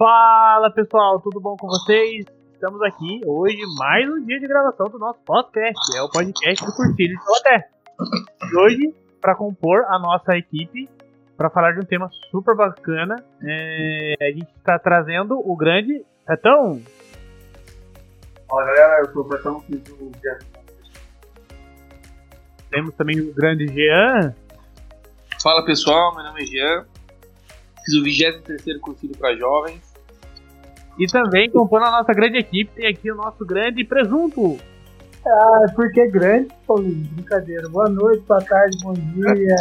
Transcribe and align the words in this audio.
Fala 0.00 0.70
pessoal, 0.70 1.20
tudo 1.20 1.38
bom 1.42 1.58
com 1.58 1.66
vocês? 1.66 2.24
Estamos 2.54 2.80
aqui 2.80 3.20
hoje, 3.26 3.58
mais 3.76 4.08
um 4.08 4.24
dia 4.24 4.40
de 4.40 4.48
gravação 4.48 4.86
do 4.86 4.98
nosso 4.98 5.20
podcast, 5.26 5.78
é 5.94 6.00
o 6.00 6.08
podcast 6.08 6.64
do 6.64 6.72
Cursilho 6.72 7.18
de 7.18 7.22
Taubaté. 7.22 7.68
E 8.50 8.56
hoje, 8.56 8.94
para 9.20 9.36
compor 9.36 9.84
a 9.90 9.98
nossa 9.98 10.38
equipe, 10.38 10.88
para 11.36 11.50
falar 11.50 11.72
de 11.72 11.80
um 11.80 11.84
tema 11.84 12.08
super 12.30 12.56
bacana, 12.56 13.16
é, 13.42 14.14
a 14.22 14.30
gente 14.30 14.48
está 14.56 14.78
trazendo 14.78 15.38
o 15.38 15.54
grande 15.54 16.02
Retão. 16.26 16.80
Fala 18.48 18.64
galera, 18.64 19.02
eu 19.02 19.12
sou 19.12 19.22
o 19.22 19.28
Betão, 19.28 19.60
fiz 19.60 19.82
o 19.90 20.10
Temos 22.70 22.94
também 22.94 23.20
o 23.20 23.34
grande 23.34 23.66
Jean. 23.68 24.34
Fala 25.42 25.62
pessoal, 25.62 26.14
meu 26.14 26.24
nome 26.24 26.42
é 26.42 26.46
Jean, 26.46 26.86
fiz 27.84 27.94
o 27.96 28.02
23 28.02 28.80
cursilho 28.80 29.14
para 29.18 29.36
jovens. 29.36 29.89
E 30.98 31.06
também, 31.06 31.50
compondo 31.50 31.84
a 31.84 31.90
nossa 31.90 32.12
grande 32.12 32.38
equipe, 32.38 32.72
tem 32.74 32.86
aqui 32.86 33.10
o 33.10 33.14
nosso 33.14 33.44
grande 33.44 33.84
presunto. 33.84 34.58
Ah, 35.26 35.66
porque 35.74 36.00
é 36.00 36.08
grande, 36.08 36.48
Paulinho, 36.66 37.06
brincadeira. 37.12 37.68
Boa 37.68 37.88
noite, 37.88 38.22
boa 38.26 38.42
tarde, 38.42 38.78
bom 38.82 38.92
dia. 38.92 39.56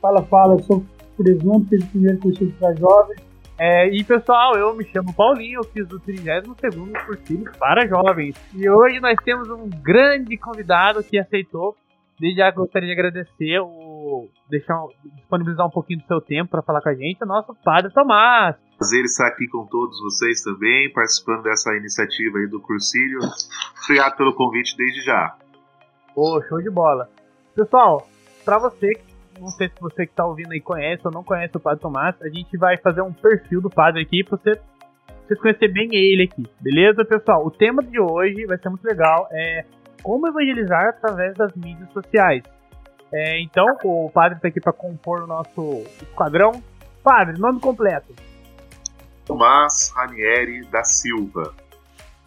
Fala, 0.00 0.22
fala, 0.24 0.54
eu 0.54 0.58
sou 0.60 0.78
o 0.78 1.22
presunto, 1.22 1.68
fiz 1.68 1.84
o 1.84 1.88
primeiro 1.88 2.18
cursilho 2.18 2.54
para 2.58 2.74
jovens. 2.74 3.22
É, 3.58 3.88
e 3.88 4.02
pessoal, 4.02 4.56
eu 4.56 4.74
me 4.74 4.84
chamo 4.86 5.14
Paulinho, 5.14 5.60
eu 5.60 5.64
fiz 5.64 5.88
o 5.90 6.00
32 6.00 6.56
cursilho 7.06 7.52
para 7.58 7.86
jovens. 7.86 8.34
E 8.52 8.68
hoje 8.68 8.98
nós 8.98 9.16
temos 9.24 9.48
um 9.48 9.68
grande 9.68 10.36
convidado 10.36 11.02
que 11.04 11.18
aceitou. 11.18 11.76
Desde 12.18 12.38
já 12.38 12.50
gostaria 12.50 12.88
de 12.88 12.92
agradecer 12.92 13.60
o 13.60 14.28
deixar 14.48 14.84
disponibilizar 15.16 15.66
um 15.66 15.70
pouquinho 15.70 16.00
do 16.00 16.06
seu 16.06 16.20
tempo 16.20 16.50
para 16.50 16.62
falar 16.62 16.80
com 16.80 16.88
a 16.88 16.94
gente, 16.94 17.22
o 17.22 17.26
nosso 17.26 17.54
padre 17.64 17.92
Tomás. 17.92 18.56
Prazer 18.78 19.04
estar 19.04 19.28
aqui 19.28 19.46
com 19.48 19.64
todos 19.66 20.00
vocês 20.00 20.42
também, 20.42 20.92
participando 20.92 21.42
dessa 21.42 21.74
iniciativa 21.76 22.38
aí 22.38 22.46
do 22.46 22.60
Cursilho. 22.60 23.20
Obrigado 23.84 24.16
pelo 24.16 24.34
convite 24.34 24.76
desde 24.76 25.02
já. 25.02 25.36
Pô, 26.14 26.42
show 26.48 26.60
de 26.60 26.70
bola. 26.70 27.08
Pessoal, 27.54 28.06
para 28.44 28.58
você, 28.58 28.92
não 29.40 29.48
sei 29.48 29.68
se 29.68 29.80
você 29.80 30.06
que 30.06 30.12
está 30.12 30.26
ouvindo 30.26 30.52
aí 30.52 30.60
conhece 30.60 31.02
ou 31.04 31.12
não 31.12 31.22
conhece 31.22 31.56
o 31.56 31.60
Padre 31.60 31.80
Tomás, 31.80 32.14
a 32.20 32.28
gente 32.28 32.56
vai 32.56 32.76
fazer 32.78 33.02
um 33.02 33.12
perfil 33.12 33.60
do 33.60 33.70
padre 33.70 34.02
aqui 34.02 34.24
para 34.24 34.36
você, 34.36 34.60
vocês 35.26 35.40
conhecer 35.40 35.68
bem 35.68 35.88
ele 35.94 36.24
aqui, 36.24 36.44
beleza, 36.60 37.04
pessoal? 37.04 37.46
O 37.46 37.50
tema 37.50 37.82
de 37.82 37.98
hoje 37.98 38.44
vai 38.44 38.58
ser 38.58 38.68
muito 38.68 38.84
legal, 38.84 39.26
é 39.30 39.64
como 40.02 40.28
evangelizar 40.28 40.88
através 40.88 41.34
das 41.34 41.54
mídias 41.54 41.90
sociais. 41.92 42.42
É, 43.12 43.40
então, 43.40 43.64
o 43.84 44.10
padre 44.10 44.36
está 44.36 44.48
aqui 44.48 44.60
para 44.60 44.72
compor 44.72 45.22
o 45.22 45.26
nosso 45.26 45.84
esquadrão. 46.02 46.52
Padre, 47.02 47.38
nome 47.38 47.60
completo. 47.60 48.12
Tomás 49.26 49.92
Ranieri 49.94 50.64
da 50.66 50.84
Silva. 50.84 51.54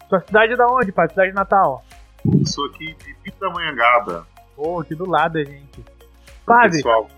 Sua 0.08 0.20
cidade 0.20 0.52
é 0.54 0.56
da 0.56 0.66
onde, 0.66 0.90
padre? 0.90 1.10
Cidade 1.10 1.30
de 1.30 1.36
Natal? 1.36 1.84
Eu 2.24 2.46
sou 2.46 2.66
aqui 2.66 2.94
de 2.94 3.14
Pindamonhangaba. 3.22 4.26
Pô, 4.56 4.80
aqui 4.80 4.94
do 4.94 5.08
lado, 5.08 5.38
gente. 5.44 5.84
Padre. 6.44 6.78
Pessoal, 6.78 7.08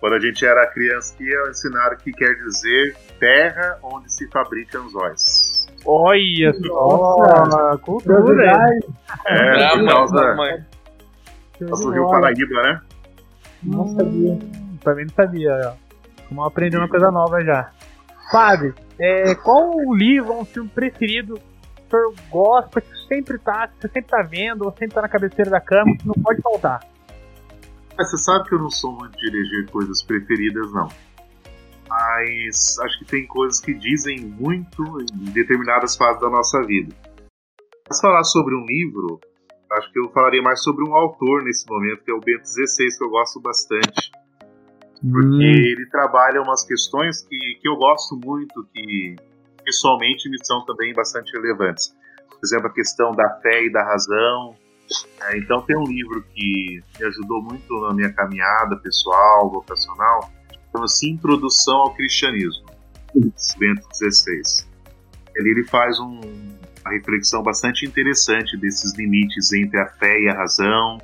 quando 0.00 0.14
a 0.14 0.20
gente 0.20 0.46
era 0.46 0.66
criança, 0.68 1.14
que 1.16 1.24
ensinaram 1.50 1.96
o 1.96 1.98
que 1.98 2.12
quer 2.12 2.34
dizer 2.34 2.96
terra 3.18 3.78
onde 3.82 4.12
se 4.12 4.28
fabricam 4.28 4.84
anzóis. 4.84 5.66
Olha 5.84 6.52
só, 6.54 7.78
cultura. 7.78 8.52
É, 9.26 9.76
por 9.76 9.86
causa, 9.86 10.34
mãe. 10.34 10.64
do 11.60 11.90
Rio 11.90 12.10
Paraíba, 12.10 12.62
né? 12.62 12.80
Não 13.62 13.88
sabia. 13.88 14.38
Também 14.82 15.06
não 15.06 15.14
sabia. 15.14 15.74
Vamos 16.30 16.46
aprender 16.46 16.78
uma 16.78 16.88
coisa 16.88 17.10
nova 17.10 17.42
já. 17.44 17.70
Padre, 18.30 18.74
é, 18.98 19.34
qual 19.34 19.70
o 19.74 19.94
livro 19.94 20.32
ou 20.32 20.42
um 20.42 20.44
filme 20.44 20.68
preferido 20.68 21.34
que 21.34 21.82
o 21.86 21.90
senhor 21.90 22.14
gosta, 22.30 22.80
que 22.80 23.06
sempre 23.06 23.38
tá, 23.38 23.68
que 23.68 23.80
você 23.80 23.88
sempre 23.88 24.10
tá 24.10 24.22
vendo, 24.22 24.64
ou 24.64 24.70
sempre 24.70 24.94
tá 24.94 25.02
na 25.02 25.08
cabeceira 25.08 25.50
da 25.50 25.60
cama, 25.60 25.96
que 25.96 26.06
não 26.06 26.14
pode 26.14 26.42
faltar? 26.42 26.80
Mas 27.96 28.10
você 28.10 28.18
sabe 28.18 28.48
que 28.48 28.54
eu 28.54 28.58
não 28.58 28.70
sou 28.70 28.92
muito 28.92 29.16
de 29.16 29.28
eleger 29.28 29.70
coisas 29.70 30.02
preferidas, 30.02 30.72
não. 30.72 30.88
Mas 31.88 32.78
acho 32.84 32.98
que 32.98 33.04
tem 33.06 33.26
coisas 33.26 33.60
que 33.60 33.72
dizem 33.72 34.20
muito 34.20 34.82
em 35.00 35.30
determinadas 35.30 35.96
fases 35.96 36.20
da 36.20 36.28
nossa 36.28 36.60
vida. 36.66 36.94
Mas 37.88 38.00
falar 38.00 38.22
sobre 38.24 38.54
um 38.54 38.64
livro, 38.66 39.18
acho 39.72 39.90
que 39.90 39.98
eu 39.98 40.10
falaria 40.10 40.42
mais 40.42 40.62
sobre 40.62 40.88
um 40.88 40.94
autor 40.94 41.42
nesse 41.42 41.68
momento, 41.68 42.04
que 42.04 42.10
é 42.10 42.14
o 42.14 42.20
Bento 42.20 42.46
XVI, 42.46 42.98
que 42.98 43.04
eu 43.04 43.10
gosto 43.10 43.40
bastante. 43.40 44.12
Porque 45.00 45.26
Hum. 45.26 45.40
ele 45.42 45.86
trabalha 45.90 46.40
umas 46.42 46.64
questões 46.64 47.22
que, 47.22 47.58
que 47.60 47.68
eu 47.68 47.76
gosto 47.76 48.16
muito, 48.16 48.66
que 48.74 49.16
pessoalmente 49.64 50.28
me 50.28 50.38
são 50.44 50.64
também 50.64 50.92
bastante 50.92 51.30
relevantes. 51.32 51.94
Por 52.28 52.38
exemplo, 52.44 52.66
a 52.68 52.72
questão 52.72 53.12
da 53.12 53.28
fé 53.40 53.64
e 53.64 53.72
da 53.72 53.84
razão. 53.84 54.54
É, 55.22 55.36
então 55.38 55.60
tem 55.62 55.76
um 55.76 55.84
livro 55.84 56.24
que 56.34 56.80
me 56.98 57.06
ajudou 57.06 57.42
muito 57.42 57.80
na 57.82 57.92
minha 57.92 58.10
caminhada 58.12 58.76
pessoal, 58.76 59.50
vocacional, 59.50 60.30
chama-se 60.72 61.10
Introdução 61.10 61.76
ao 61.76 61.94
Cristianismo, 61.94 62.66
Bento 63.58 63.86
XVI. 63.94 64.66
Ali 65.38 65.50
ele 65.50 65.64
faz 65.64 66.00
um- 66.00 66.20
uma 66.84 66.90
reflexão 66.92 67.42
bastante 67.42 67.84
interessante 67.84 68.56
desses 68.56 68.96
limites 68.96 69.52
entre 69.52 69.78
a 69.78 69.86
fé 69.86 70.20
e 70.22 70.28
a 70.28 70.34
razão, 70.34 70.98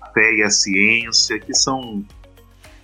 a 0.00 0.06
fé 0.10 0.32
e 0.34 0.42
a 0.42 0.48
ciência, 0.50 1.38
que 1.38 1.52
são 1.54 2.02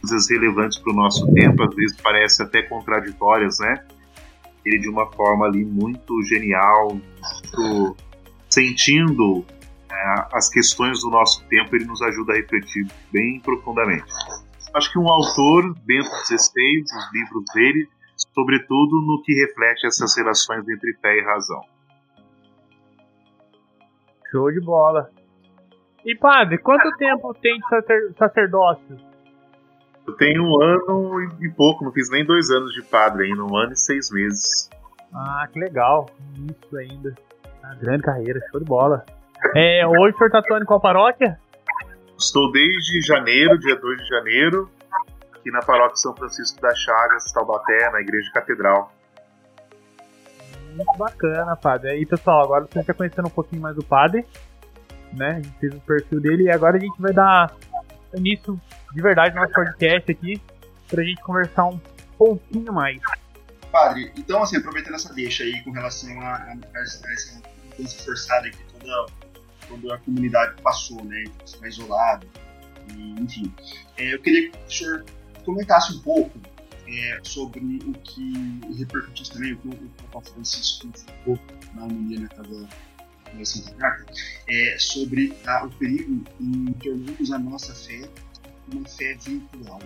coisas 0.01 0.29
relevantes 0.31 0.79
para 0.79 0.93
o 0.93 0.97
nosso 0.97 1.33
tempo, 1.33 1.63
às 1.63 1.75
vezes 1.75 2.01
parece 2.01 2.43
até 2.43 2.63
contraditórias, 2.63 3.59
né? 3.61 3.85
Ele 4.65 4.79
de 4.79 4.89
uma 4.89 5.11
forma 5.13 5.47
ali 5.47 5.65
muito 5.65 6.23
genial, 6.25 6.89
muito 6.95 7.97
sentindo 8.51 9.45
é, 9.91 10.27
as 10.33 10.49
questões 10.51 11.01
do 11.01 11.11
nosso 11.11 11.47
tempo, 11.49 11.75
ele 11.75 11.85
nos 11.87 12.03
ajuda 12.03 12.33
a 12.33 12.37
refletir 12.37 12.87
bem 13.13 13.41
profundamente. 13.41 14.13
Acho 14.75 14.93
que 14.93 14.99
um 14.99 15.09
autor, 15.09 15.75
Bento 15.85 16.11
XVI, 16.27 16.83
os 16.83 17.13
livros 17.13 17.45
dele, 17.55 17.89
sobretudo 18.35 19.01
no 19.07 19.23
que 19.23 19.33
reflete 19.35 19.87
essas 19.87 20.17
relações 20.17 20.69
entre 20.69 20.95
fé 21.01 21.19
e 21.19 21.25
razão. 21.25 21.63
Show 24.31 24.53
de 24.53 24.61
bola. 24.61 25.11
E 26.05 26.15
padre, 26.15 26.59
quanto 26.59 26.91
tempo 26.97 27.35
tem 27.35 27.59
de 27.59 27.69
sacer- 27.69 28.15
sacerdócio? 28.19 29.08
Eu 30.09 30.17
tenho 30.17 30.43
um 30.43 30.63
ano 30.63 31.21
e- 31.39 31.51
pouco, 31.51 31.85
não 31.85 31.93
fiz 31.93 32.09
nem 32.09 32.25
dois 32.25 32.51
anos 32.51 32.73
de 32.73 32.81
padre 32.81 33.27
ainda, 33.27 33.45
um 33.45 33.55
ano 33.55 33.75
e 33.75 33.77
seis 33.77 34.11
meses. 34.11 34.71
Ah, 35.13 35.47
que 35.53 35.61
legal. 35.61 36.09
Isso 36.35 36.77
ainda. 36.79 37.15
Uma 37.63 37.75
grande 37.75 38.03
carreira, 38.05 38.41
show 38.51 38.59
de 38.59 38.65
bola. 38.65 39.05
É, 39.55 39.87
hoje 39.87 40.15
o 40.15 40.19
senhor 40.19 40.31
tá 40.31 40.39
atuando 40.39 40.63
em 40.63 40.67
qual 40.67 40.81
paróquia? 40.81 41.39
Estou 42.19 42.51
desde 42.51 43.03
janeiro, 43.03 43.59
dia 43.59 43.77
2 43.77 43.99
de 43.99 44.09
janeiro, 44.09 44.71
aqui 45.35 45.51
na 45.51 45.61
paróquia 45.61 45.97
São 45.97 46.17
Francisco 46.17 46.59
das 46.59 46.79
Chagas, 46.79 47.31
Taubaté, 47.31 47.91
na 47.91 48.01
Igreja 48.01 48.31
Catedral. 48.33 48.91
Muito 50.75 50.97
bacana, 50.97 51.55
padre. 51.55 51.91
Aí, 51.91 52.07
pessoal, 52.07 52.45
agora 52.45 52.67
você 52.67 52.83
já 52.83 52.95
conhecendo 52.95 53.29
um 53.29 53.31
pouquinho 53.31 53.61
mais 53.61 53.77
do 53.77 53.85
padre, 53.85 54.25
né? 55.13 55.33
A 55.33 55.35
gente 55.35 55.59
fez 55.61 55.75
o 55.75 55.81
perfil 55.81 56.21
dele 56.21 56.45
e 56.45 56.51
agora 56.51 56.79
a 56.79 56.81
gente 56.81 57.01
vai 57.01 57.13
dar 57.13 57.55
início 58.15 58.59
de 58.93 59.03
verdade 59.03 59.35
no 59.35 59.43
nosso 59.43 59.53
podcast 59.53 60.11
aqui 60.11 60.41
pra 60.89 61.03
gente 61.05 61.21
conversar 61.23 61.67
um 61.67 61.81
pouquinho 62.17 62.73
mais. 62.73 63.01
Padre, 63.71 64.11
então, 64.17 64.43
assim, 64.43 64.57
aproveitando 64.57 64.95
essa 64.95 65.13
deixa 65.13 65.45
aí 65.45 65.63
com 65.63 65.71
relação 65.71 66.19
a, 66.21 66.35
a, 66.37 66.57
a 66.75 66.83
essa 66.83 67.43
mudança 67.65 68.03
forçada 68.03 68.51
que 68.51 68.59
toda, 68.73 69.07
toda 69.69 69.95
a 69.95 69.99
comunidade 69.99 70.61
passou, 70.63 71.05
né? 71.05 71.25
Ficar 71.47 71.69
isolado, 71.69 72.27
e, 72.97 73.21
enfim. 73.21 73.53
É, 73.97 74.15
eu 74.15 74.21
queria 74.21 74.51
que 74.51 74.59
o 74.59 74.71
senhor 74.71 75.05
comentasse 75.45 75.95
um 75.95 76.01
pouco 76.01 76.39
é, 76.87 77.21
sobre 77.23 77.61
o 77.87 77.93
que 77.93 78.61
repercutisse 78.79 79.33
também, 79.33 79.53
o 79.53 79.59
que 79.59 79.69
o, 79.69 79.91
Papa 80.11 80.31
Francisco 80.31 80.89
falou 80.95 81.39
na 81.75 81.85
homilia 81.85 82.21
na 82.21 82.29
casa 82.29 82.69
da 83.35 83.45
Santa 83.45 83.75
Carta, 83.75 84.13
é, 84.49 84.77
sobre 84.79 85.37
ah, 85.47 85.67
o 85.67 85.71
perigo 85.71 86.25
em 86.41 86.73
tornarmos 86.73 87.31
a 87.31 87.39
nossa 87.39 87.75
fé 87.75 88.09
uma 88.73 88.89
fé 88.89 89.15
virtual. 89.15 89.81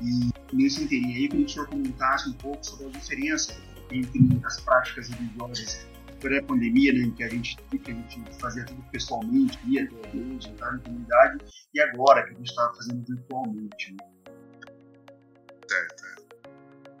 E 0.00 0.30
nesse 0.54 0.84
inteirinho 0.84 1.16
aí, 1.16 1.28
queria 1.28 1.44
que 1.44 1.50
o 1.50 1.54
senhor 1.54 1.68
comentasse 1.68 2.28
um 2.28 2.32
pouco 2.34 2.64
sobre 2.64 2.86
a 2.86 2.90
diferença 2.90 3.56
entre 3.90 4.40
as 4.44 4.60
práticas 4.60 5.08
religiosas 5.08 5.86
pré-pandemia, 6.20 6.92
né, 6.92 7.00
em 7.00 7.10
que 7.12 7.24
a 7.24 7.28
gente 7.28 7.56
que 7.56 7.90
a 7.90 7.94
gente 7.94 8.22
fazia 8.38 8.64
tudo 8.66 8.82
pessoalmente, 8.90 9.58
ia 9.66 9.84
até 9.84 9.96
a 9.96 10.14
igreja, 10.14 10.48
entrar 10.48 10.72
na 10.72 10.78
comunidade, 10.78 11.38
e 11.74 11.80
agora 11.80 12.22
que 12.24 12.34
a 12.34 12.36
gente 12.36 12.50
está 12.50 12.72
fazendo 12.74 13.04
virtualmente. 13.06 13.92
Né? 13.92 14.06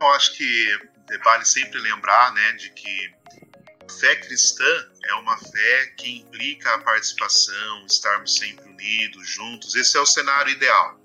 Eu 0.00 0.06
acho 0.14 0.36
que 0.36 0.78
vale 1.22 1.44
sempre 1.44 1.78
lembrar 1.80 2.32
né, 2.32 2.52
de 2.52 2.70
que 2.70 3.12
fé 3.90 4.16
cristã 4.16 4.88
é 5.04 5.14
uma 5.14 5.36
fé 5.36 5.86
que 5.96 6.18
implica 6.18 6.74
a 6.74 6.78
participação, 6.78 7.86
estarmos 7.86 8.36
sempre 8.36 8.64
unidos, 8.70 9.28
juntos. 9.28 9.74
Esse 9.74 9.96
é 9.96 10.00
o 10.00 10.06
cenário 10.06 10.52
ideal. 10.52 10.98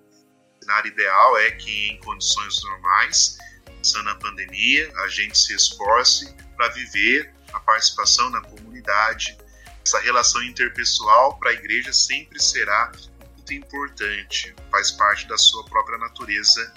O 0.56 0.64
cenário 0.64 0.92
ideal 0.92 1.38
é 1.40 1.52
que, 1.52 1.90
em 1.90 2.00
condições 2.00 2.64
normais, 2.64 3.38
passando 3.78 4.10
a 4.10 4.16
pandemia, 4.16 4.92
a 5.02 5.08
gente 5.08 5.38
se 5.38 5.54
esforce 5.54 6.34
para 6.56 6.70
viver 6.70 7.34
a 7.54 7.60
participação 7.60 8.30
na 8.30 8.42
comunidade. 8.42 9.38
Essa 9.86 10.00
relação 10.00 10.42
interpessoal 10.44 11.38
para 11.38 11.52
a 11.52 11.54
igreja 11.54 11.94
sempre 11.94 12.42
será 12.42 12.92
muito 13.20 13.54
importante, 13.54 14.56
faz 14.72 14.92
parte 14.92 15.28
da 15.28 15.38
sua 15.38 15.64
própria 15.66 15.98
natureza 15.98 16.74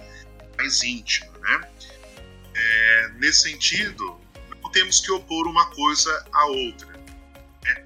mais 0.56 0.82
íntima. 0.82 1.32
Né? 1.38 1.70
É, 2.54 3.08
nesse 3.14 3.50
sentido, 3.50 4.20
temos 4.78 5.00
que 5.00 5.10
opor 5.10 5.48
uma 5.48 5.68
coisa 5.70 6.24
à 6.32 6.46
outra. 6.46 6.86
Né? 7.64 7.84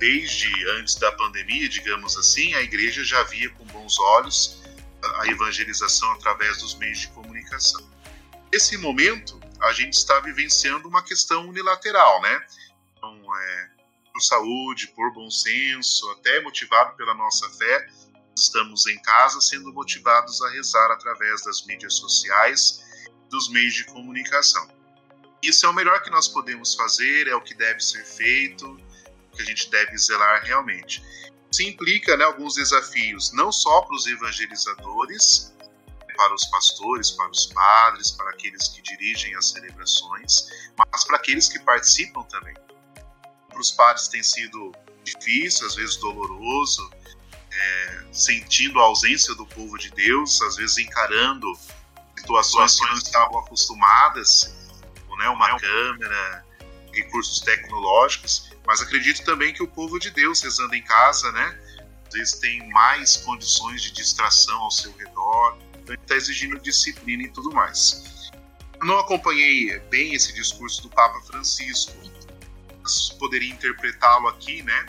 Desde 0.00 0.50
antes 0.70 0.96
da 0.96 1.12
pandemia, 1.12 1.68
digamos 1.68 2.16
assim, 2.16 2.52
a 2.54 2.62
igreja 2.62 3.04
já 3.04 3.22
via 3.22 3.48
com 3.50 3.64
bons 3.66 3.96
olhos 4.00 4.60
a 5.20 5.28
evangelização 5.28 6.10
através 6.12 6.58
dos 6.58 6.74
meios 6.74 6.98
de 6.98 7.08
comunicação. 7.08 7.88
Nesse 8.52 8.76
momento, 8.76 9.38
a 9.62 9.72
gente 9.72 9.92
está 9.92 10.18
vivenciando 10.18 10.88
uma 10.88 11.00
questão 11.00 11.48
unilateral, 11.48 12.20
né? 12.22 12.44
Então, 12.96 13.16
é, 13.38 13.70
por 14.12 14.20
saúde, 14.20 14.88
por 14.88 15.12
bom 15.12 15.30
senso, 15.30 16.10
até 16.10 16.40
motivado 16.40 16.96
pela 16.96 17.14
nossa 17.14 17.48
fé, 17.50 17.86
estamos 18.36 18.86
em 18.88 19.00
casa 19.00 19.40
sendo 19.40 19.72
motivados 19.72 20.42
a 20.42 20.50
rezar 20.50 20.90
através 20.90 21.44
das 21.44 21.64
mídias 21.66 21.94
sociais, 21.94 22.82
dos 23.30 23.48
meios 23.48 23.74
de 23.74 23.84
comunicação. 23.84 24.73
Isso 25.44 25.66
é 25.66 25.68
o 25.68 25.74
melhor 25.74 26.02
que 26.02 26.08
nós 26.08 26.26
podemos 26.26 26.74
fazer, 26.74 27.28
é 27.28 27.34
o 27.34 27.40
que 27.42 27.54
deve 27.54 27.78
ser 27.78 28.02
feito, 28.02 28.80
que 29.30 29.42
a 29.42 29.44
gente 29.44 29.68
deve 29.70 29.96
zelar 29.98 30.42
realmente. 30.42 31.04
Isso 31.52 31.62
implica 31.62 32.16
né, 32.16 32.24
alguns 32.24 32.54
desafios, 32.54 33.30
não 33.32 33.52
só 33.52 33.82
para 33.82 33.94
os 33.94 34.06
evangelizadores, 34.06 35.52
para 36.16 36.34
os 36.34 36.46
pastores, 36.46 37.10
para 37.10 37.30
os 37.30 37.44
padres, 37.46 38.10
para 38.10 38.30
aqueles 38.30 38.68
que 38.68 38.80
dirigem 38.80 39.36
as 39.36 39.50
celebrações, 39.50 40.48
mas 40.78 41.04
para 41.04 41.16
aqueles 41.16 41.46
que 41.46 41.58
participam 41.58 42.22
também. 42.22 42.54
Para 43.50 43.60
os 43.60 43.70
padres 43.70 44.08
tem 44.08 44.22
sido 44.22 44.72
difícil, 45.04 45.66
às 45.66 45.74
vezes 45.74 45.96
doloroso, 45.96 46.90
é, 47.52 48.04
sentindo 48.12 48.80
a 48.80 48.84
ausência 48.84 49.34
do 49.34 49.46
povo 49.46 49.76
de 49.76 49.90
Deus, 49.90 50.40
às 50.40 50.56
vezes 50.56 50.78
encarando 50.78 51.52
situações 52.16 52.80
que 52.80 52.86
não 52.86 52.96
estavam 52.96 53.38
acostumadas, 53.40 54.63
como 55.14 55.18
né, 55.18 55.28
uma 55.28 55.58
câmera, 55.58 56.44
recursos 56.92 57.40
tecnológicos, 57.40 58.50
mas 58.66 58.80
acredito 58.80 59.24
também 59.24 59.52
que 59.52 59.62
o 59.62 59.68
povo 59.68 59.98
de 59.98 60.10
Deus 60.10 60.42
rezando 60.42 60.74
em 60.74 60.82
casa, 60.82 61.30
né, 61.32 61.58
às 62.06 62.14
vezes 62.14 62.34
tem 62.38 62.68
mais 62.70 63.16
condições 63.18 63.82
de 63.82 63.92
distração 63.92 64.60
ao 64.60 64.70
seu 64.70 64.92
redor, 64.96 65.58
então 65.78 65.94
está 65.94 66.16
exigindo 66.16 66.58
disciplina 66.60 67.22
e 67.24 67.28
tudo 67.30 67.52
mais. 67.52 68.30
Não 68.82 68.98
acompanhei 68.98 69.78
bem 69.90 70.14
esse 70.14 70.32
discurso 70.32 70.82
do 70.82 70.90
Papa 70.90 71.20
Francisco, 71.22 71.94
mas 72.82 73.10
poderia 73.18 73.52
interpretá-lo 73.52 74.28
aqui, 74.28 74.62
né, 74.62 74.86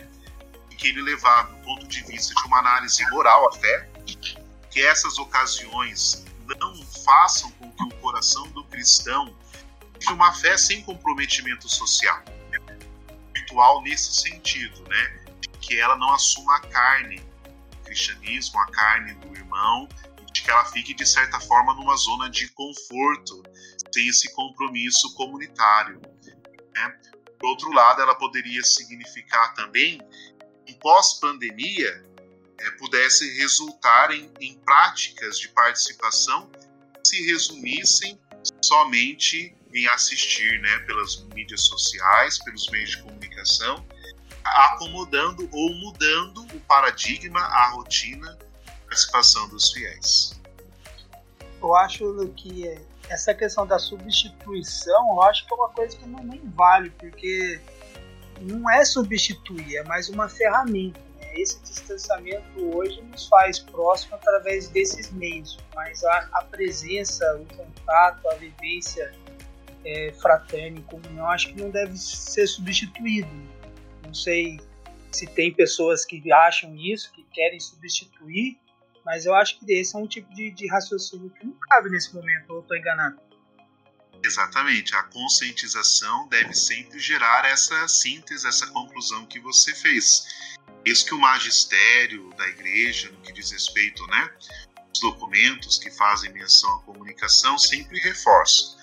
que 0.76 0.88
ele 0.88 1.00
levar 1.00 1.44
do 1.44 1.56
ponto 1.64 1.86
de 1.88 2.02
vista 2.04 2.34
de 2.34 2.46
uma 2.46 2.58
análise 2.58 3.02
moral 3.10 3.50
fé, 3.54 3.88
que 4.70 4.82
essas 4.82 5.18
ocasiões 5.18 6.22
não 6.60 6.76
façam 7.04 7.50
com 7.52 7.72
que 7.72 7.82
o 7.82 8.00
coração 8.00 8.46
do 8.50 8.62
cristão 8.64 9.34
uma 10.12 10.32
fé 10.32 10.56
sem 10.56 10.82
comprometimento 10.82 11.68
social, 11.68 12.22
virtual 13.34 13.82
nesse 13.82 14.14
sentido, 14.14 14.82
né, 14.88 15.24
de 15.40 15.48
que 15.60 15.78
ela 15.78 15.96
não 15.96 16.12
assuma 16.12 16.56
a 16.56 16.60
carne, 16.60 17.24
o 17.80 17.84
cristianismo, 17.84 18.58
a 18.60 18.66
carne 18.66 19.14
do 19.14 19.34
irmão, 19.34 19.88
de 20.32 20.42
que 20.42 20.50
ela 20.50 20.64
fique 20.66 20.94
de 20.94 21.06
certa 21.06 21.40
forma 21.40 21.74
numa 21.74 21.96
zona 21.96 22.28
de 22.28 22.48
conforto, 22.50 23.42
sem 23.92 24.08
esse 24.08 24.32
compromisso 24.34 25.14
comunitário. 25.14 26.00
Né? 26.74 27.00
Por 27.38 27.48
outro 27.48 27.72
lado, 27.72 28.02
ela 28.02 28.14
poderia 28.14 28.62
significar 28.62 29.54
também 29.54 30.00
em 30.66 30.74
pós-pandemia 30.74 32.04
é, 32.58 32.70
pudesse 32.72 33.38
resultar 33.38 34.10
em, 34.10 34.30
em 34.40 34.58
práticas 34.60 35.38
de 35.38 35.48
participação 35.48 36.50
que 36.50 37.08
se 37.08 37.26
resumissem 37.26 38.18
somente 38.62 39.55
em 39.72 39.86
assistir 39.88 40.60
né, 40.60 40.78
pelas 40.80 41.22
mídias 41.34 41.62
sociais, 41.62 42.38
pelos 42.44 42.68
meios 42.70 42.90
de 42.90 43.02
comunicação, 43.02 43.84
acomodando 44.44 45.48
ou 45.52 45.74
mudando 45.74 46.42
o 46.54 46.60
paradigma, 46.60 47.40
a 47.40 47.70
rotina 47.70 48.36
da 48.64 48.74
participação 48.88 49.48
dos 49.48 49.72
fiéis. 49.72 50.40
Eu 51.60 51.74
acho 51.74 52.28
que 52.36 52.78
essa 53.08 53.34
questão 53.34 53.66
da 53.66 53.78
substituição, 53.78 55.14
eu 55.14 55.22
acho 55.22 55.46
que 55.46 55.52
é 55.52 55.56
uma 55.56 55.70
coisa 55.70 55.96
que 55.96 56.06
não 56.06 56.22
nem 56.22 56.40
vale, 56.50 56.90
porque 56.90 57.60
não 58.40 58.70
é 58.70 58.84
substituir, 58.84 59.76
é 59.76 59.84
mais 59.84 60.08
uma 60.08 60.28
ferramenta. 60.28 61.00
Né? 61.20 61.40
Esse 61.40 61.60
distanciamento 61.60 62.76
hoje 62.76 63.00
nos 63.02 63.26
faz 63.28 63.58
próximo 63.58 64.16
através 64.16 64.68
desses 64.68 65.10
meios, 65.12 65.58
mas 65.74 66.04
a, 66.04 66.28
a 66.32 66.44
presença, 66.44 67.24
o 67.36 67.46
contato, 67.56 68.28
a 68.28 68.34
vivência 68.34 69.12
é, 69.86 70.12
fraterna 70.20 70.78
em 70.78 70.82
comunhão, 70.82 71.30
acho 71.30 71.48
que 71.48 71.60
não 71.62 71.70
deve 71.70 71.96
ser 71.96 72.46
substituído. 72.48 73.30
Não 74.04 74.12
sei 74.12 74.58
se 75.12 75.26
tem 75.26 75.54
pessoas 75.54 76.04
que 76.04 76.30
acham 76.32 76.76
isso, 76.76 77.12
que 77.12 77.24
querem 77.32 77.60
substituir, 77.60 78.58
mas 79.04 79.24
eu 79.24 79.34
acho 79.34 79.58
que 79.58 79.72
esse 79.72 79.94
é 79.94 79.98
um 79.98 80.06
tipo 80.06 80.32
de, 80.34 80.50
de 80.50 80.68
raciocínio 80.68 81.30
que 81.30 81.46
não 81.46 81.54
cabe 81.70 81.88
nesse 81.88 82.12
momento, 82.12 82.52
ou 82.52 82.60
estou 82.60 82.76
enganado? 82.76 83.18
Exatamente, 84.24 84.94
a 84.96 85.04
conscientização 85.04 86.26
deve 86.28 86.52
sempre 86.52 86.98
gerar 86.98 87.44
essa 87.44 87.86
síntese, 87.86 88.46
essa 88.48 88.66
conclusão 88.68 89.24
que 89.26 89.38
você 89.38 89.72
fez. 89.72 90.56
Isso 90.84 91.06
que 91.06 91.14
o 91.14 91.18
magistério 91.18 92.30
da 92.36 92.48
igreja, 92.48 93.10
no 93.10 93.20
que 93.20 93.32
diz 93.32 93.52
respeito, 93.52 94.04
né, 94.08 94.30
os 94.92 95.00
documentos 95.00 95.78
que 95.78 95.90
fazem 95.90 96.32
menção 96.32 96.72
à 96.74 96.82
comunicação, 96.82 97.56
sempre 97.58 98.00
reforçam. 98.00 98.76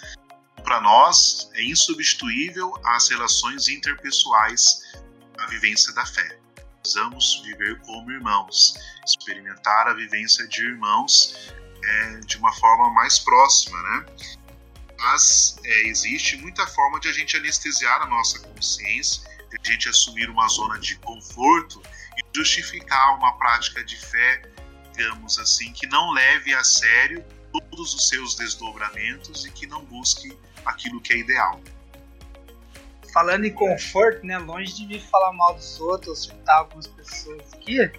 Para 0.74 0.82
nós, 0.82 1.52
é 1.54 1.64
insubstituível 1.66 2.74
as 2.84 3.08
relações 3.08 3.68
interpessoais 3.68 4.92
a 5.38 5.46
vivência 5.46 5.94
da 5.94 6.04
fé. 6.04 6.40
Precisamos 6.82 7.44
viver 7.46 7.80
como 7.82 8.10
irmãos, 8.10 8.74
experimentar 9.06 9.88
a 9.88 9.94
vivência 9.94 10.48
de 10.48 10.64
irmãos 10.64 11.54
é, 11.84 12.20
de 12.22 12.38
uma 12.38 12.52
forma 12.54 12.90
mais 12.90 13.20
próxima, 13.20 13.80
né? 13.84 14.06
mas 14.98 15.60
é, 15.64 15.82
existe 15.90 16.38
muita 16.38 16.66
forma 16.66 17.00
de 17.00 17.08
a 17.08 17.14
gente 17.14 17.38
anestesiar 17.38 18.02
a 18.02 18.08
nossa 18.08 18.40
consciência, 18.40 19.22
de 19.52 19.58
a 19.62 19.72
gente 19.74 19.88
assumir 19.88 20.28
uma 20.28 20.48
zona 20.48 20.80
de 20.80 20.96
conforto 20.96 21.84
e 22.18 22.36
justificar 22.36 23.16
uma 23.16 23.38
prática 23.38 23.84
de 23.84 23.96
fé, 23.96 24.42
digamos 24.92 25.38
assim, 25.38 25.72
que 25.72 25.86
não 25.86 26.12
leve 26.14 26.52
a 26.56 26.64
sério 26.64 27.24
todos 27.52 27.94
os 27.94 28.10
seus 28.10 28.34
desdobramentos 28.34 29.46
e 29.46 29.52
que 29.52 29.68
não 29.68 29.86
busque 29.86 30.36
aquilo 30.66 31.02
que 31.02 31.14
é 31.14 31.18
ideal. 31.18 31.60
Falando 33.14 33.46
em 33.46 33.54
conforto, 33.54 34.26
né, 34.26 34.38
longe 34.40 34.76
de 34.76 34.88
me 34.88 35.00
falar 35.00 35.34
mal 35.34 35.54
dos 35.54 35.80
outros, 35.80 36.24
citar 36.24 36.60
algumas 36.60 36.88
pessoas 36.88 37.54
aqui, 37.54 37.92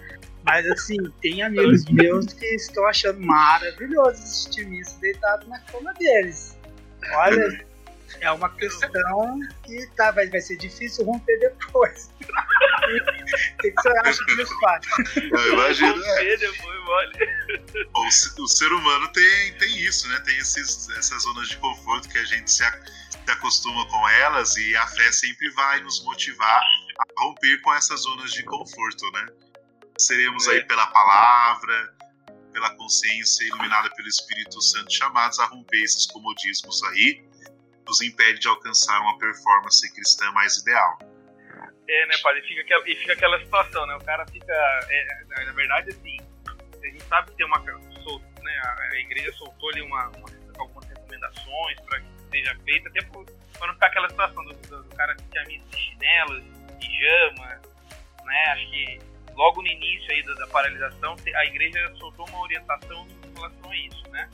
mas 0.43 0.65
assim, 0.67 0.97
tem 1.21 1.41
amigos 1.41 1.85
meus 1.89 2.33
que 2.33 2.45
estão 2.55 2.85
achando 2.85 3.19
maravilhoso 3.21 4.11
assistir 4.11 4.67
isso 4.73 4.99
deitado 4.99 5.47
na 5.47 5.59
cama 5.59 5.93
deles. 5.93 6.57
Olha, 7.13 7.65
é 8.21 8.31
uma 8.31 8.49
questão 8.49 9.39
que 9.63 9.87
tá, 9.95 10.11
vai, 10.11 10.29
vai 10.29 10.41
ser 10.41 10.57
difícil 10.57 11.05
romper 11.05 11.37
depois. 11.39 12.11
o 12.21 13.57
que, 13.57 13.71
você 13.71 13.89
acha 13.99 14.25
disso, 14.25 14.59
Fábio? 14.59 14.89
Eu 15.15 15.53
imagino. 15.53 16.03
É. 16.03 16.37
Depois, 16.37 18.35
o, 18.37 18.43
o, 18.43 18.47
ser 18.47 18.71
humano 18.71 19.07
tem, 19.09 19.53
tem 19.57 19.77
isso, 19.77 20.07
né? 20.09 20.19
Tem 20.25 20.37
esses, 20.37 20.89
essas 20.89 21.23
zonas 21.23 21.49
de 21.49 21.57
conforto 21.57 22.09
que 22.09 22.17
a 22.17 22.25
gente 22.25 22.51
se, 22.51 22.63
se 22.63 23.31
acostuma 23.31 23.87
com 23.87 24.09
elas 24.09 24.55
e 24.57 24.75
a 24.75 24.87
fé 24.87 25.11
sempre 25.11 25.49
vai 25.51 25.81
nos 25.81 26.03
motivar 26.03 26.61
a 26.99 27.21
romper 27.21 27.61
com 27.61 27.73
essas 27.73 28.01
zonas 28.01 28.31
de 28.31 28.43
conforto, 28.43 29.11
né? 29.11 29.25
Seremos 29.97 30.47
é. 30.47 30.51
aí 30.51 30.65
pela 30.65 30.87
palavra, 30.87 31.95
pela 32.55 32.73
consciência 32.77 33.45
iluminada 33.45 33.89
pelo 33.95 34.07
Espírito 34.07 34.61
Santo, 34.61 34.93
chamados 34.93 35.37
a 35.39 35.45
romper 35.45 35.83
esses 35.83 36.07
comodismos 36.07 36.81
aí, 36.83 37.24
nos 37.85 38.01
impede 38.01 38.39
de 38.39 38.47
alcançar 38.47 38.99
uma 39.01 39.17
performance 39.17 39.93
cristã 39.93 40.31
mais 40.31 40.57
ideal. 40.57 40.97
É, 41.87 42.05
né, 42.07 42.15
padre? 42.23 42.41
Fica 42.41 42.61
e 42.87 42.95
fica 42.95 43.13
aquela 43.13 43.39
situação, 43.39 43.85
né? 43.85 43.95
O 43.95 44.03
cara 44.03 44.25
fica. 44.27 44.53
É, 44.89 45.45
na 45.45 45.51
verdade, 45.51 45.91
assim, 45.91 46.17
a 46.47 46.87
gente 46.87 47.03
sabe 47.03 47.31
que 47.31 47.37
tem 47.37 47.45
uma. 47.45 47.59
né, 47.59 48.61
a 48.91 48.95
igreja 48.95 49.31
soltou 49.33 49.69
ali 49.69 49.81
uma, 49.81 50.09
uma 50.09 50.25
algumas 50.57 50.85
recomendações 50.87 51.79
para 51.81 51.99
que 51.99 52.07
seja 52.31 52.55
feita, 52.63 52.89
até 52.89 53.01
para 53.01 53.67
não 53.67 53.73
ficar 53.73 53.87
aquela 53.87 54.09
situação 54.09 54.43
do, 54.45 54.53
do, 54.53 54.83
do 54.83 54.95
cara 54.95 55.15
que 55.15 55.23
tinha 55.29 55.43
missa 55.45 55.67
de 55.69 55.77
chinelos, 55.77 56.43
pijama, 56.79 57.61
né? 58.23 58.45
Acho 58.47 58.71
que 58.71 58.99
logo 59.35 59.61
no 59.61 59.67
início 59.67 60.11
aí 60.11 60.23
da, 60.23 60.33
da, 60.33 60.47
paralisação, 60.47 61.15
a 61.35 61.45
igreja 61.45 61.93
soltou 61.97 62.27
uma 62.29 62.41
orientação 62.41 63.07
em 63.07 63.33
relação 63.35 63.71
a 63.71 63.75
isso, 63.77 64.09
né? 64.09 64.29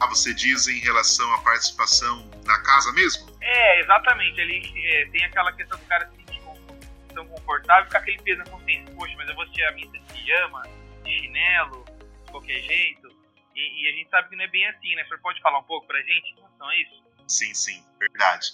Ah, 0.00 0.06
você 0.06 0.32
diz 0.32 0.68
em 0.68 0.78
relação 0.80 1.32
à 1.34 1.38
participação 1.38 2.30
na 2.46 2.62
casa 2.62 2.92
mesmo? 2.92 3.26
É, 3.40 3.80
exatamente. 3.80 4.40
Ali 4.40 4.72
é, 4.86 5.06
tem 5.06 5.24
aquela 5.24 5.52
questão 5.52 5.78
do 5.78 5.84
cara 5.86 6.08
se 6.08 6.16
sentir 6.16 6.40
tão 7.14 7.26
confortável 7.26 7.86
ficar 7.86 7.98
aquele 7.98 8.22
peso 8.22 8.38
na 8.38 8.46
consciência. 8.46 8.94
Poxa, 8.94 9.14
mas 9.16 9.28
eu 9.28 9.34
vou 9.34 9.42
assistir 9.44 9.64
a 9.64 9.72
missa 9.72 9.92
de 9.92 10.12
pijama, 10.12 10.62
de 11.04 11.18
chinelo, 11.18 11.84
de 12.24 12.30
qualquer 12.30 12.60
jeito. 12.60 13.08
E, 13.54 13.82
e, 13.82 13.88
a 13.88 13.92
gente 13.96 14.10
sabe 14.10 14.28
que 14.28 14.36
não 14.36 14.44
é 14.44 14.48
bem 14.48 14.66
assim, 14.68 14.94
né? 14.94 15.02
O 15.02 15.08
senhor 15.08 15.20
pode 15.20 15.40
falar 15.40 15.58
um 15.58 15.64
pouco 15.64 15.86
pra 15.86 16.00
gente 16.00 16.30
em 16.30 16.34
relação 16.36 16.68
a 16.68 16.76
isso? 16.76 17.02
Sim, 17.26 17.54
sim, 17.54 17.84
verdade. 17.98 18.46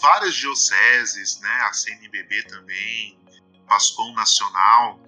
Várias 0.00 0.34
dioceses, 0.34 1.40
né? 1.42 1.60
A 1.68 1.72
CNBB 1.72 2.44
também, 2.44 3.18
Pascom 3.66 4.12
Nacional, 4.14 4.98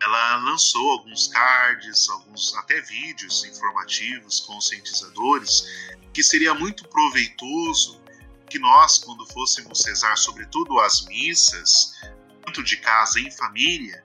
ela 0.00 0.36
lançou 0.36 0.92
alguns 0.92 1.28
cards, 1.28 2.08
alguns 2.08 2.54
até 2.56 2.80
vídeos 2.80 3.44
informativos, 3.44 4.40
conscientizadores, 4.40 5.88
que 6.12 6.22
seria 6.22 6.54
muito 6.54 6.86
proveitoso 6.88 8.00
que 8.48 8.58
nós, 8.58 8.98
quando 8.98 9.26
fôssemos 9.26 9.84
rezar, 9.84 10.16
sobretudo 10.16 10.78
as 10.80 11.04
missas, 11.06 12.00
tanto 12.44 12.62
de 12.62 12.76
casa 12.78 13.20
em 13.20 13.30
família, 13.30 14.02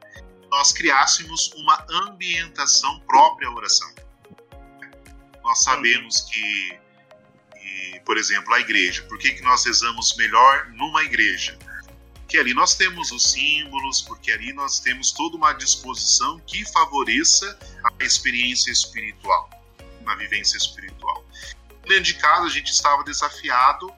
nós 0.49 0.71
criássemos 0.71 1.51
uma 1.53 1.85
ambientação 1.89 2.99
própria 3.01 3.47
à 3.47 3.51
oração. 3.51 3.93
Nós 5.43 5.63
sabemos 5.63 6.21
que, 6.21 6.79
que 7.53 8.01
por 8.05 8.17
exemplo, 8.17 8.53
a 8.53 8.59
igreja, 8.59 9.03
por 9.03 9.17
que, 9.17 9.31
que 9.31 9.41
nós 9.41 9.63
rezamos 9.65 10.15
melhor 10.17 10.69
numa 10.71 11.03
igreja? 11.03 11.57
Porque 12.23 12.37
ali 12.37 12.53
nós 12.53 12.73
temos 12.73 13.11
os 13.11 13.31
símbolos, 13.31 14.01
porque 14.01 14.31
ali 14.31 14.53
nós 14.53 14.79
temos 14.79 15.11
toda 15.11 15.37
uma 15.37 15.53
disposição 15.53 16.39
que 16.47 16.65
favoreça 16.71 17.59
a 17.83 18.03
experiência 18.03 18.71
espiritual, 18.71 19.49
uma 20.01 20.15
vivência 20.15 20.57
espiritual. 20.57 21.23
Dentro 21.87 22.03
de 22.05 22.13
casa, 22.15 22.45
a 22.45 22.49
gente 22.49 22.71
estava 22.71 23.03
desafiado 23.03 23.93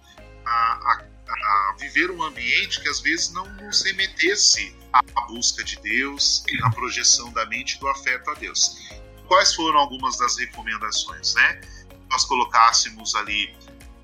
a, 0.46 0.52
a, 0.52 1.06
a 1.32 1.76
viver 1.80 2.12
um 2.12 2.24
ambiente 2.24 2.82
que 2.82 2.90
às 2.90 3.00
vezes 3.00 3.32
não 3.32 3.48
nos 3.54 3.84
remetesse 3.84 4.76
à 4.92 5.22
busca 5.28 5.64
de 5.64 5.78
Deus, 5.78 6.44
à 6.64 6.70
projeção 6.72 7.32
da 7.32 7.46
mente 7.46 7.76
e 7.76 7.80
do 7.80 7.88
afeto 7.88 8.32
a 8.32 8.34
Deus. 8.34 8.90
Quais 9.28 9.54
foram 9.54 9.80
algumas 9.80 10.18
das 10.18 10.38
recomendações, 10.38 11.36
né? 11.36 11.62
Nós 12.10 12.26
colocássemos 12.26 13.16
ali 13.16 13.56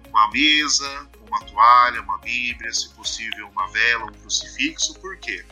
uma 0.09 0.29
mesa, 0.31 1.09
uma 1.31 1.39
toalha, 1.45 2.01
uma 2.01 2.17
Bíblia, 2.17 2.73
se 2.73 2.89
possível 2.89 3.47
uma 3.47 3.67
vela, 3.71 4.05
um 4.05 4.11
crucifixo. 4.11 4.93
Por 4.99 5.17
quê? 5.17 5.45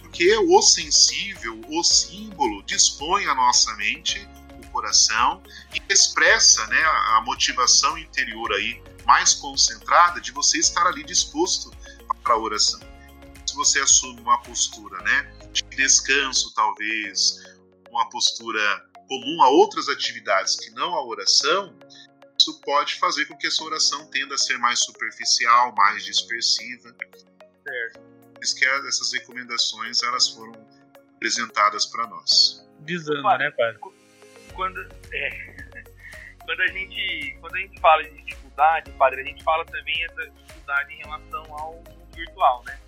Porque 0.00 0.36
o 0.36 0.62
sensível, 0.62 1.60
o 1.68 1.82
símbolo, 1.82 2.62
dispõe 2.62 3.26
a 3.26 3.34
nossa 3.34 3.74
mente, 3.74 4.26
o 4.62 4.66
coração 4.68 5.42
e 5.74 5.82
expressa 5.92 6.64
né, 6.68 6.80
a 7.16 7.22
motivação 7.22 7.98
interior 7.98 8.52
aí 8.52 8.80
mais 9.04 9.34
concentrada 9.34 10.20
de 10.20 10.30
você 10.30 10.58
estar 10.58 10.86
ali 10.86 11.02
disposto 11.02 11.70
para 12.22 12.34
a 12.34 12.38
oração. 12.38 12.80
Se 13.44 13.54
você 13.54 13.80
assume 13.80 14.20
uma 14.20 14.40
postura 14.42 15.02
né, 15.02 15.36
de 15.52 15.62
descanso, 15.76 16.52
talvez, 16.54 17.42
uma 17.90 18.08
postura 18.08 18.60
comum 19.08 19.42
a 19.42 19.48
outras 19.48 19.88
atividades 19.88 20.56
que 20.56 20.70
não 20.70 20.94
a 20.94 21.04
oração, 21.04 21.76
isso 22.38 22.60
pode 22.60 22.96
fazer 22.96 23.26
com 23.26 23.36
que 23.36 23.46
a 23.46 23.50
sua 23.50 23.68
oração 23.68 24.06
tenda 24.10 24.34
a 24.34 24.38
ser 24.38 24.58
mais 24.58 24.80
superficial, 24.80 25.74
mais 25.74 26.04
dispersiva. 26.04 26.94
Certo. 27.62 28.00
Por 28.34 28.44
isso 28.44 28.56
que 28.56 28.66
essas 28.66 29.12
recomendações 29.12 30.02
elas 30.02 30.28
foram 30.28 30.52
apresentadas 31.16 31.86
para 31.86 32.06
nós. 32.06 32.68
Visando, 32.80 33.22
né, 33.22 33.50
padre? 33.50 33.80
Quando, 34.52 34.80
é, 35.12 35.30
quando, 36.44 36.60
a 36.60 36.66
gente, 36.68 37.36
quando 37.40 37.56
a 37.56 37.58
gente 37.58 37.80
fala 37.80 38.04
de 38.04 38.22
dificuldade, 38.22 38.90
padre, 38.92 39.22
a 39.22 39.24
gente 39.24 39.42
fala 39.42 39.64
também 39.64 40.04
essa 40.04 40.30
dificuldade 40.30 40.92
em 40.92 40.98
relação 40.98 41.44
ao 41.54 41.74
mundo 41.74 42.06
virtual, 42.14 42.62
né? 42.64 42.78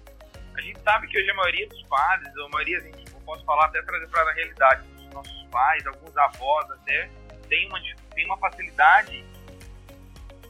A 0.55 0.61
gente 0.61 0.81
sabe 0.81 1.07
que 1.07 1.19
hoje 1.19 1.31
a 1.31 1.35
maioria 1.35 1.69
dos 1.69 1.83
padres, 1.85 2.37
ou 2.37 2.47
a 2.47 2.49
maioria, 2.51 2.79
a 2.79 2.81
gente, 2.81 3.13
eu 3.13 3.21
posso 3.21 3.45
falar 3.45 3.67
até 3.67 3.81
trazer 3.83 4.09
para 4.09 4.29
a 4.29 4.35
realidade 4.35 4.87
dos 4.89 5.07
nossos 5.15 5.45
pais, 5.51 5.87
alguns 5.87 6.17
avós 6.17 6.71
até, 6.73 7.09
tem 7.49 7.69
uma, 7.69 7.81
tem 8.15 8.27
uma 8.27 8.37
facilidade 8.39 9.25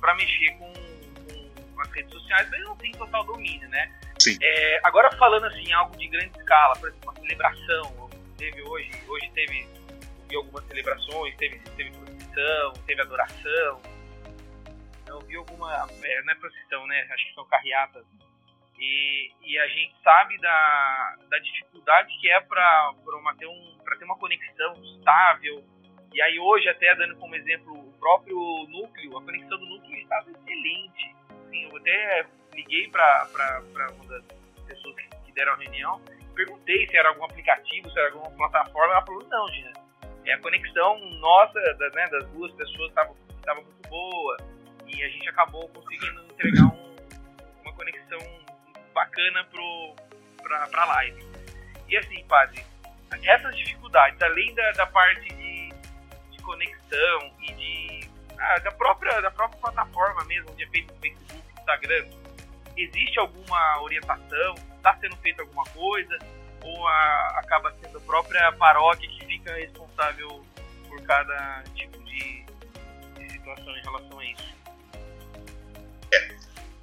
para 0.01 0.15
mexer 0.15 0.51
com, 0.59 0.73
com, 0.73 1.81
as 1.81 1.91
redes 1.93 2.13
sociais, 2.13 2.49
mas 2.51 2.61
não 2.63 2.77
tem 2.77 2.93
total 2.93 3.25
domínio, 3.25 3.69
né? 3.69 3.93
Sim. 4.21 4.37
É, 4.43 4.81
agora 4.85 5.11
falando 5.17 5.47
assim, 5.47 5.73
algo 5.73 5.97
de 5.97 6.09
grande 6.09 6.37
escala, 6.39 6.75
por 6.75 6.89
exemplo, 6.89 7.11
uma 7.11 7.21
celebração, 7.21 8.11
teve 8.37 8.63
hoje, 8.63 8.91
hoje 9.09 9.31
teve 9.31 9.79
vi 10.29 10.37
algumas 10.37 10.65
celebrações, 10.67 11.35
teve, 11.37 11.59
teve 11.77 11.91
procissão, 11.91 12.73
teve 12.87 13.01
adoração. 13.01 13.83
Eu 15.07 15.21
vi 15.21 15.37
alguma, 15.37 15.89
é, 16.03 16.23
não 16.23 16.33
é 16.33 16.35
procissão, 16.37 16.87
né? 16.87 17.09
Acho 17.11 17.29
que 17.29 17.35
são 17.35 17.45
carreatas. 17.47 18.05
E, 18.79 19.33
e 19.43 19.59
a 19.59 19.67
gente 19.69 19.95
sabe 20.05 20.39
da, 20.39 21.17
da 21.29 21.39
dificuldade 21.39 22.17
que 22.21 22.31
é 22.31 22.41
para 22.41 22.95
ter, 23.39 23.47
um, 23.47 23.79
ter 23.99 24.05
uma 24.05 24.17
conexão 24.19 24.75
estável, 24.85 25.65
e 26.13 26.23
aí 26.23 26.39
hoje, 26.39 26.69
até 26.69 26.95
dando 26.95 27.17
como 27.17 27.35
exemplo 27.35 27.73
o 27.73 27.93
próprio 27.99 28.37
núcleo, 28.69 29.19
a 29.19 29.23
conexão 29.23 29.59
do 29.59 29.67
núcleo 29.67 29.97
estava 30.01 30.31
excelente. 30.31 31.17
Assim, 31.47 31.65
eu 31.65 31.77
até 31.77 32.27
liguei 32.55 32.89
para 32.89 33.63
uma 33.95 34.05
das 34.07 34.25
pessoas 34.67 34.97
que 35.25 35.33
deram 35.33 35.53
a 35.53 35.57
reunião, 35.57 36.03
perguntei 36.35 36.87
se 36.89 36.97
era 36.97 37.09
algum 37.09 37.25
aplicativo, 37.25 37.91
se 37.91 37.99
era 37.99 38.13
alguma 38.13 38.31
plataforma, 38.31 38.95
ela 38.95 39.05
falou, 39.05 39.25
não, 39.29 39.49
Gina, 39.49 39.73
é 40.25 40.33
a 40.33 40.39
conexão 40.41 40.99
nossa, 41.21 41.61
da, 41.75 41.91
né, 41.91 42.07
das 42.11 42.29
duas 42.31 42.53
pessoas 42.53 42.91
estava 42.91 43.61
muito 43.61 43.89
boa, 43.89 44.37
e 44.87 45.03
a 45.03 45.09
gente 45.09 45.29
acabou 45.29 45.69
conseguindo 45.69 46.25
entregar 46.25 46.65
um, 46.65 46.97
uma 47.63 47.73
conexão 47.75 48.19
bacana 48.95 49.45
para 49.45 50.83
a 50.83 50.85
live. 50.87 51.25
E 51.89 51.97
assim, 51.97 52.25
padre, 52.27 52.65
essas 53.23 53.57
dificuldades, 53.57 54.21
além 54.23 54.55
da, 54.55 54.73
da 54.73 54.87
parte 54.87 55.29
de 55.29 55.48
conexão 56.49 57.33
e 57.43 57.53
de 57.53 58.09
ah, 58.39 58.59
da 58.61 58.73
própria 58.73 59.21
da 59.21 59.31
própria 59.31 59.61
plataforma 59.61 60.25
mesmo, 60.25 60.55
de 60.55 60.67
feito 60.71 60.95
no 60.95 61.01
Facebook, 61.01 61.43
Instagram, 61.59 62.07
existe 62.75 63.19
alguma 63.19 63.83
orientação? 63.83 64.55
Está 64.77 64.97
sendo 64.99 65.17
feita 65.19 65.43
alguma 65.43 65.65
coisa? 65.65 66.19
Ou 66.63 66.89
a, 66.89 67.41
acaba 67.41 67.75
sendo 67.83 67.99
a 67.99 68.01
própria 68.01 68.51
paróquia 68.53 69.09
que 69.11 69.27
fica 69.27 69.55
responsável 69.55 70.43
por 70.89 71.03
cada 71.03 71.63
tipo 71.75 72.03
de, 72.05 72.47
de 73.19 73.33
situação 73.33 73.77
em 73.77 73.83
relação 73.83 74.19
a 74.19 74.25
isso? 74.25 74.57
É, 76.15 76.37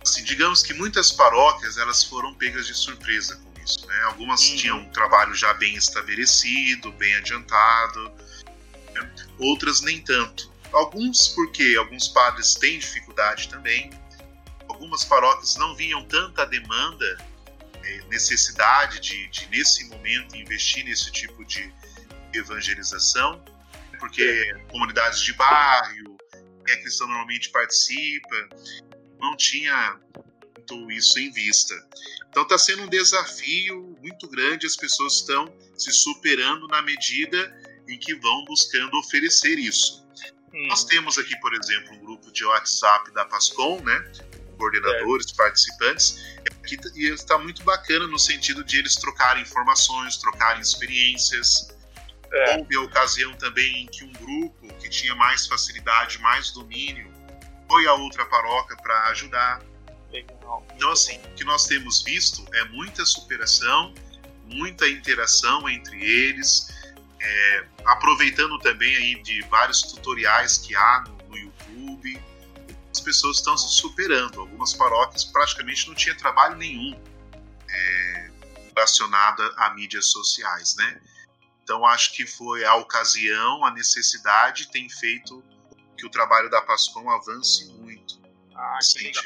assim, 0.04 0.24
digamos 0.26 0.62
que 0.62 0.76
muitas 0.76 1.12
paróquias 1.12 1.78
elas 1.78 2.04
foram 2.04 2.36
pegas 2.36 2.68
de 2.68 2.76
surpresa 2.76 3.36
com 3.38 3.62
isso, 3.62 3.88
né? 3.88 4.04
Algumas 4.04 4.48
uhum. 4.48 4.56
tinham 4.58 4.78
um 4.78 4.90
trabalho 4.92 5.34
já 5.34 5.54
bem 5.56 5.76
estabelecido, 5.76 6.92
bem 6.92 7.16
adiantado, 7.16 8.14
outras 9.40 9.82
nem 9.82 10.02
tanto. 10.02 10.52
Alguns 10.72 11.30
porque 11.30 11.76
alguns 11.78 12.08
padres 12.10 12.56
têm 12.56 12.80
dificuldade 12.80 13.48
também, 13.50 13.90
algumas 14.68 15.06
paróquias 15.06 15.56
não 15.56 15.76
viam 15.76 16.04
tanta 16.06 16.46
demanda, 16.46 17.18
eh, 17.84 18.02
necessidade 18.10 19.00
de, 19.00 19.28
de, 19.30 19.48
nesse 19.48 19.86
momento, 19.86 20.36
investir 20.36 20.84
nesse 20.84 21.12
tipo 21.12 21.46
de 21.46 21.74
evangelização, 22.34 23.44
porque 24.00 24.54
comunidades 24.70 25.22
de 25.22 25.34
bairro, 25.34 26.18
é 26.68 26.78
cristão 26.78 27.08
normalmente 27.08 27.50
participa, 27.52 28.50
não 29.20 29.38
tinha 29.38 30.00
muito 30.56 30.92
isso 30.92 31.20
em 31.20 31.32
vista. 31.32 31.74
Então 32.30 32.44
está 32.44 32.58
sendo 32.58 32.84
um 32.84 32.90
desafio 32.90 33.98
muito 34.02 34.28
grande, 34.28 34.66
as 34.66 34.76
pessoas 34.76 35.14
estão 35.14 35.46
se 35.78 35.92
superando 35.92 36.68
na 36.68 36.82
medida 36.82 37.65
em 37.88 37.98
que 37.98 38.16
vão 38.16 38.46
buscando 38.46 38.98
oferecer 38.98 39.58
isso. 39.58 40.06
Hum. 40.54 40.68
Nós 40.68 40.84
temos 40.86 41.18
aqui, 41.18 41.38
por 41.40 41.54
exemplo, 41.54 41.94
um 41.94 42.00
grupo 42.00 42.32
de 42.32 42.46
WhatsApp 42.46 43.12
da 43.14 43.26
Pascom, 43.26 43.82
né? 43.82 44.12
Coordenadores, 44.58 45.32
é. 45.32 45.36
participantes, 45.36 46.38
e 46.96 47.08
está 47.08 47.38
muito 47.38 47.64
bacana 47.64 48.08
no 48.08 48.18
sentido 48.18 48.64
de 48.64 48.78
eles 48.78 48.96
trocarem 48.96 49.44
informações, 49.44 50.18
trocarem 50.18 50.62
experiências. 50.62 51.76
É. 52.32 52.58
Houve 52.58 52.76
a 52.76 52.82
ocasião 52.82 53.34
também 53.34 53.84
em 53.84 53.88
que 53.88 54.04
um 54.04 54.14
grupo 54.14 54.74
que 54.76 54.90
tinha 54.90 55.14
mais 55.16 55.46
facilidade, 55.46 56.20
mais 56.20 56.52
domínio, 56.52 57.14
foi 57.68 57.86
a 57.88 57.94
outra 57.94 58.26
paróquia 58.26 58.78
para 58.78 59.10
ajudar. 59.10 59.62
Então, 60.76 60.92
assim, 60.92 61.18
o 61.18 61.36
que 61.36 61.44
nós 61.44 61.66
temos 61.66 62.04
visto 62.04 62.46
é 62.54 62.64
muita 62.66 63.06
superação, 63.06 63.94
muita 64.46 64.88
interação 64.88 65.68
entre 65.68 66.02
eles, 66.02 66.74
é, 67.26 67.68
aproveitando 67.86 68.60
também 68.60 68.96
aí 68.96 69.22
de 69.22 69.42
vários 69.44 69.82
tutoriais 69.82 70.60
que 70.60 70.76
há 70.76 71.04
no, 71.08 71.30
no 71.30 71.38
YouTube, 71.38 72.22
as 72.92 73.00
pessoas 73.00 73.38
estão 73.38 73.58
se 73.58 73.76
superando. 73.76 74.40
Algumas 74.40 74.74
paróquias 74.74 75.24
praticamente 75.26 75.88
não 75.88 75.96
tinha 75.96 76.16
trabalho 76.16 76.56
nenhum 76.56 77.00
é, 77.70 78.32
relacionado 78.76 79.42
a 79.58 79.74
mídias 79.74 80.12
sociais, 80.12 80.76
né? 80.78 81.02
Então 81.64 81.84
acho 81.86 82.14
que 82.14 82.28
foi 82.28 82.64
a 82.64 82.76
ocasião, 82.76 83.66
a 83.66 83.72
necessidade 83.72 84.70
tem 84.70 84.88
feito 84.88 85.44
que 85.98 86.06
o 86.06 86.10
trabalho 86.10 86.50
da 86.50 86.62
Pascom 86.62 87.10
avance 87.10 87.74
muito. 87.74 88.22
Ah, 88.54 88.78
que 88.94 89.04
legal. 89.04 89.24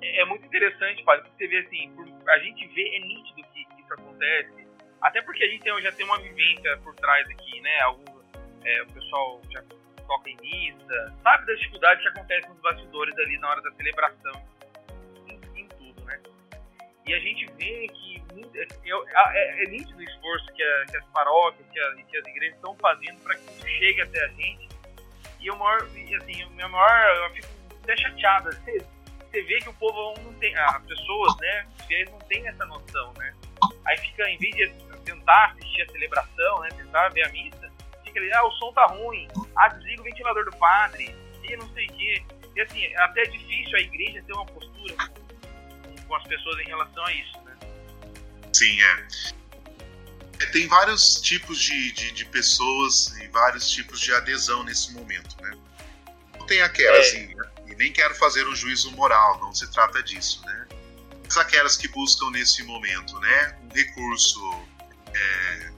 É, 0.00 0.22
é 0.22 0.24
muito 0.26 0.46
interessante, 0.46 1.02
padre, 1.02 1.28
porque 1.28 1.44
você 1.44 1.48
vê 1.48 1.58
assim, 1.66 1.92
a 2.28 2.38
gente 2.38 2.68
vê, 2.68 2.96
é 2.96 3.00
nítido 3.00 3.42
que, 3.52 3.66
isso 3.82 3.92
acontece, 3.92 4.65
até 5.00 5.22
porque 5.22 5.44
a 5.44 5.48
gente 5.48 5.62
tem, 5.62 5.82
já 5.82 5.92
tem 5.92 6.04
uma 6.04 6.18
vivência 6.18 6.76
por 6.78 6.94
trás 6.94 7.28
aqui, 7.28 7.60
né? 7.60 7.80
Algum, 7.80 8.04
é, 8.64 8.82
o 8.82 8.86
pessoal 8.86 9.40
já 9.50 9.62
toca 10.06 10.30
em 10.30 10.36
missa, 10.36 11.14
sabe 11.22 11.46
das 11.46 11.58
dificuldades 11.58 12.02
que 12.02 12.08
acontecem 12.08 12.50
nos 12.50 12.60
bastidores 12.60 13.16
ali 13.18 13.38
na 13.38 13.50
hora 13.50 13.62
da 13.62 13.72
celebração, 13.72 14.42
em, 15.26 15.40
em 15.60 15.68
tudo, 15.68 16.04
né? 16.04 16.20
E 17.06 17.14
a 17.14 17.18
gente 17.18 17.46
vê 17.52 17.88
que 17.88 18.16
é, 18.54 19.38
é, 19.38 19.64
é, 19.64 19.70
nítido 19.70 19.98
o 19.98 20.02
esforço 20.02 20.46
que, 20.52 20.62
a, 20.62 20.86
que 20.86 20.96
as 20.96 21.04
paróquias 21.06 21.66
que, 21.70 21.78
a, 21.78 21.94
que, 21.94 22.16
as 22.16 22.26
igrejas 22.26 22.56
estão 22.56 22.74
fazendo 22.76 23.22
para 23.22 23.34
que 23.34 23.50
isso 23.50 23.68
chegue 23.68 24.02
até 24.02 24.24
a 24.24 24.28
gente. 24.28 24.68
E 25.40 25.50
o 25.50 25.56
maior, 25.56 25.82
assim, 25.82 26.44
o 26.44 26.50
meu 26.50 26.68
maior, 26.68 27.28
eu 27.28 27.34
fico 27.34 27.48
até 27.82 27.96
chateado. 27.96 28.50
Você, 28.52 28.78
você 29.20 29.42
vê 29.42 29.58
que 29.58 29.68
o 29.68 29.74
povo 29.74 30.20
não 30.22 30.32
tem, 30.34 30.54
as 30.56 30.82
pessoas, 30.84 31.36
né, 31.40 31.66
eles 31.90 32.10
não 32.10 32.18
têm 32.20 32.46
essa 32.48 32.64
noção, 32.66 33.12
né? 33.14 33.34
Aí 33.86 33.96
fica, 33.98 34.28
em 34.28 34.38
vez 34.38 34.54
de 34.54 34.62
tentar 35.06 35.52
assistir 35.52 35.82
a 35.82 35.92
celebração, 35.92 36.60
né, 36.60 36.68
tentar 36.76 37.08
ver 37.10 37.22
a 37.22 37.28
missa, 37.30 37.72
fica 38.04 38.20
ali, 38.20 38.32
ah, 38.32 38.44
o 38.44 38.50
som 38.52 38.72
tá 38.72 38.86
ruim, 38.86 39.26
ah, 39.56 39.68
desliga 39.68 40.02
o 40.02 40.04
ventilador 40.04 40.44
do 40.44 40.56
padre, 40.58 41.14
e 41.42 41.56
não 41.56 41.72
sei 41.72 41.86
o 41.86 41.92
quê. 41.94 42.24
E 42.54 42.60
assim, 42.60 42.82
é 42.82 43.02
até 43.02 43.22
difícil 43.24 43.76
a 43.76 43.80
igreja 43.80 44.22
ter 44.26 44.32
uma 44.32 44.46
postura 44.46 44.96
com, 46.06 46.14
as 46.14 46.24
pessoas 46.24 46.58
em 46.60 46.66
relação 46.66 47.04
a 47.04 47.12
isso, 47.12 47.40
né? 47.44 47.56
Sim, 48.52 48.80
é. 48.80 49.06
é. 50.42 50.46
Tem 50.46 50.66
vários 50.66 51.20
tipos 51.20 51.60
de, 51.60 51.92
de, 51.92 52.12
de, 52.12 52.24
pessoas 52.26 53.08
e 53.18 53.28
vários 53.28 53.70
tipos 53.70 54.00
de 54.00 54.12
adesão 54.14 54.64
nesse 54.64 54.92
momento, 54.92 55.36
né? 55.42 55.56
Tem 56.46 56.62
aquelas, 56.62 57.12
é. 57.12 57.18
e, 57.18 57.36
e, 57.72 57.74
nem 57.74 57.92
quero 57.92 58.14
fazer 58.14 58.46
um 58.46 58.54
juízo 58.54 58.90
moral, 58.92 59.38
não 59.40 59.52
se 59.52 59.70
trata 59.72 60.02
disso, 60.02 60.42
né? 60.46 60.68
Mas 61.24 61.36
aquelas 61.36 61.76
que 61.76 61.88
buscam 61.88 62.30
nesse 62.30 62.62
momento, 62.62 63.18
né? 63.18 63.58
Um 63.62 63.74
recurso 63.74 64.40
é, 65.16 65.72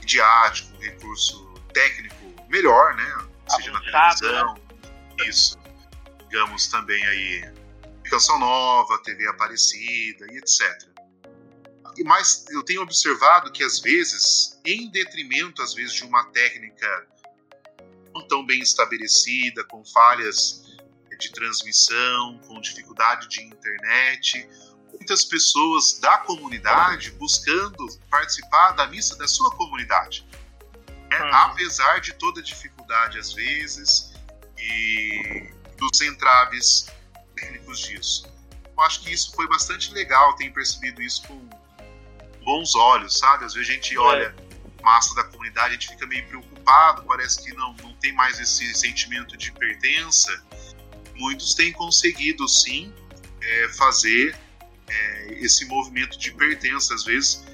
midiático, 0.00 0.74
um 0.76 0.80
recurso 0.80 1.54
técnico 1.72 2.34
melhor, 2.48 2.94
né? 2.94 3.28
Seja 3.48 3.72
na 3.72 3.80
televisão, 3.80 4.54
né? 4.54 5.28
isso. 5.28 5.58
Digamos 6.28 6.66
também 6.68 7.04
aí 7.06 7.52
Canção 8.04 8.38
Nova, 8.38 8.98
TV 9.02 9.26
Aparecida 9.28 10.26
e 10.30 10.38
etc 10.38 10.88
mas 12.04 12.46
eu 12.50 12.62
tenho 12.62 12.82
observado 12.82 13.50
que 13.52 13.62
às 13.62 13.80
vezes, 13.80 14.58
em 14.64 14.90
detrimento 14.90 15.62
às 15.62 15.74
vezes 15.74 15.94
de 15.94 16.04
uma 16.04 16.24
técnica 16.26 17.06
não 18.14 18.26
tão 18.26 18.44
bem 18.44 18.60
estabelecida, 18.60 19.64
com 19.64 19.84
falhas 19.84 20.66
de 21.18 21.32
transmissão, 21.32 22.38
com 22.46 22.60
dificuldade 22.60 23.28
de 23.28 23.42
internet, 23.42 24.48
muitas 24.92 25.24
pessoas 25.24 25.98
da 26.00 26.18
comunidade 26.18 27.10
buscando 27.12 27.88
participar 28.10 28.72
da 28.72 28.86
missa 28.86 29.16
da 29.16 29.26
sua 29.26 29.50
comunidade. 29.52 30.26
Né? 31.10 31.22
Uhum. 31.22 31.34
Apesar 31.34 32.00
de 32.00 32.12
toda 32.14 32.42
dificuldade 32.42 33.18
às 33.18 33.32
vezes 33.32 34.12
e 34.58 35.52
dos 35.76 36.00
entraves 36.00 36.86
técnicos 37.34 37.80
disso. 37.80 38.30
Eu 38.76 38.82
acho 38.82 39.00
que 39.00 39.12
isso 39.12 39.32
foi 39.34 39.48
bastante 39.48 39.92
legal, 39.92 40.34
tenho 40.36 40.52
percebido 40.52 41.00
isso 41.02 41.22
com 41.26 41.48
bons 42.44 42.74
olhos, 42.74 43.18
sabe? 43.18 43.44
Às 43.44 43.54
vezes 43.54 43.68
a 43.68 43.72
gente 43.72 43.98
olha 43.98 44.34
a 44.78 44.82
massa 44.82 45.14
da 45.14 45.24
comunidade, 45.24 45.68
a 45.68 45.72
gente 45.72 45.88
fica 45.88 46.06
meio 46.06 46.26
preocupado, 46.28 47.02
parece 47.04 47.42
que 47.42 47.52
não, 47.54 47.74
não 47.74 47.94
tem 47.96 48.12
mais 48.14 48.38
esse 48.38 48.74
sentimento 48.74 49.36
de 49.36 49.52
pertença. 49.52 50.44
Muitos 51.14 51.54
têm 51.54 51.72
conseguido, 51.72 52.48
sim, 52.48 52.92
é, 53.40 53.68
fazer 53.70 54.36
é, 54.88 55.34
esse 55.34 55.64
movimento 55.66 56.18
de 56.18 56.32
pertença. 56.32 56.94
Às 56.94 57.04
vezes, 57.04 57.44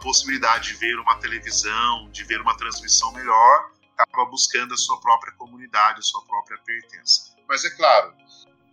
possibilidade 0.00 0.68
de 0.68 0.74
ver 0.74 0.98
uma 0.98 1.16
televisão, 1.16 2.10
de 2.10 2.24
ver 2.24 2.40
uma 2.40 2.56
transmissão 2.56 3.12
melhor, 3.12 3.70
acaba 3.96 4.24
buscando 4.26 4.74
a 4.74 4.76
sua 4.76 5.00
própria 5.00 5.32
comunidade, 5.34 6.00
a 6.00 6.02
sua 6.02 6.22
própria 6.26 6.58
pertença. 6.58 7.34
Mas 7.48 7.64
é 7.64 7.70
claro, 7.70 8.14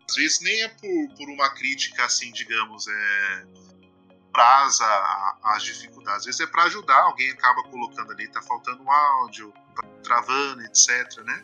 às 0.09 0.15
vezes 0.15 0.41
nem 0.41 0.61
é 0.61 0.67
por, 0.67 1.15
por 1.15 1.29
uma 1.29 1.49
crítica 1.51 2.03
assim, 2.05 2.31
digamos, 2.31 2.87
é, 2.87 3.45
praza 4.31 4.85
as 5.43 5.63
dificuldades. 5.63 6.19
Às 6.19 6.25
vezes 6.25 6.41
é 6.41 6.47
para 6.47 6.63
ajudar, 6.63 7.01
alguém 7.03 7.29
acaba 7.31 7.63
colocando 7.63 8.11
ali, 8.11 8.27
tá 8.27 8.41
faltando 8.41 8.83
um 8.83 8.91
áudio, 8.91 9.53
tá 9.75 9.83
travando, 10.03 10.63
etc, 10.63 11.23
né? 11.23 11.43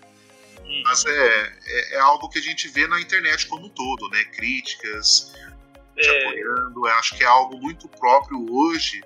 Mas 0.84 1.06
é, 1.06 1.60
é, 1.66 1.96
é, 1.96 2.00
algo 2.00 2.28
que 2.30 2.40
a 2.40 2.42
gente 2.42 2.68
vê 2.68 2.88
na 2.88 3.00
internet 3.00 3.48
como 3.48 3.68
um 3.68 3.70
todo, 3.70 4.10
né? 4.10 4.24
Críticas, 4.26 5.34
é. 5.98 6.28
apoiando. 6.28 6.88
Eu 6.88 6.94
acho 6.94 7.16
que 7.16 7.24
é 7.24 7.28
algo 7.28 7.58
muito 7.60 7.88
próprio 7.90 8.46
hoje 8.52 9.02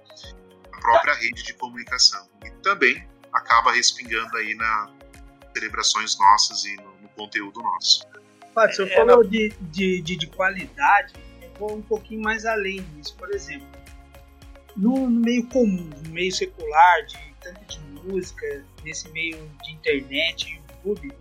da 0.72 0.78
própria 0.80 1.14
rede 1.16 1.44
de 1.44 1.54
comunicação. 1.54 2.28
E 2.46 2.50
também 2.62 3.08
acaba 3.32 3.72
respingando 3.72 4.36
aí 4.38 4.56
na 4.56 4.92
celebrações 5.54 6.18
nossas 6.18 6.66
e 6.66 6.76
no, 6.78 7.02
no 7.02 7.10
conteúdo 7.10 7.62
nosso. 7.62 8.06
Pátio, 8.54 8.86
você 8.86 8.94
é, 8.94 8.96
falou 8.96 9.24
de, 9.24 9.50
de, 9.62 10.02
de, 10.02 10.16
de 10.18 10.28
qualidade 10.28 11.14
vou 11.62 11.78
um 11.78 11.82
pouquinho 11.82 12.22
mais 12.22 12.46
além 12.46 12.82
disso. 12.96 13.16
Por 13.16 13.30
exemplo, 13.34 13.68
no, 14.76 15.10
no 15.10 15.22
meio 15.22 15.46
comum, 15.48 15.90
no 16.04 16.10
meio 16.10 16.32
secular, 16.32 17.06
de 17.06 17.18
tanto 17.40 17.64
de 17.66 17.80
música, 18.04 18.66
nesse 18.84 19.10
meio 19.10 19.38
de 19.64 19.72
internet, 19.72 20.60
YouTube, 20.84 21.14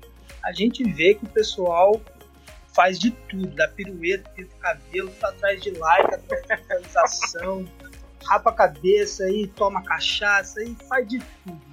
a 0.42 0.52
gente 0.52 0.83
vê 0.92 1.14
que 1.14 1.24
o 1.24 1.28
pessoal 1.28 2.00
faz 2.74 2.98
de 2.98 3.11
tudo, 3.11 3.48
da 3.54 3.68
pirueta, 3.68 4.28
pinta 4.30 4.54
cabelo, 4.61 5.11
tá 5.20 5.28
atrás 5.28 5.62
de 5.62 5.70
like, 5.70 6.14
atrás 6.14 6.46
de 6.46 6.56
visualização, 6.56 7.64
rapa 8.24 8.50
a 8.50 8.54
cabeça 8.54 9.28
e 9.30 9.46
toma 9.48 9.83
cachaça 9.83 10.62
e 10.62 10.74
faz 10.88 11.09
de 11.09 11.18
tudo. 11.44 11.70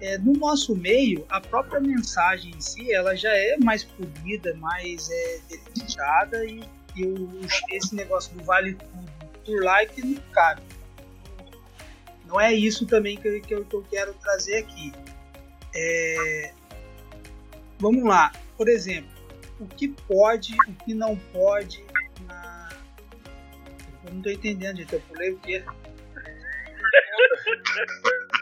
É, 0.00 0.16
no 0.18 0.32
nosso 0.32 0.74
meio, 0.74 1.26
a 1.28 1.40
própria 1.40 1.78
mensagem 1.78 2.52
em 2.56 2.60
si, 2.60 2.92
ela 2.92 3.14
já 3.14 3.32
é 3.34 3.56
mais 3.58 3.84
polida, 3.84 4.54
mais 4.54 5.10
é, 5.10 5.40
delimitada 5.48 6.44
e 6.46 6.64
e 6.96 7.06
o, 7.06 7.28
esse 7.70 7.94
negócio 7.94 8.34
do 8.36 8.44
vale 8.44 8.74
tudo 8.74 9.10
por 9.44 9.64
like 9.64 10.04
não 10.04 10.20
cabe. 10.32 10.62
Não 12.26 12.40
é 12.40 12.52
isso 12.52 12.86
também 12.86 13.16
que, 13.16 13.40
que, 13.40 13.54
eu, 13.54 13.64
que 13.64 13.74
eu 13.74 13.82
quero 13.90 14.14
trazer 14.14 14.58
aqui. 14.58 14.92
É, 15.74 16.52
vamos 17.78 18.04
lá, 18.04 18.32
por 18.56 18.68
exemplo, 18.68 19.10
o 19.60 19.66
que 19.66 19.88
pode, 19.88 20.54
o 20.66 20.74
que 20.84 20.94
não 20.94 21.16
pode 21.16 21.84
na... 22.26 22.68
Eu 24.04 24.12
não 24.12 24.18
estou 24.18 24.32
entendendo, 24.32 24.78
gente. 24.78 24.92
Eu 24.92 25.00
pulei 25.02 25.32
o 25.32 25.38
quê? 25.38 25.62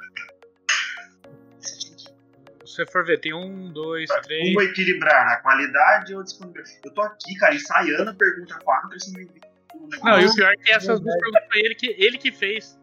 você 2.79 2.87
for 2.87 3.05
ver, 3.05 3.19
tem 3.19 3.35
um, 3.35 3.73
dois, 3.73 4.09
três. 4.23 4.55
Como 4.55 4.63
equilibrar 4.63 5.33
a 5.33 5.39
qualidade 5.39 6.15
ou 6.15 6.23
disponibilidade? 6.23 6.79
Eu 6.85 6.93
tô 6.93 7.03
aqui, 7.03 7.35
cara, 7.37 7.53
ensaiando 7.55 8.11
a 8.11 8.15
pergunta 8.15 8.57
4 8.63 8.97
e 8.97 9.01
você 9.01 9.19
me 9.19 9.29
um 9.75 9.89
Não, 10.05 10.21
e 10.21 10.27
o 10.27 10.35
pior 10.35 10.53
é 10.53 10.57
que 10.57 10.71
essas 10.71 11.01
duas 11.01 11.17
perguntas 11.17 11.43
foi 11.51 11.61
ele 11.61 11.75
que, 11.75 11.97
ele 11.99 12.19
que 12.19 12.31
fez. 12.31 12.79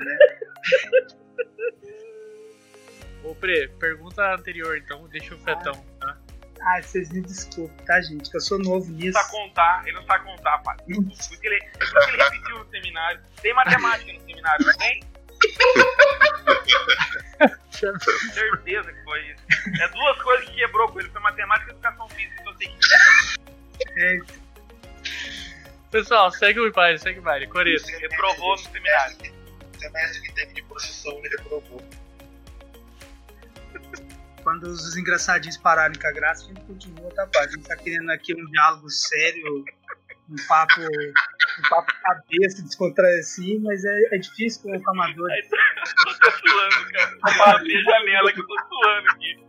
É. 0.00 0.38
Ô, 3.24 3.34
Pre, 3.34 3.68
pergunta 3.78 4.34
anterior, 4.34 4.78
então, 4.78 5.06
deixa 5.08 5.34
o 5.34 5.38
Fetão, 5.38 5.74
tá? 5.97 5.97
Ah, 6.62 6.82
vocês 6.82 7.10
me 7.10 7.20
desculpem, 7.20 7.86
tá, 7.86 8.00
gente? 8.00 8.30
Que 8.30 8.36
eu 8.36 8.40
sou 8.40 8.58
novo 8.58 8.90
nisso. 8.90 9.06
Ele 9.06 9.12
não 9.12 9.22
sabe 9.22 9.30
contar, 9.30 9.82
ele 9.86 9.96
não 9.96 10.04
sabe 10.04 10.24
contar, 10.24 10.58
pai. 10.58 10.76
Porque 11.28 11.46
ele, 11.46 11.60
porque 11.78 12.10
ele 12.10 12.22
repetiu 12.22 12.58
no 12.58 12.70
seminário. 12.70 13.20
Tem 13.40 13.54
matemática 13.54 14.12
no 14.12 14.20
seminário, 14.20 14.66
não 14.66 14.74
tem? 14.74 15.00
Certeza 17.70 18.92
que 18.92 19.04
foi 19.04 19.30
isso. 19.30 19.40
É 19.80 19.88
duas 19.88 20.20
coisas 20.22 20.48
que 20.48 20.56
quebrou 20.56 20.88
com 20.88 20.98
ele: 21.00 21.08
foi 21.10 21.20
matemática 21.20 21.70
e 21.70 21.74
educação 21.74 22.08
física. 22.08 22.34
Então 22.40 22.56
tem 22.56 22.76
que. 22.76 22.88
É. 24.00 24.18
Pessoal, 25.90 26.30
segue 26.32 26.60
o 26.60 26.72
pai, 26.72 26.98
segue 26.98 27.20
o 27.20 27.22
baile. 27.22 27.46
Coreto. 27.46 27.86
Reprovou 27.86 28.52
no 28.52 28.58
seminário. 28.58 29.16
Semestre 29.78 30.22
que 30.22 30.32
teve 30.34 30.54
de 30.54 30.62
processão, 30.64 31.12
ele 31.18 31.28
reprovou. 31.28 31.80
Quando 34.48 34.62
os 34.62 34.96
engraçadinhos 34.96 35.58
pararem 35.58 36.00
com 36.00 36.06
a 36.06 36.10
graça, 36.10 36.44
a 36.44 36.46
gente 36.46 36.62
continua, 36.62 37.10
tá, 37.10 37.26
pai? 37.26 37.44
A 37.44 37.48
gente 37.48 37.68
tá 37.68 37.76
querendo 37.76 38.10
aqui 38.10 38.32
um 38.34 38.46
diálogo 38.46 38.88
sério 38.88 39.62
um 40.30 40.36
papo, 40.48 40.80
um 40.80 41.68
papo 41.68 41.92
cabeça, 42.00 42.62
descontrair 42.62 43.18
assim, 43.18 43.58
mas 43.58 43.84
é, 43.84 44.14
é 44.14 44.16
difícil 44.16 44.62
com 44.62 44.70
o 44.70 44.90
amador. 44.90 45.30
É, 45.30 45.40
eu 45.40 45.48
tô 46.18 46.30
suando, 46.30 46.92
cara. 46.92 47.56
Abri 47.56 47.76
a 47.76 47.82
janela 47.82 48.32
que 48.32 48.40
eu 48.40 48.46
tô 48.46 48.56
suando 48.70 49.10
aqui. 49.10 49.46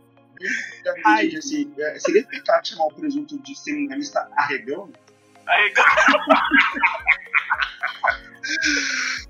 Ai, 1.06 1.34
assim, 1.34 1.74
é, 1.78 1.98
seria 1.98 2.26
pecado 2.26 2.68
chamar 2.68 2.84
o 2.84 2.92
presunto 2.92 3.42
de 3.42 3.58
seminarista 3.58 4.28
arregão? 4.36 4.92
Arregão? 5.46 5.84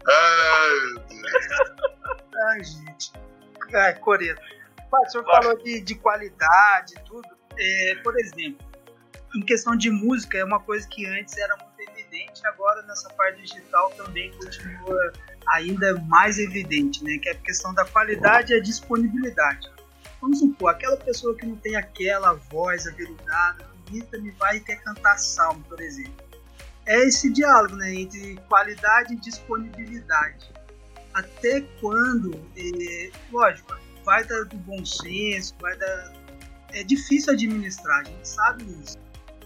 Ai, 0.08 0.80
meu 0.80 0.98
Deus. 1.06 1.32
Ai, 2.44 2.64
gente. 2.64 3.12
Ai, 3.72 3.94
Coreto. 4.00 4.59
O 4.92 5.08
senhor 5.08 5.24
falou 5.24 5.56
de, 5.62 5.80
de 5.80 5.94
qualidade 5.94 6.94
e 6.96 7.04
tudo. 7.04 7.28
É, 7.58 7.94
por 8.02 8.18
exemplo, 8.18 8.66
em 9.34 9.40
questão 9.42 9.76
de 9.76 9.90
música, 9.90 10.38
é 10.38 10.44
uma 10.44 10.60
coisa 10.60 10.86
que 10.88 11.06
antes 11.06 11.36
era 11.36 11.56
muito 11.56 11.90
evidente, 11.90 12.44
agora 12.46 12.82
nessa 12.82 13.08
parte 13.10 13.40
digital 13.42 13.90
também 13.90 14.30
continua 14.32 15.12
ainda 15.48 15.98
mais 16.00 16.38
evidente, 16.38 17.04
né? 17.04 17.18
Que 17.18 17.28
é 17.28 17.32
a 17.32 17.36
questão 17.36 17.72
da 17.74 17.84
qualidade 17.84 18.52
e 18.52 18.56
a 18.56 18.60
disponibilidade. 18.60 19.70
Vamos 20.20 20.40
supor, 20.40 20.70
aquela 20.70 20.96
pessoa 20.96 21.34
que 21.36 21.46
não 21.46 21.56
tem 21.56 21.76
aquela 21.76 22.34
voz 22.34 22.86
aveludada, 22.86 23.66
bonita, 23.86 24.18
me 24.18 24.30
vai 24.32 24.56
e 24.56 24.60
quer 24.60 24.82
cantar 24.82 25.18
salmo, 25.18 25.64
por 25.64 25.80
exemplo. 25.80 26.12
É 26.86 27.06
esse 27.06 27.32
diálogo, 27.32 27.76
né? 27.76 27.94
Entre 27.94 28.36
qualidade 28.48 29.14
e 29.14 29.16
disponibilidade. 29.16 30.50
Até 31.14 31.60
quando, 31.80 32.34
é, 32.56 33.10
lógico, 33.32 33.74
vai 34.04 34.24
dar 34.24 34.44
do 34.44 34.56
bom 34.58 34.84
senso, 34.84 35.54
vai. 35.60 35.76
É 36.72 36.84
difícil 36.84 37.32
administrar, 37.32 38.00
a 38.00 38.04
gente 38.04 38.28
sabe 38.28 38.64
isso. 38.84 38.96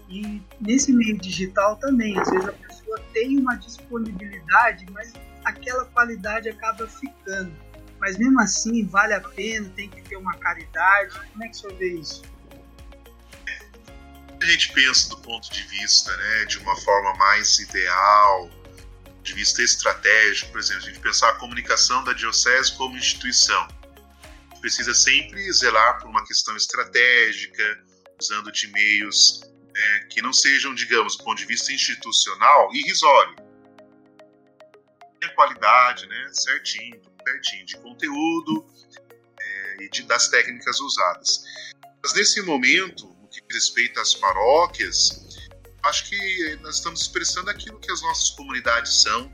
E 0.07 0.41
nesse 0.61 0.93
meio 0.93 1.17
digital 1.17 1.75
também, 1.77 2.17
às 2.19 2.29
vezes 2.29 2.47
a 2.47 2.51
pessoa 2.51 2.99
tem 3.13 3.39
uma 3.39 3.55
disponibilidade, 3.55 4.85
mas 4.91 5.13
aquela 5.43 5.85
qualidade 5.85 6.49
acaba 6.49 6.87
ficando. 6.87 7.51
Mas 7.99 8.17
mesmo 8.17 8.39
assim, 8.39 8.85
vale 8.85 9.13
a 9.13 9.21
pena, 9.21 9.67
tem 9.69 9.89
que 9.89 10.01
ter 10.03 10.17
uma 10.17 10.35
caridade. 10.37 11.17
Como 11.31 11.43
é 11.43 11.47
que 11.47 11.55
o 11.55 11.59
senhor 11.59 11.75
vê 11.77 11.93
isso? 11.93 12.23
A 14.39 14.45
gente 14.45 14.73
pensa 14.73 15.09
do 15.09 15.17
ponto 15.17 15.49
de 15.51 15.63
vista, 15.63 16.15
né, 16.15 16.45
de 16.45 16.59
uma 16.59 16.75
forma 16.81 17.15
mais 17.15 17.57
ideal, 17.57 18.49
de 19.23 19.33
vista 19.33 19.63
estratégico, 19.63 20.51
por 20.51 20.59
exemplo, 20.59 20.83
a 20.83 20.85
gente 20.85 20.99
pensar 20.99 21.29
a 21.29 21.33
comunicação 21.35 22.03
da 22.03 22.13
diocese 22.13 22.75
como 22.77 22.95
instituição. 22.95 23.67
Precisa 24.65 24.95
sempre 24.95 25.53
zelar 25.53 25.99
por 25.99 26.09
uma 26.09 26.25
questão 26.25 26.57
estratégica, 26.57 27.83
usando 28.19 28.51
de 28.51 28.67
meios 28.69 29.41
é, 29.75 29.99
que 30.05 30.23
não 30.23 30.33
sejam, 30.33 30.73
digamos, 30.73 31.15
do 31.15 31.23
ponto 31.23 31.37
de 31.37 31.45
vista 31.45 31.71
institucional, 31.71 32.73
irrisório. 32.73 33.35
Tem 35.19 35.29
a 35.29 35.35
qualidade, 35.35 36.07
né, 36.07 36.29
certinho, 36.33 36.99
pertinho 37.23 37.63
de 37.67 37.77
conteúdo 37.77 38.65
é, 39.39 39.83
e 39.83 39.89
de, 39.91 40.01
das 40.01 40.29
técnicas 40.29 40.79
usadas. 40.79 41.43
Mas 42.01 42.15
nesse 42.15 42.41
momento, 42.41 43.05
no 43.21 43.27
que 43.27 43.41
diz 43.41 43.67
respeito 43.67 43.99
às 43.99 44.15
paróquias, 44.15 45.37
acho 45.83 46.09
que 46.09 46.55
nós 46.63 46.77
estamos 46.77 47.01
expressando 47.01 47.51
aquilo 47.51 47.79
que 47.79 47.91
as 47.91 48.01
nossas 48.01 48.31
comunidades 48.31 49.03
são, 49.03 49.31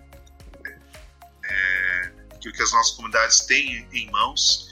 é, 1.45 2.11
aquilo 2.35 2.53
que 2.53 2.61
as 2.61 2.73
nossas 2.73 2.91
comunidades 2.97 3.39
têm 3.45 3.87
em 3.93 4.11
mãos. 4.11 4.70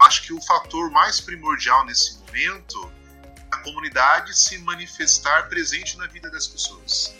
Acho 0.00 0.22
que 0.22 0.32
o 0.32 0.40
fator 0.42 0.90
mais 0.90 1.20
primordial 1.20 1.84
nesse 1.84 2.18
momento 2.18 2.92
é 3.26 3.40
a 3.50 3.58
comunidade 3.58 4.38
se 4.38 4.58
manifestar 4.58 5.48
presente 5.48 5.96
na 5.98 6.06
vida 6.06 6.30
das 6.30 6.46
pessoas 6.46 7.14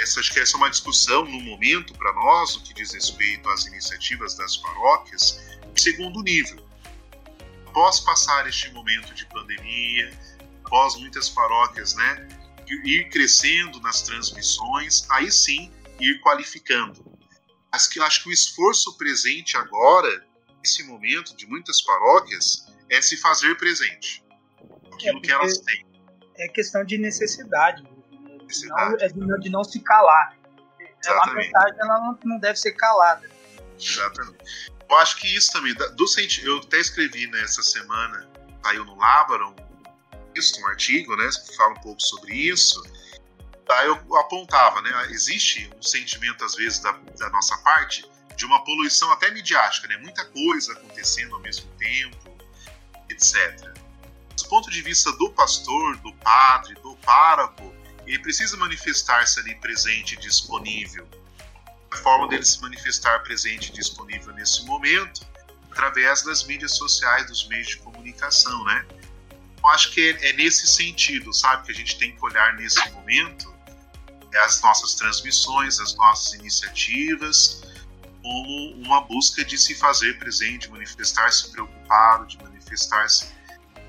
essa, 0.00 0.20
acho 0.20 0.32
que 0.32 0.40
essa 0.40 0.56
é 0.56 0.58
uma 0.58 0.70
discussão 0.70 1.24
no 1.24 1.40
momento 1.40 1.92
para 1.94 2.12
nós, 2.12 2.56
no 2.56 2.62
que 2.62 2.74
diz 2.74 2.92
respeito 2.92 3.48
às 3.50 3.66
iniciativas 3.66 4.34
das 4.34 4.56
paróquias, 4.56 5.40
de 5.74 5.80
segundo 5.80 6.22
nível. 6.22 6.66
Após 7.66 8.00
passar 8.00 8.46
este 8.46 8.70
momento 8.72 9.12
de 9.14 9.26
pandemia, 9.26 10.10
após 10.64 10.96
muitas 10.96 11.28
paróquias 11.28 11.94
né, 11.94 12.28
ir 12.84 13.08
crescendo 13.10 13.80
nas 13.80 14.02
transmissões, 14.02 15.06
aí 15.10 15.30
sim 15.30 15.72
ir 16.00 16.20
qualificando. 16.20 17.04
Mas 17.72 17.86
que 17.86 18.00
acho 18.00 18.22
que 18.22 18.28
o 18.30 18.32
esforço 18.32 18.96
presente 18.96 19.56
agora, 19.56 20.26
nesse 20.58 20.84
momento 20.84 21.36
de 21.36 21.46
muitas 21.46 21.82
paróquias, 21.82 22.66
é 22.90 23.00
se 23.00 23.16
fazer 23.16 23.56
presente. 23.56 24.24
Aquilo 24.92 25.18
é 25.18 25.20
que 25.20 25.32
elas 25.32 25.58
têm. 25.58 25.86
É 26.36 26.48
questão 26.48 26.84
de 26.84 26.98
necessidade 26.98 27.82
não, 27.82 28.96
é 28.98 29.08
de, 29.08 29.40
de 29.40 29.50
não 29.50 29.64
se 29.64 29.80
calar. 29.80 30.36
Exatamente. 31.00 31.54
A 31.54 31.60
mensagem 31.60 31.80
ela 31.80 32.00
não, 32.00 32.18
não 32.24 32.38
deve 32.38 32.58
ser 32.58 32.72
calada. 32.72 33.28
Exatamente. 33.78 34.72
Eu 34.88 34.96
acho 34.96 35.18
que 35.18 35.34
isso 35.34 35.52
também, 35.52 35.74
do 35.74 36.06
eu 36.42 36.58
até 36.58 36.78
escrevi 36.78 37.26
nessa 37.26 37.62
semana, 37.62 38.28
saiu 38.64 38.84
no 38.84 38.96
Labaron, 38.96 39.54
um 40.60 40.66
artigo, 40.68 41.16
né, 41.16 41.28
que 41.28 41.56
fala 41.56 41.72
um 41.72 41.80
pouco 41.80 42.00
sobre 42.00 42.32
isso. 42.32 42.80
Aí 43.70 43.86
eu 43.86 44.16
apontava, 44.16 44.80
né, 44.80 44.90
existe 45.10 45.70
um 45.76 45.82
sentimento 45.82 46.44
às 46.44 46.54
vezes 46.54 46.78
da, 46.78 46.92
da 46.92 47.28
nossa 47.30 47.56
parte 47.58 48.08
de 48.38 48.46
uma 48.46 48.62
poluição 48.62 49.10
até 49.10 49.32
midiática, 49.32 49.88
né, 49.88 49.96
muita 49.98 50.24
coisa 50.24 50.72
acontecendo 50.72 51.34
ao 51.34 51.40
mesmo 51.40 51.68
tempo, 51.72 52.38
etc. 53.10 53.74
Do 54.36 54.48
ponto 54.48 54.70
de 54.70 54.80
vista 54.80 55.10
do 55.12 55.30
pastor, 55.32 55.96
do 55.96 56.14
padre, 56.14 56.74
do 56.76 56.96
pároco, 56.98 57.74
ele 58.06 58.20
precisa 58.20 58.56
manifestar-se 58.56 59.40
ali 59.40 59.56
presente 59.56 60.14
e 60.14 60.18
disponível. 60.18 61.06
A 61.90 61.96
forma 61.96 62.28
dele 62.28 62.44
se 62.44 62.60
manifestar 62.60 63.18
presente 63.24 63.70
e 63.70 63.72
disponível 63.72 64.32
nesse 64.32 64.64
momento, 64.64 65.26
através 65.72 66.22
das 66.22 66.44
mídias 66.44 66.76
sociais, 66.76 67.26
dos 67.26 67.48
meios 67.48 67.66
de 67.66 67.78
comunicação, 67.78 68.64
né? 68.64 68.86
Eu 69.58 69.68
acho 69.70 69.90
que 69.90 70.16
é, 70.20 70.32
nesse 70.34 70.68
sentido, 70.68 71.32
sabe, 71.34 71.66
que 71.66 71.72
a 71.72 71.74
gente 71.74 71.98
tem 71.98 72.14
que 72.14 72.24
olhar 72.24 72.54
nesse 72.54 72.88
momento 72.90 73.52
é 74.32 74.38
as 74.40 74.60
nossas 74.60 74.94
transmissões, 74.94 75.80
as 75.80 75.94
nossas 75.94 76.34
iniciativas, 76.34 77.62
como 78.28 78.74
uma 78.84 79.00
busca 79.02 79.44
de 79.44 79.56
se 79.56 79.74
fazer 79.74 80.18
presente, 80.18 80.66
de 80.66 80.70
manifestar-se 80.70 81.50
preocupado, 81.50 82.26
de 82.26 82.36
manifestar-se 82.42 83.32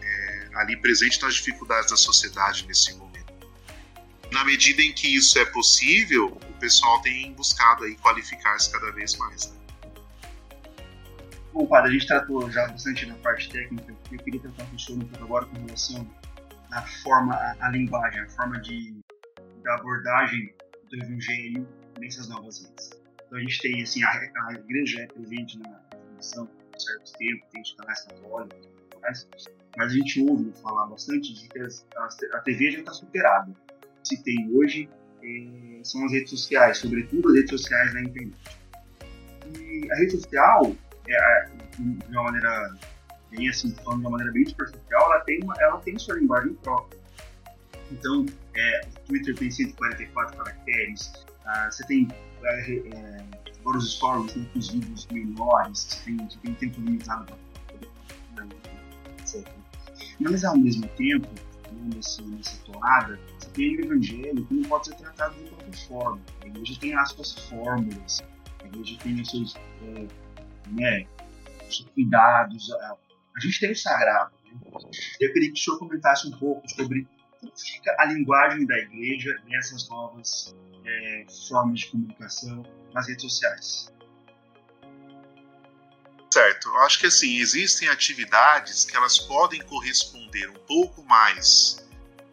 é, 0.01 0.49
ali 0.55 0.77
presente 0.77 1.21
nas 1.21 1.35
dificuldades 1.35 1.89
da 1.89 1.97
sociedade 1.97 2.65
nesse 2.65 2.93
momento 2.93 3.09
na 4.31 4.45
medida 4.45 4.81
em 4.81 4.93
que 4.93 5.15
isso 5.15 5.37
é 5.39 5.45
possível, 5.45 6.27
o 6.27 6.53
pessoal 6.59 7.01
tem 7.01 7.33
buscado 7.33 7.83
aí 7.83 7.95
qualificar-se 7.97 8.71
cada 8.71 8.91
vez 8.91 9.15
mais. 9.17 9.51
Né? 9.51 9.59
Bom, 11.53 11.65
padre, 11.65 11.89
a 11.89 11.93
gente 11.93 12.07
tratou 12.07 12.49
já 12.51 12.67
bastante 12.67 13.05
na 13.05 13.15
parte 13.15 13.49
técnica. 13.49 13.95
Eu 14.11 14.19
queria 14.19 14.39
tratar 14.39 14.65
com 14.65 14.75
o 14.75 14.79
senhor 14.79 14.99
um 14.99 15.07
pouco 15.07 15.25
agora 15.25 15.45
com 15.47 15.65
relação 15.65 16.07
à 16.71 16.81
forma, 17.03 17.35
à, 17.59 17.69
linguagem, 17.69 18.21
à 18.21 18.29
forma 18.29 18.59
de, 18.61 18.99
da 19.63 19.75
abordagem 19.75 20.53
do 20.89 21.03
evangelho 21.03 21.67
nessas 21.99 22.29
novas 22.29 22.61
redes. 22.61 22.89
Então 23.29 23.37
a 23.37 23.41
gente 23.41 23.61
tem, 23.61 23.81
assim, 23.83 24.03
a, 24.03 24.09
a 24.09 24.53
igreja 24.53 25.03
é 25.03 25.05
presente 25.05 25.59
na 25.59 25.69
transmissão 25.69 26.47
por 26.47 26.81
certo 26.81 27.13
tempo, 27.13 27.45
tem 27.51 27.61
os 27.61 27.73
canais 27.73 28.05
católicos, 28.05 28.69
mas 29.77 29.91
a 29.91 29.95
gente 29.95 30.21
ouve 30.21 30.51
falar 30.63 30.87
bastante 30.87 31.31
de 31.35 31.47
que 31.47 31.59
as, 31.59 31.85
a, 31.95 32.37
a 32.37 32.39
TV 32.39 32.71
já 32.71 32.79
está 32.79 32.91
superada 32.91 33.53
se 34.03 34.23
tem 34.23 34.49
hoje 34.51 34.89
é, 35.21 35.83
são 35.83 36.03
as 36.05 36.11
redes 36.11 36.31
sociais, 36.31 36.79
sobretudo 36.79 37.29
as 37.29 37.35
redes 37.35 37.51
sociais 37.51 37.93
da 37.93 38.01
internet. 38.01 38.35
E 39.55 39.91
a 39.91 39.95
rede 39.95 40.11
social, 40.13 40.75
é, 41.07 41.49
de 41.77 42.11
uma 42.11 42.23
maneira 42.23 42.75
bem 43.29 43.47
assim, 43.47 43.75
falando 43.75 43.99
de 43.99 44.07
uma 44.07 44.11
maneira 44.11 44.33
bem 44.33 44.45
superficial, 44.45 45.13
ela 45.13 45.19
tem, 45.21 45.39
uma, 45.43 45.53
ela 45.59 45.77
tem 45.81 45.99
sua 45.99 46.15
linguagem 46.15 46.55
própria. 46.55 46.99
Então, 47.91 48.25
é, 48.55 48.81
o 48.87 49.07
Twitter 49.07 49.35
tem 49.35 49.51
144 49.51 50.37
caracteres, 50.37 51.11
ah, 51.45 51.69
você 51.71 51.85
tem 51.85 52.07
é, 52.43 53.25
agora 53.59 53.77
os 53.77 53.93
stories, 53.95 54.33
tem 54.33 54.49
os 54.55 54.69
vídeos 54.69 55.07
menores, 55.07 55.79
você 55.79 56.05
tem, 56.05 56.17
tem 56.17 56.53
tempo 56.55 56.81
limitado 56.81 57.37
para 58.35 58.45
etc. 59.19 59.47
Mas 60.19 60.43
ao 60.43 60.57
mesmo 60.57 60.87
tempo, 60.89 61.27
nessa, 61.93 62.21
nessa 62.23 62.57
toada, 62.65 63.19
você 63.37 63.49
tem 63.51 63.77
o 63.77 63.85
evangelho 63.85 64.45
que 64.45 64.53
não 64.53 64.69
pode 64.69 64.87
ser 64.87 64.95
tratado 64.95 65.35
de 65.35 65.49
qualquer 65.49 65.75
forma. 65.87 66.21
A 66.43 66.47
igreja 66.47 66.79
tem 66.79 66.95
as 66.95 67.11
suas 67.11 67.33
fórmulas, 67.49 68.21
a 68.63 68.67
igreja 68.67 68.97
tem 69.03 69.21
os 69.21 69.29
seus, 69.29 69.55
é, 69.55 70.07
né, 70.71 71.07
seus 71.69 71.89
cuidados, 71.93 72.71
a, 72.71 72.97
a, 73.35 73.39
gente 73.39 73.59
tem 73.59 73.71
o 73.71 73.75
sagrado. 73.75 74.31
Né? 74.45 74.59
Eu 75.19 75.33
queria 75.33 75.51
que 75.51 75.59
o 75.59 75.63
senhor 75.63 75.79
comentasse 75.79 76.27
um 76.27 76.37
pouco 76.37 76.67
sobre 76.69 77.07
como 77.39 77.53
fica 77.55 77.95
a 77.99 78.05
linguagem 78.05 78.65
da 78.65 78.77
igreja 78.77 79.41
nessas 79.47 79.87
novas 79.89 80.55
é, 80.89 81.25
formas 81.47 81.81
de 81.81 81.87
comunicação 81.87 82.63
nas 82.93 83.07
redes 83.07 83.23
sociais. 83.23 83.93
Certo, 86.31 86.69
eu 86.69 86.77
acho 86.81 86.99
que 86.99 87.07
assim, 87.07 87.39
existem 87.39 87.89
atividades 87.89 88.85
que 88.85 88.95
elas 88.95 89.17
podem 89.17 89.61
corresponder 89.61 90.49
um 90.49 90.59
pouco 90.65 91.03
mais 91.03 91.87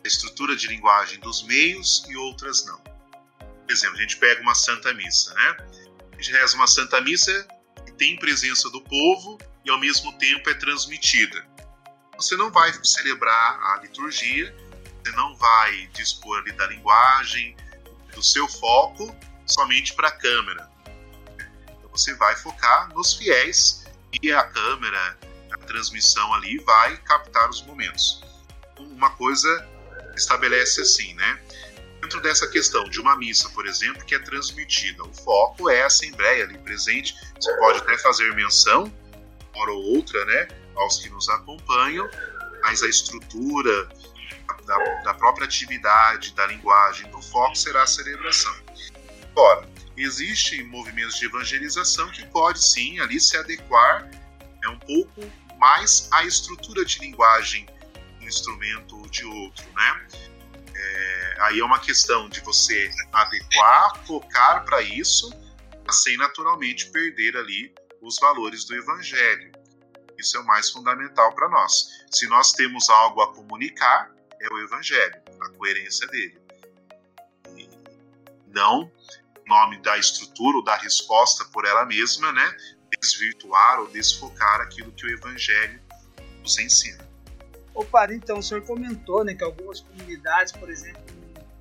à 0.05 0.07
estrutura 0.07 0.55
de 0.55 0.67
linguagem 0.67 1.19
dos 1.21 1.43
meios 1.45 2.05
e 2.09 2.17
outras 2.17 2.65
não. 2.67 2.79
Por 2.79 3.73
exemplo, 3.73 3.97
a 3.97 4.01
gente 4.01 4.17
pega 4.19 4.41
uma 4.43 4.55
Santa 4.55 4.93
Missa, 4.93 5.33
né? 5.35 5.57
A 6.13 6.23
gente 6.23 6.33
reza 6.33 6.55
uma 6.57 6.67
Santa 6.67 7.01
Missa 7.01 7.49
que 7.85 7.93
tem 7.93 8.17
presença 8.17 8.71
do 8.71 8.83
povo 8.83 9.39
e 9.65 9.71
ao 9.71 9.81
mesmo 9.81 10.13
tempo 10.19 10.49
é 10.51 10.55
transmitida. 10.55 11.45
Você 12.17 12.37
não 12.37 12.51
vai 12.51 12.73
celebrar 12.85 13.59
a 13.61 13.81
liturgia, 13.83 14.55
você 15.03 15.11
não 15.13 15.35
vai 15.37 15.87
dispor 15.89 16.39
ali 16.39 16.53
da 16.53 16.67
linguagem, 16.67 17.57
do 18.17 18.23
seu 18.23 18.49
foco 18.49 19.15
somente 19.47 19.95
para 19.95 20.09
a 20.09 20.11
câmera. 20.11 20.69
Então 21.69 21.91
você 21.91 22.15
vai 22.15 22.35
focar 22.35 22.93
nos 22.95 23.15
fiéis 23.15 23.85
e 24.21 24.33
a 24.33 24.43
câmera 24.43 25.19
a 25.53 25.59
transmissão 25.59 26.35
ali 26.35 26.59
vai 26.59 26.97
captar 26.99 27.49
os 27.49 27.63
momentos. 27.63 28.25
Uma 28.79 29.11
coisa 29.11 29.69
estabelece 30.17 30.81
assim, 30.81 31.15
né? 31.15 31.41
Dentro 32.01 32.21
dessa 32.23 32.49
questão 32.49 32.85
de 32.85 33.01
uma 33.01 33.17
missa, 33.17 33.49
por 33.51 33.67
exemplo, 33.67 34.05
que 34.05 34.15
é 34.15 34.19
transmitida, 34.19 35.03
o 35.05 35.13
foco 35.13 35.69
é 35.69 35.83
a 35.83 35.87
assembleia 35.87 36.45
ali 36.45 36.59
presente. 36.59 37.15
Você 37.39 37.55
pode 37.59 37.79
até 37.79 37.99
fazer 37.99 38.35
menção, 38.35 38.93
hora 39.55 39.73
ou 39.73 39.97
outra, 39.97 40.25
né, 40.25 40.49
aos 40.77 40.99
que 40.99 41.09
nos 41.11 41.29
acompanham, 41.29 42.09
mas 42.63 42.83
a 42.83 42.89
estrutura 42.89 43.89
da, 44.65 44.77
da 45.03 45.15
própria 45.15 45.47
atividade, 45.47 46.35
da 46.35 46.47
linguagem, 46.47 47.11
do 47.11 47.21
foco 47.23 47.57
será 47.57 47.83
a 47.83 47.87
celebração. 47.87 48.55
Agora, 49.31 49.69
existem 49.97 50.65
movimentos 50.65 51.19
de 51.19 51.27
evangelização 51.27 52.09
que 52.11 52.25
pode 52.27 52.65
sim 52.67 52.99
ali 53.01 53.21
se 53.21 53.37
adequar 53.37 54.09
é 54.67 54.69
um 54.69 54.79
pouco 54.79 55.21
mais 55.59 56.09
à 56.13 56.25
estrutura 56.25 56.85
de 56.85 56.99
linguagem 56.99 57.67
de 58.19 58.25
um 58.25 58.29
instrumento 58.29 58.97
ou 58.97 59.09
de 59.09 59.25
outro, 59.25 59.65
né? 59.75 60.07
É, 60.75 61.37
aí 61.41 61.61
é 61.61 61.65
uma 61.65 61.79
questão 61.79 62.29
de 62.29 62.41
você 62.41 62.91
adequar, 63.13 64.05
focar 64.07 64.65
para 64.65 64.83
isso, 64.83 65.31
sem 65.91 66.17
naturalmente 66.17 66.91
perder 66.91 67.37
ali 67.37 67.75
os 68.03 68.19
valores 68.19 68.65
do 68.65 68.75
evangelho. 68.75 69.53
Isso 70.19 70.37
é 70.37 70.41
o 70.41 70.47
mais 70.47 70.71
fundamental 70.71 71.35
para 71.35 71.49
nós. 71.49 72.05
Se 72.11 72.27
nós 72.27 72.53
temos 72.53 72.89
algo 72.91 73.23
a 73.23 73.35
comunicar, 73.35 74.11
é 74.41 74.53
o 74.53 74.59
evangelho, 74.59 75.23
a 75.41 75.49
coerência 75.51 76.07
dele. 76.09 76.39
E 77.57 77.69
não 78.49 78.91
nome 79.47 79.81
da 79.81 79.97
estrutura 79.97 80.59
ou 80.59 80.65
da 80.65 80.77
resposta 80.77 81.45
por 81.47 81.65
ela 81.65 81.85
mesma, 81.85 82.33
né? 82.33 82.57
Desvirtuar 83.01 83.81
ou 83.81 83.89
desfocar 83.89 84.61
aquilo 84.61 84.93
que 84.93 85.07
o 85.07 85.11
evangelho 85.11 85.81
nos 86.41 86.59
ensina. 86.59 87.07
Ô, 87.75 87.85
Padre, 87.85 88.17
então, 88.17 88.39
o 88.39 88.43
senhor 88.43 88.63
comentou 88.63 89.25
né, 89.25 89.35
que 89.35 89.45
algumas 89.45 89.81
comunidades, 89.81 90.53
por 90.53 90.71
exemplo, 90.71 91.03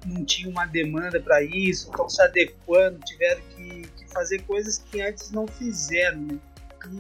não 0.06 0.24
tinham 0.24 0.50
uma 0.52 0.66
demanda 0.66 1.20
para 1.20 1.44
isso, 1.44 1.90
estão 1.90 2.08
se 2.08 2.22
adequando, 2.22 3.00
tiveram 3.06 3.42
que, 3.50 3.88
que, 3.98 4.14
fazer 4.14 4.42
coisas 4.44 4.78
que 4.78 5.02
antes 5.02 5.32
não 5.32 5.46
fizeram. 5.46 6.22
Né? 6.22 6.40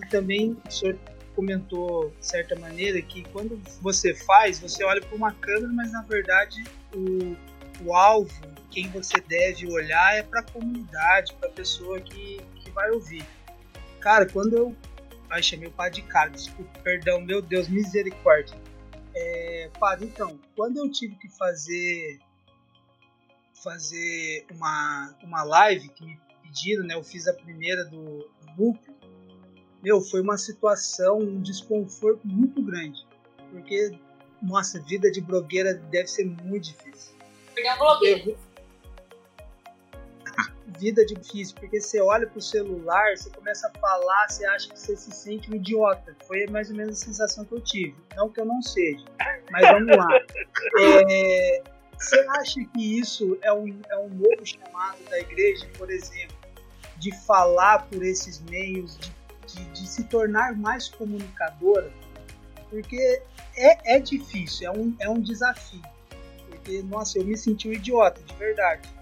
E 0.04 0.10
também 0.10 0.58
o 0.68 0.72
senhor 0.72 0.98
comentou, 1.36 2.10
de 2.20 2.26
certa 2.26 2.56
maneira, 2.56 3.02
que 3.02 3.24
quando 3.30 3.62
você 3.82 4.14
faz, 4.14 4.60
você 4.60 4.84
olha 4.84 5.02
para 5.02 5.16
uma 5.16 5.34
câmera, 5.34 5.72
mas 5.74 5.92
na 5.92 6.02
verdade 6.02 6.64
o, 6.94 7.36
o 7.86 7.94
alvo, 7.94 8.34
quem 8.72 8.90
você 8.90 9.20
deve 9.22 9.68
olhar 9.68 10.16
é 10.16 10.24
para 10.24 10.40
a 10.40 10.44
comunidade, 10.44 11.34
para 11.36 11.50
a 11.50 11.52
pessoa 11.52 12.00
que, 12.00 12.42
que 12.56 12.72
vai 12.72 12.90
ouvir. 12.92 13.26
Cara, 14.00 14.26
quando 14.26 14.56
eu. 14.56 14.76
Ai, 15.30 15.42
chamei 15.42 15.68
o 15.68 15.72
padre 15.72 16.02
de 16.02 16.08
cara, 16.08 16.30
desculpa, 16.30 16.80
perdão, 16.80 17.20
meu 17.20 17.42
Deus, 17.42 17.68
misericórdia. 17.68 18.56
É, 19.16 19.72
padre, 19.80 20.06
então, 20.06 20.40
quando 20.56 20.78
eu 20.78 20.92
tive 20.92 21.16
que 21.16 21.30
fazer 21.30 22.20
fazer 23.66 24.46
uma, 24.52 25.16
uma 25.24 25.44
live 25.44 25.90
que 25.90 26.06
me 26.06 26.20
pediram, 26.44 26.86
né? 26.86 26.94
Eu 26.94 27.04
fiz 27.04 27.28
a 27.28 27.34
primeira 27.34 27.84
do, 27.86 28.20
do 28.20 28.46
núcleo. 28.56 28.95
Meu, 29.86 30.02
foi 30.02 30.20
uma 30.20 30.36
situação, 30.36 31.20
um 31.20 31.40
desconforto 31.40 32.22
muito 32.24 32.60
grande. 32.60 33.06
Porque, 33.52 33.96
nossa, 34.42 34.80
vida 34.82 35.12
de 35.12 35.22
blogueira 35.22 35.76
deve 35.76 36.08
ser 36.08 36.26
muito 36.26 36.72
difícil. 36.72 37.14
Perdeu 37.54 37.78
blogueiro 37.78 38.36
vida 40.80 41.06
difícil, 41.06 41.56
porque 41.60 41.80
você 41.80 42.02
olha 42.02 42.26
pro 42.26 42.42
celular, 42.42 43.16
você 43.16 43.30
começa 43.30 43.68
a 43.68 43.80
falar, 43.80 44.28
você 44.28 44.44
acha 44.48 44.70
que 44.70 44.80
você 44.80 44.96
se 44.96 45.12
sente 45.12 45.52
um 45.52 45.56
idiota. 45.56 46.16
Foi 46.26 46.48
mais 46.48 46.72
ou 46.72 46.76
menos 46.76 47.00
a 47.04 47.06
sensação 47.06 47.46
que 47.46 47.54
eu 47.54 47.62
tive. 47.62 47.96
Não 48.16 48.28
que 48.28 48.42
eu 48.42 48.46
não 48.46 48.64
seja, 48.64 49.06
mas 49.52 49.70
vamos 49.70 49.96
lá. 49.96 50.08
É, 51.12 51.64
você 51.96 52.20
acha 52.30 52.60
que 52.74 53.00
isso 53.00 53.38
é 53.44 53.54
um, 53.54 53.80
é 53.88 53.98
um 54.00 54.10
novo 54.10 54.44
chamado 54.44 54.98
da 55.12 55.20
igreja, 55.20 55.70
por 55.78 55.92
exemplo, 55.92 56.36
de 56.98 57.16
falar 57.24 57.88
por 57.88 58.04
esses 58.04 58.42
meios, 58.42 58.98
de, 58.98 59.14
de, 59.46 59.64
de 59.66 59.88
se 59.88 60.04
tornar 60.06 60.56
mais 60.56 60.90
comunicadora? 60.90 61.92
Porque 62.70 63.22
é, 63.56 63.96
é 63.96 64.00
difícil, 64.00 64.68
é 64.68 64.72
um, 64.72 64.96
é 65.00 65.10
um 65.10 65.22
desafio. 65.22 65.82
Porque, 66.50 66.82
nossa, 66.84 67.20
eu 67.20 67.26
me 67.26 67.38
senti 67.38 67.70
um 67.70 67.74
idiota, 67.74 68.22
de 68.22 68.34
verdade 68.36 68.96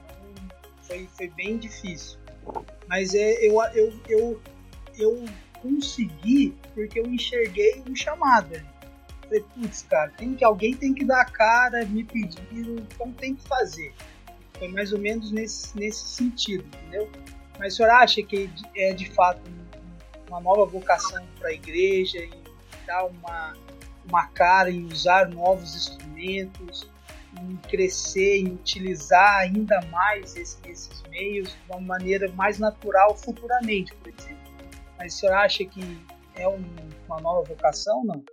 foi, 0.93 1.07
foi 1.15 1.27
bem 1.29 1.57
difícil. 1.57 2.19
Mas 2.87 3.13
é, 3.13 3.33
eu, 3.45 3.61
eu, 3.73 3.93
eu, 4.07 4.41
eu 4.97 5.25
consegui 5.61 6.55
porque 6.73 6.99
eu 6.99 7.05
enxerguei 7.07 7.83
um 7.89 7.95
chamado. 7.95 8.61
Falei, 9.23 9.43
putz, 9.55 9.83
cara, 9.83 10.11
tem 10.11 10.35
que, 10.35 10.43
alguém 10.43 10.75
tem 10.75 10.93
que 10.93 11.03
dar 11.03 11.21
a 11.21 11.25
cara, 11.25 11.85
me 11.85 12.03
pediram, 12.03 12.75
então 12.75 13.11
tem 13.13 13.35
que 13.35 13.47
fazer. 13.47 13.93
Foi 14.59 14.67
mais 14.67 14.91
ou 14.91 14.99
menos 14.99 15.31
nesse, 15.31 15.75
nesse 15.77 16.07
sentido, 16.07 16.65
entendeu? 16.65 17.09
Mas 17.57 17.73
o 17.73 17.77
senhor 17.77 17.91
acha 17.91 18.21
que 18.21 18.49
é 18.75 18.93
de 18.93 19.09
fato 19.11 19.41
uma 20.33 20.41
nova 20.41 20.65
vocação 20.65 21.23
para 21.39 21.49
a 21.49 21.53
igreja 21.53 22.17
e 22.17 22.31
dar 22.87 23.05
uma, 23.05 23.53
uma 24.07 24.27
cara 24.29 24.71
em 24.71 24.85
usar 24.85 25.29
novos 25.29 25.75
instrumentos, 25.75 26.89
em 27.39 27.55
crescer, 27.69 28.39
em 28.39 28.53
utilizar 28.53 29.37
ainda 29.37 29.79
mais 29.91 30.35
esse, 30.35 30.57
esses 30.65 31.03
meios 31.09 31.49
de 31.49 31.57
uma 31.69 31.79
maneira 31.79 32.31
mais 32.31 32.57
natural 32.57 33.15
futuramente, 33.15 33.93
por 33.95 34.09
exemplo. 34.09 34.53
Mas 34.97 35.15
o 35.15 35.19
senhor 35.19 35.33
acha 35.33 35.63
que 35.65 35.81
é 36.35 36.47
um, 36.47 36.63
uma 37.07 37.21
nova 37.21 37.47
vocação, 37.47 38.03
não? 38.03 38.23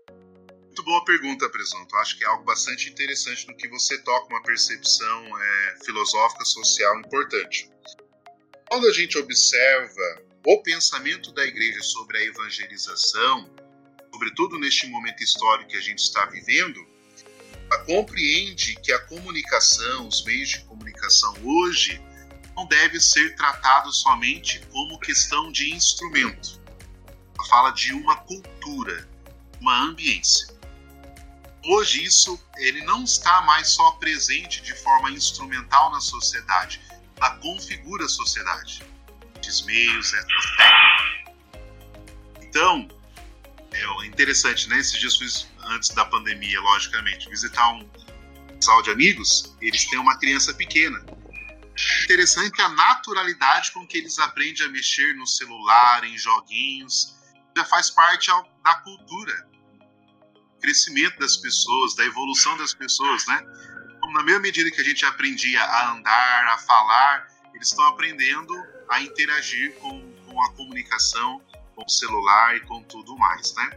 Muito 0.67 0.85
boa 0.85 1.05
pergunta, 1.05 1.51
Presunto. 1.51 1.95
Acho 1.97 2.17
que 2.17 2.25
é 2.25 2.29
algo 2.29 2.45
bastante 2.45 2.89
interessante 2.89 3.47
no 3.47 3.57
que 3.57 3.69
você 3.69 3.99
toca 3.99 4.27
uma 4.33 4.43
percepção 4.43 5.39
é, 5.39 5.85
filosófica, 5.85 6.45
social 6.45 6.99
importante. 7.01 7.71
Quando 8.71 8.87
a 8.87 8.93
gente 8.93 9.19
observa 9.19 10.30
o 10.47 10.63
pensamento 10.63 11.33
da 11.33 11.45
igreja 11.45 11.83
sobre 11.83 12.19
a 12.19 12.25
evangelização, 12.25 13.51
sobretudo 14.13 14.59
neste 14.59 14.87
momento 14.87 15.23
histórico 15.23 15.71
que 15.71 15.77
a 15.77 15.83
gente 15.83 15.99
está 15.99 16.25
vivendo, 16.27 16.89
compreende 17.87 18.75
que 18.77 18.93
a 18.93 18.99
comunicação, 19.07 20.07
os 20.07 20.25
meios 20.25 20.49
de 20.51 20.61
comunicação 20.65 21.35
hoje, 21.45 22.01
não 22.57 22.67
deve 22.67 23.01
ser 23.01 23.35
tratado 23.37 23.93
somente 23.93 24.61
como 24.71 24.99
questão 24.99 25.51
de 25.53 25.73
instrumento. 25.73 26.61
Ela 27.39 27.49
fala 27.49 27.71
de 27.71 27.93
uma 27.93 28.17
cultura, 28.17 29.09
uma 29.61 29.83
ambiência. 29.83 30.49
Hoje 31.65 32.05
isso 32.05 32.41
ele 32.57 32.83
não 32.85 33.05
está 33.05 33.43
mais 33.43 33.69
só 33.69 33.93
presente 33.93 34.63
de 34.63 34.75
forma 34.75 35.11
instrumental 35.11 35.91
na 35.93 36.01
sociedade, 36.01 36.81
ela 37.17 37.37
configura 37.37 38.07
a 38.07 38.09
sociedade, 38.09 38.83
meios, 39.63 40.11
técnicas. 40.11 40.45
Então, 42.43 42.89
é 43.73 44.07
interessante, 44.07 44.69
né? 44.69 44.79
Esses 44.79 44.99
dias 44.99 45.17
fiz 45.17 45.49
antes 45.67 45.91
da 45.91 46.05
pandemia, 46.05 46.61
logicamente, 46.61 47.29
visitar 47.29 47.69
um 47.73 47.89
casal 48.61 48.83
de 48.83 48.91
amigos, 48.91 49.57
eles 49.61 49.87
têm 49.87 49.99
uma 49.99 50.19
criança 50.19 50.53
pequena. 50.55 51.03
Interessante 52.05 52.61
a 52.61 52.69
naturalidade 52.69 53.73
com 53.73 53.87
que 53.87 53.99
eles 53.99 54.19
aprendem 54.19 54.67
a 54.67 54.69
mexer 54.69 55.15
no 55.15 55.27
celular, 55.27 56.05
em 56.05 56.17
joguinhos, 56.19 57.17
já 57.57 57.65
faz 57.65 57.91
parte 57.91 58.31
da 58.63 58.75
cultura, 58.77 59.49
crescimento 60.61 61.19
das 61.19 61.37
pessoas, 61.37 61.95
da 61.95 62.05
evolução 62.05 62.57
das 62.59 62.75
pessoas, 62.75 63.27
né? 63.27 63.43
Então, 63.97 64.13
na 64.13 64.23
mesma 64.23 64.41
medida 64.41 64.71
que 64.71 64.81
a 64.81 64.85
gente 64.85 65.05
aprendia 65.05 65.63
a 65.63 65.93
andar, 65.93 66.49
a 66.49 66.59
falar, 66.59 67.29
eles 67.55 67.69
estão 67.69 67.85
aprendendo 67.87 68.55
a 68.91 69.01
interagir 69.01 69.75
com, 69.77 70.13
com 70.27 70.43
a 70.43 70.53
comunicação, 70.53 71.41
com 71.75 71.85
o 71.85 71.89
celular 71.89 72.57
e 72.57 72.61
com 72.61 72.83
tudo 72.83 73.17
mais, 73.17 73.55
né? 73.55 73.71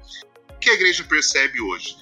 que 0.63 0.69
a 0.69 0.73
igreja 0.75 1.03
percebe 1.03 1.59
hoje? 1.59 1.97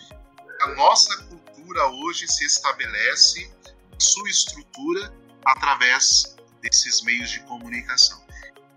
A 0.61 0.67
nossa 0.75 1.17
cultura 1.23 1.87
hoje 1.87 2.27
se 2.27 2.45
estabelece, 2.45 3.51
sua 3.97 4.29
estrutura, 4.29 5.11
através 5.43 6.35
desses 6.61 7.01
meios 7.01 7.31
de 7.31 7.39
comunicação. 7.41 8.23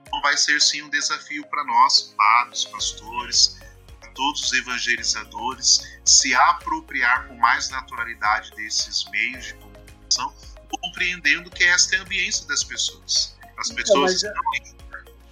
Então, 0.01 0.23
vai 0.23 0.39
ser 0.39 0.59
sim 0.63 0.81
um 0.81 0.89
desafio 0.89 1.47
para 1.49 1.63
nós, 1.65 2.15
padres, 2.17 2.65
pastores, 2.65 3.61
todos 4.15 4.45
os 4.45 4.53
evangelizadores, 4.55 5.99
se 6.03 6.35
apropriar 6.35 7.29
com 7.29 7.35
mais 7.37 7.69
naturalidade 7.69 8.53
desses 8.53 9.05
meios 9.11 9.45
de 9.45 9.55
comunicação, 9.55 10.35
compreendendo 10.81 11.51
que 11.51 11.65
esta 11.65 11.97
é 11.97 11.99
a 11.99 12.03
ambiência 12.03 12.47
das 12.47 12.65
pessoas. 12.65 13.34
As 13.59 13.71
pessoas 13.71 14.23
então, 14.23 14.31
estão 14.31 14.53
aí 14.53 14.75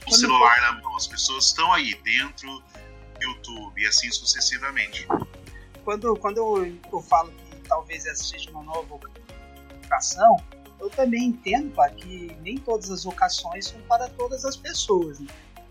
o 0.06 0.12
celular 0.12 0.60
na 0.60 0.80
mão, 0.80 0.96
as 0.96 1.06
pessoas 1.06 1.46
estão 1.46 1.72
aí 1.72 1.94
dentro 2.02 2.62
YouTube 3.20 3.80
e 3.80 3.86
assim 3.86 4.10
sucessivamente. 4.10 5.06
Quando, 5.84 6.16
quando 6.16 6.38
eu, 6.38 6.78
eu 6.92 7.02
falo 7.02 7.32
que 7.32 7.60
talvez 7.68 8.06
essa 8.06 8.24
seja 8.24 8.50
uma 8.50 8.62
nova 8.62 8.98
vocação, 9.82 10.36
eu 10.80 10.90
também 10.90 11.26
entendo 11.26 11.72
pá, 11.74 11.88
que 11.88 12.36
nem 12.42 12.58
todas 12.58 12.90
as 12.90 13.04
vocações 13.04 13.68
são 13.68 13.80
para 13.82 14.08
todas 14.10 14.44
as 14.44 14.56
pessoas. 14.56 15.20
Né? 15.20 15.28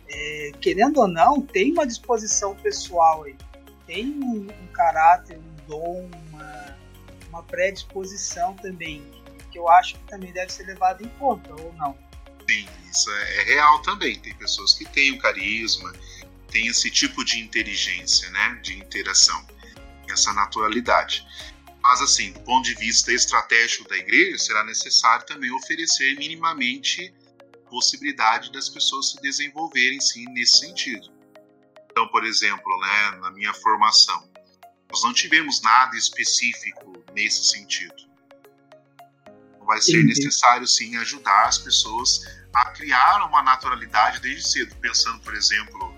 É, 0.07 0.51
querendo 0.61 0.99
ou 0.99 1.07
não, 1.07 1.41
tem 1.41 1.71
uma 1.71 1.85
disposição 1.85 2.55
pessoal 2.55 3.23
aí. 3.23 3.35
tem 3.85 4.07
um, 4.07 4.47
um 4.47 4.67
caráter, 4.73 5.37
um 5.37 5.67
dom, 5.67 6.09
uma, 6.29 6.77
uma 7.29 7.43
predisposição 7.43 8.53
também, 8.55 9.05
que 9.51 9.59
eu 9.59 9.67
acho 9.69 9.95
que 9.95 10.03
também 10.05 10.31
deve 10.31 10.51
ser 10.51 10.63
levado 10.63 11.03
em 11.03 11.09
conta, 11.19 11.53
ou 11.61 11.73
não? 11.73 11.97
Sim, 12.51 12.67
isso 12.91 13.09
é 13.09 13.43
real 13.43 13.81
também. 13.81 14.19
Tem 14.19 14.35
pessoas 14.35 14.73
que 14.73 14.83
têm 14.83 15.13
o 15.13 15.19
carisma, 15.19 15.93
têm 16.49 16.67
esse 16.67 16.91
tipo 16.91 17.23
de 17.23 17.39
inteligência, 17.39 18.29
né, 18.31 18.59
de 18.61 18.77
interação, 18.77 19.47
essa 20.09 20.33
naturalidade. 20.33 21.25
Mas, 21.81 22.01
assim, 22.01 22.33
do 22.33 22.41
ponto 22.41 22.65
de 22.65 22.75
vista 22.75 23.13
estratégico 23.13 23.87
da 23.87 23.95
igreja, 23.95 24.37
será 24.37 24.65
necessário 24.65 25.25
também 25.25 25.49
oferecer 25.51 26.17
minimamente 26.17 27.13
possibilidade 27.69 28.51
das 28.51 28.67
pessoas 28.67 29.11
se 29.11 29.21
desenvolverem, 29.21 30.01
sim, 30.01 30.25
nesse 30.33 30.59
sentido. 30.59 31.09
Então, 31.89 32.05
por 32.09 32.25
exemplo, 32.25 32.77
né, 32.81 33.11
na 33.21 33.31
minha 33.31 33.53
formação, 33.53 34.29
nós 34.89 35.01
não 35.03 35.13
tivemos 35.13 35.61
nada 35.61 35.95
específico 35.95 37.01
nesse 37.13 37.45
sentido. 37.45 38.11
Vai 39.65 39.81
ser 39.81 40.03
necessário, 40.03 40.67
sim, 40.67 40.97
ajudar 40.97 41.45
as 41.45 41.57
pessoas 41.57 42.40
a 42.53 42.71
criar 42.71 43.25
uma 43.25 43.41
naturalidade 43.41 44.19
desde 44.19 44.47
cedo, 44.47 44.75
pensando, 44.77 45.19
por 45.21 45.33
exemplo, 45.33 45.95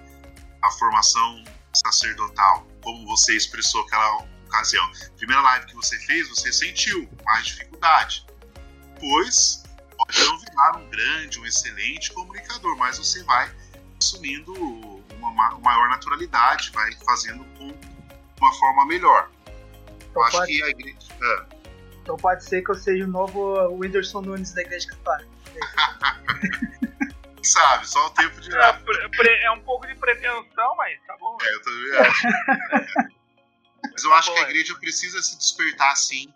a 0.61 0.69
formação 0.71 1.43
sacerdotal, 1.73 2.67
como 2.81 3.05
você 3.07 3.35
expressou 3.35 3.81
aquela 3.81 4.27
ocasião. 4.45 4.89
Primeira 5.17 5.41
live 5.41 5.65
que 5.65 5.75
você 5.75 5.97
fez, 5.99 6.29
você 6.29 6.53
sentiu 6.53 7.09
mais 7.25 7.45
dificuldade. 7.45 8.25
Depois, 8.93 9.63
pode 9.97 10.23
não 10.23 10.39
virar 10.39 10.77
um 10.77 10.89
grande, 10.89 11.39
um 11.39 11.45
excelente 11.45 12.11
comunicador, 12.13 12.77
mas 12.77 12.97
você 12.97 13.23
vai 13.23 13.51
assumindo 13.99 14.53
uma, 15.17 15.57
maior 15.59 15.89
naturalidade, 15.89 16.71
vai 16.71 16.91
fazendo 17.05 17.43
com 17.57 17.73
uma 18.39 18.53
forma 18.53 18.85
melhor. 18.85 19.29
Então 20.09 20.21
eu 20.21 20.23
acho 20.23 20.37
pode... 20.37 20.51
que 20.51 20.63
a 20.63 20.69
igreja. 20.69 20.97
Ah. 21.21 21.45
Então 22.01 22.17
pode 22.17 22.43
ser 22.43 22.61
que 22.61 22.71
eu 22.71 22.75
seja 22.75 23.05
o 23.05 23.07
novo 23.07 23.55
Whindersson 23.77 24.21
Nunes 24.21 24.51
da 24.51 24.61
Igreja 24.61 24.87
Católica. 24.89 25.33
Sabe, 27.43 27.87
só 27.87 28.07
o 28.07 28.09
tempo 28.11 28.39
de. 28.39 28.55
É, 28.55 29.43
é, 29.43 29.51
um 29.51 29.59
pouco 29.61 29.85
de 29.85 29.95
pretensão, 29.95 30.75
mas 30.77 30.97
tá 31.05 31.17
bom. 31.19 31.37
É, 31.41 31.53
eu 31.53 31.61
também 31.61 31.97
acho. 31.99 32.27
mas 33.91 34.03
eu 34.03 34.09
tá 34.09 34.17
acho 34.17 34.29
bom, 34.29 34.35
que 34.35 34.39
a 34.39 34.49
igreja 34.49 34.75
precisa 34.75 35.21
se 35.21 35.37
despertar 35.37 35.95
sim 35.97 36.33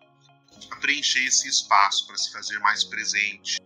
para 0.68 0.80
preencher 0.80 1.24
esse 1.26 1.48
espaço, 1.48 2.06
para 2.08 2.18
se 2.18 2.32
fazer 2.34 2.60
mais 2.60 2.84
presente. 2.84 3.58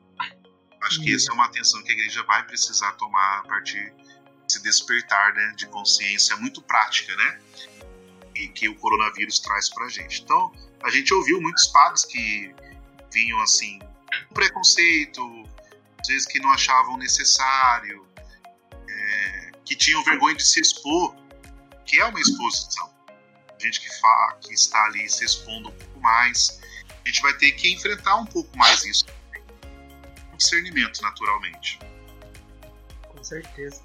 Acho 0.84 1.02
que 1.02 1.16
essa 1.16 1.32
é 1.32 1.34
uma 1.34 1.46
atenção 1.46 1.82
que 1.84 1.92
a 1.92 1.94
igreja 1.94 2.24
vai 2.24 2.44
precisar 2.46 2.92
tomar 2.94 3.40
a 3.40 3.44
partir 3.44 3.94
desse 4.44 4.62
despertar 4.62 5.34
né, 5.34 5.54
de 5.56 5.68
consciência 5.68 6.36
muito 6.38 6.62
prática, 6.62 7.16
né? 7.16 7.42
E 8.36 8.48
que 8.50 8.68
o 8.68 8.76
coronavírus 8.76 9.40
traz 9.40 9.70
para 9.70 9.86
a 9.86 9.90
gente. 9.90 10.22
Então, 10.22 10.52
a 10.84 10.90
gente 10.90 11.14
ouviu 11.14 11.40
muitos 11.40 11.68
padres 11.68 12.06
que 12.06 12.54
vinham 13.14 13.40
assim, 13.42 13.80
preconceito, 14.34 15.22
às 16.02 16.08
vezes 16.08 16.28
que 16.28 16.40
não 16.40 16.52
achavam 16.52 16.98
necessário, 16.98 18.06
é, 18.90 19.52
que 19.64 19.76
tinham 19.76 20.04
vergonha 20.04 20.36
de 20.36 20.44
se 20.44 20.60
expor, 20.60 21.16
que 21.86 22.00
é 22.00 22.06
uma 22.06 22.20
exposição. 22.20 22.92
Gente 23.60 23.80
que, 23.80 24.00
fala, 24.02 24.34
que 24.42 24.54
está 24.54 24.84
ali 24.86 25.08
se 25.08 25.24
expondo 25.24 25.70
um 25.70 25.72
pouco 25.72 26.00
mais 26.00 26.60
a 27.04 27.10
gente 27.10 27.22
vai 27.22 27.34
ter 27.34 27.52
que 27.54 27.72
enfrentar 27.72 28.16
um 28.16 28.26
pouco 28.26 28.56
mais 28.58 28.86
isso. 28.86 29.06
Um 30.32 30.38
discernimento, 30.38 31.02
naturalmente. 31.02 31.80
Com 33.08 33.24
certeza. 33.24 33.84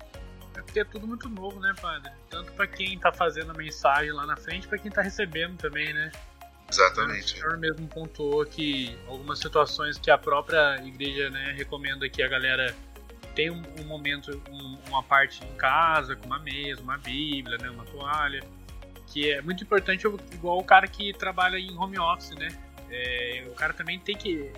É 0.54 0.62
porque 0.62 0.80
é 0.80 0.84
tudo 0.84 1.06
muito 1.06 1.28
novo, 1.28 1.58
né, 1.60 1.74
padre? 1.80 2.12
Tanto 2.30 2.52
para 2.52 2.66
quem 2.66 2.98
tá 2.98 3.12
fazendo 3.12 3.50
a 3.50 3.54
mensagem 3.54 4.12
lá 4.12 4.26
na 4.26 4.36
frente, 4.36 4.68
para 4.68 4.78
quem 4.78 4.90
tá 4.90 5.02
recebendo 5.02 5.56
também, 5.56 5.92
né? 5.92 6.12
Exatamente. 6.70 7.34
O 7.34 7.38
senhor 7.38 7.58
mesmo 7.58 7.86
pontuou 7.86 8.44
que 8.44 8.98
algumas 9.06 9.38
situações 9.38 9.98
que 9.98 10.10
a 10.10 10.18
própria 10.18 10.76
igreja 10.84 11.30
né, 11.30 11.54
recomenda 11.56 12.08
que 12.08 12.22
a 12.22 12.28
galera 12.28 12.74
tenha 13.34 13.52
um, 13.52 13.62
um 13.80 13.84
momento, 13.84 14.42
um, 14.50 14.78
uma 14.88 15.02
parte 15.02 15.44
em 15.44 15.56
casa, 15.56 16.16
com 16.16 16.26
uma 16.26 16.38
mesa, 16.38 16.82
uma 16.82 16.98
bíblia, 16.98 17.58
né, 17.58 17.70
uma 17.70 17.84
toalha, 17.84 18.42
que 19.06 19.30
é 19.30 19.40
muito 19.42 19.62
importante, 19.62 20.06
igual 20.32 20.58
o 20.58 20.64
cara 20.64 20.88
que 20.88 21.12
trabalha 21.12 21.56
em 21.56 21.76
home 21.76 21.98
office, 21.98 22.30
né? 22.30 22.48
É, 22.90 23.44
o 23.48 23.54
cara 23.54 23.72
também 23.72 23.98
tem 23.98 24.16
que. 24.16 24.50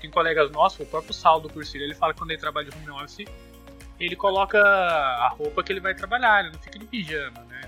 Tem 0.00 0.10
colegas 0.10 0.50
nossos, 0.50 0.80
o 0.80 0.86
próprio 0.86 1.14
Saldo 1.14 1.48
Cursilho, 1.48 1.84
ele 1.84 1.94
fala 1.94 2.12
que 2.12 2.18
quando 2.18 2.30
ele 2.32 2.40
trabalha 2.40 2.68
de 2.68 2.76
home 2.76 2.90
office, 3.02 3.24
ele 4.00 4.16
coloca 4.16 4.58
a 4.60 5.28
roupa 5.28 5.62
que 5.62 5.72
ele 5.72 5.80
vai 5.80 5.94
trabalhar, 5.94 6.40
ele 6.40 6.52
não 6.52 6.60
fica 6.60 6.78
de 6.78 6.86
pijama, 6.86 7.40
né? 7.44 7.60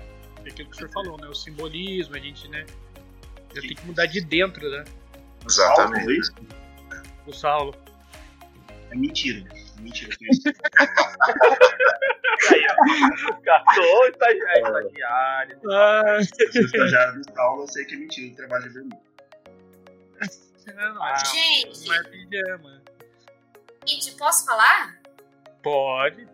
É 0.43 0.49
aquilo 0.49 0.69
que 0.69 0.75
o 0.75 0.77
senhor 0.77 0.91
falou, 0.91 1.17
né? 1.17 1.27
O 1.27 1.33
simbolismo, 1.33 2.15
a 2.15 2.19
gente, 2.19 2.47
né? 2.49 2.65
Já 3.55 3.61
tem 3.61 3.75
que 3.75 3.85
mudar 3.85 4.05
de 4.05 4.21
dentro, 4.21 4.69
né? 4.69 4.83
Exatamente. 5.45 6.31
O 7.25 7.33
Saulo. 7.33 7.73
É 8.91 8.95
mentira. 8.95 9.47
É 9.77 9.81
mentira. 9.81 10.15
Aí, 12.51 12.65
ó. 12.69 13.33
Catou 13.43 14.07
estagiário. 14.09 14.77
estagiário. 14.77 15.59
Ah. 15.71 16.19
Se 16.21 16.59
o 16.59 16.65
estagiário 16.65 17.21
do 17.21 17.33
Saulo, 17.33 17.63
eu 17.63 17.67
sei 17.67 17.85
que 17.85 17.95
é 17.95 17.97
mentira, 17.97 18.27
ele 18.27 18.35
trabalha 18.35 18.63
de 18.63 18.69
vermelho. 18.69 19.01
Ah, 20.99 21.23
gente. 21.23 21.87
Não 21.87 21.93
é 21.95 22.03
pijama. 22.03 22.81
Gente, 23.87 24.11
posso 24.17 24.45
falar? 24.45 24.99
Pode. 25.61 26.27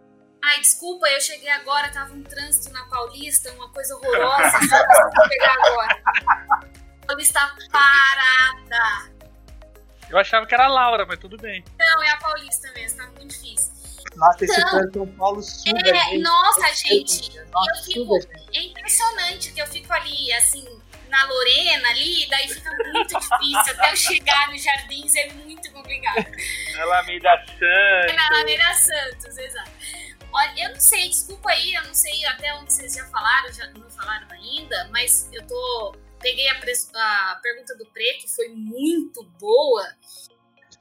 Ai, 0.44 0.60
desculpa, 0.60 1.08
eu 1.08 1.22
cheguei 1.22 1.50
agora, 1.50 1.92
tava 1.92 2.14
um 2.14 2.24
trânsito 2.24 2.74
na 2.74 2.84
Paulista, 2.86 3.52
uma 3.54 3.70
coisa 3.72 3.96
horrorosa, 3.96 4.58
só 4.68 4.88
consegui 4.88 5.30
pegar 5.30 5.54
agora. 5.54 6.71
A 7.12 7.14
Paulista 7.14 7.56
parada. 7.70 9.12
Eu 10.10 10.18
achava 10.18 10.46
que 10.46 10.54
era 10.54 10.66
a 10.66 10.70
Laura, 10.70 11.06
mas 11.06 11.20
tudo 11.20 11.36
bem. 11.36 11.62
Não, 11.78 12.04
é 12.04 12.10
a 12.10 12.18
Paulista 12.18 12.72
mesmo, 12.72 13.00
tá 13.00 13.08
muito 13.08 13.28
difícil. 13.28 13.70
Nossa, 14.16 14.46
esse 14.46 14.62
então, 14.62 14.92
São 14.94 15.08
Paulo 15.08 15.42
suga, 15.42 15.90
é, 15.90 15.94
gente. 15.94 16.20
Nossa, 16.20 16.74
gente, 16.74 17.40
Nossa, 17.52 17.72
eu 17.72 17.84
fico. 17.84 18.20
É 18.54 18.60
impressionante 18.62 19.52
que 19.52 19.62
eu 19.62 19.68
fico 19.68 19.92
ali, 19.92 20.32
assim, 20.34 20.66
na 21.10 21.26
Lorena 21.26 21.90
ali, 21.90 22.28
daí 22.30 22.48
fica 22.48 22.72
muito 22.72 23.20
difícil. 23.20 23.74
Até 23.74 23.92
eu 23.92 23.96
chegar 23.98 24.48
nos 24.48 24.64
jardins 24.64 25.14
é 25.16 25.34
muito 25.34 25.70
complicado. 25.74 26.26
Na 26.76 26.84
Alameda 26.84 27.30
Santos. 27.46 27.62
É 27.62 28.14
na 28.14 28.28
Alameda 28.28 28.74
Santos, 28.74 29.38
exato. 29.38 29.72
Olha, 30.34 30.64
eu 30.64 30.70
não 30.70 30.80
sei, 30.80 31.10
desculpa 31.10 31.50
aí, 31.50 31.74
eu 31.74 31.84
não 31.84 31.94
sei 31.94 32.26
até 32.26 32.54
onde 32.56 32.72
vocês 32.72 32.94
já 32.94 33.06
falaram, 33.08 33.52
já 33.52 33.68
não 33.72 33.90
falaram 33.90 34.28
ainda, 34.32 34.88
mas 34.90 35.30
eu 35.34 35.46
tô. 35.46 35.96
Peguei 36.22 36.48
a, 36.50 36.54
a 36.54 37.36
pergunta 37.42 37.76
do 37.78 37.86
Preto, 37.88 38.28
foi 38.36 38.50
muito 38.50 39.24
boa. 39.40 39.84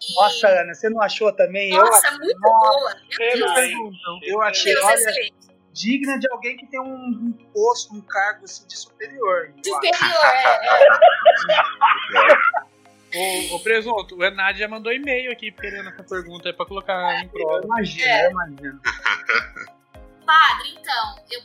E... 0.01 0.15
Nossa, 0.15 0.49
Ana, 0.49 0.75
você 0.75 0.89
não 0.89 1.03
achou 1.03 1.33
também? 1.33 1.71
Nossa, 1.71 2.09
eu... 2.09 2.19
muito 2.19 2.41
Nossa, 2.41 2.71
boa. 2.71 2.97
Eu, 3.19 3.39
eu, 3.39 3.93
eu 4.23 4.43
achei, 4.43 4.77
olha, 4.77 4.95
excelente 4.95 5.51
digna 5.73 6.19
de 6.19 6.31
alguém 6.31 6.57
que 6.57 6.67
tem 6.67 6.81
um, 6.81 6.95
um 6.95 7.33
posto, 7.53 7.95
um 7.95 8.01
cargo 8.01 8.45
assim, 8.45 8.67
de 8.67 8.77
superior. 8.77 9.53
Superior, 9.65 10.27
é. 10.35 10.69
é. 13.15 13.55
o, 13.55 13.61
Presunto, 13.61 14.17
o 14.17 14.25
Enad 14.25 14.59
já 14.59 14.69
mandou 14.69 14.93
e-mail 14.93 15.33
aqui 15.33 15.51
querendo 15.53 15.89
essa 15.89 16.03
pergunta 16.03 16.49
é 16.49 16.53
pra 16.53 16.67
colocar 16.67 17.23
em 17.23 17.29
prova. 17.29 17.65
Imagina, 17.65 18.09
é. 18.09 18.27
eu 18.27 18.31
imagino. 18.31 18.81
Padre, 20.27 20.77
então, 20.79 21.25
eu, 21.31 21.41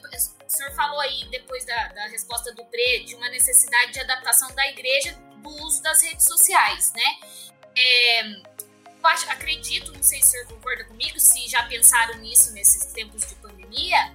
o 0.47 0.49
senhor 0.49 0.71
falou 0.73 0.99
aí, 1.01 1.27
depois 1.29 1.65
da, 1.65 1.87
da 1.89 2.07
resposta 2.07 2.53
do 2.53 2.65
Pre, 2.65 3.03
de 3.05 3.15
uma 3.15 3.29
necessidade 3.29 3.93
de 3.93 3.99
adaptação 3.99 4.53
da 4.53 4.67
igreja 4.67 5.13
do 5.37 5.49
uso 5.63 5.81
das 5.81 6.01
redes 6.01 6.25
sociais, 6.25 6.93
né? 6.93 7.17
É, 7.77 8.55
acho, 9.03 9.29
acredito, 9.29 9.91
não 9.93 10.03
sei 10.03 10.21
se 10.21 10.27
o 10.27 10.31
senhor 10.31 10.47
concorda 10.47 10.83
comigo, 10.85 11.19
se 11.19 11.47
já 11.47 11.63
pensaram 11.63 12.15
nisso 12.19 12.51
nesses 12.53 12.91
tempos 12.93 13.25
de 13.27 13.35
pandemia, 13.35 14.13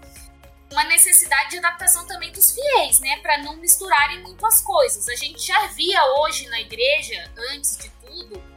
uma 0.70 0.84
necessidade 0.84 1.50
de 1.50 1.58
adaptação 1.58 2.06
também 2.06 2.30
dos 2.32 2.52
fiéis, 2.52 3.00
né, 3.00 3.18
para 3.20 3.38
não 3.38 3.56
misturarem 3.56 4.20
muito 4.20 4.44
as 4.46 4.60
coisas. 4.62 5.08
A 5.08 5.16
gente 5.16 5.44
já 5.44 5.66
via 5.68 6.04
hoje 6.20 6.48
na 6.48 6.60
igreja, 6.60 7.30
antes 7.52 7.76
de 7.76 7.88
tudo 7.88 8.49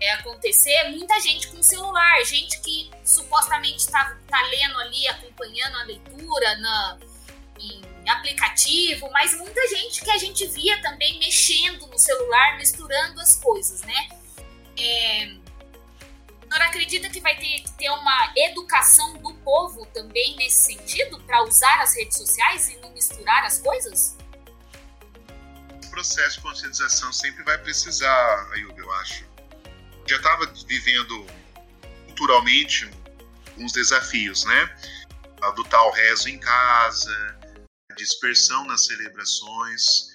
é, 0.00 0.12
acontecer, 0.12 0.90
muita 0.90 1.18
gente 1.20 1.48
com 1.48 1.62
celular, 1.62 2.24
gente 2.24 2.60
que 2.60 2.90
supostamente 3.04 3.78
está 3.78 4.16
tá 4.28 4.42
lendo 4.42 4.78
ali, 4.80 5.06
acompanhando 5.08 5.76
a 5.76 5.82
leitura 5.84 6.56
na, 6.58 6.98
em 7.58 8.08
aplicativo, 8.08 9.10
mas 9.10 9.34
muita 9.34 9.66
gente 9.68 10.02
que 10.02 10.10
a 10.10 10.18
gente 10.18 10.46
via 10.48 10.80
também 10.82 11.18
mexendo 11.18 11.86
no 11.86 11.98
celular, 11.98 12.56
misturando 12.56 13.20
as 13.20 13.36
coisas, 13.36 13.82
né? 13.82 14.08
É, 14.78 15.24
a 15.24 16.48
senhora 16.48 16.66
acredita 16.66 17.08
que 17.08 17.20
vai 17.20 17.36
ter 17.36 17.60
que 17.62 17.72
ter 17.72 17.90
uma 17.90 18.32
educação 18.36 19.14
do 19.18 19.34
povo 19.34 19.84
também 19.86 20.36
nesse 20.36 20.74
sentido, 20.74 21.18
para 21.20 21.42
usar 21.42 21.80
as 21.80 21.96
redes 21.96 22.16
sociais 22.16 22.68
e 22.70 22.76
não 22.76 22.90
misturar 22.92 23.44
as 23.44 23.58
coisas? 23.58 24.16
O 25.84 25.90
processo 25.90 26.36
de 26.36 26.42
conscientização 26.42 27.12
sempre 27.12 27.42
vai 27.42 27.58
precisar, 27.58 28.50
Ayuba, 28.52 28.78
eu 28.78 28.92
acho. 28.92 29.35
Já 30.08 30.16
estava 30.16 30.46
vivendo 30.68 31.26
culturalmente 32.06 32.88
uns 33.58 33.72
desafios, 33.72 34.44
né? 34.44 34.76
Adotar 35.42 35.84
o 35.84 35.90
rezo 35.90 36.28
em 36.28 36.38
casa, 36.38 37.36
dispersão 37.96 38.64
nas 38.66 38.86
celebrações. 38.86 40.12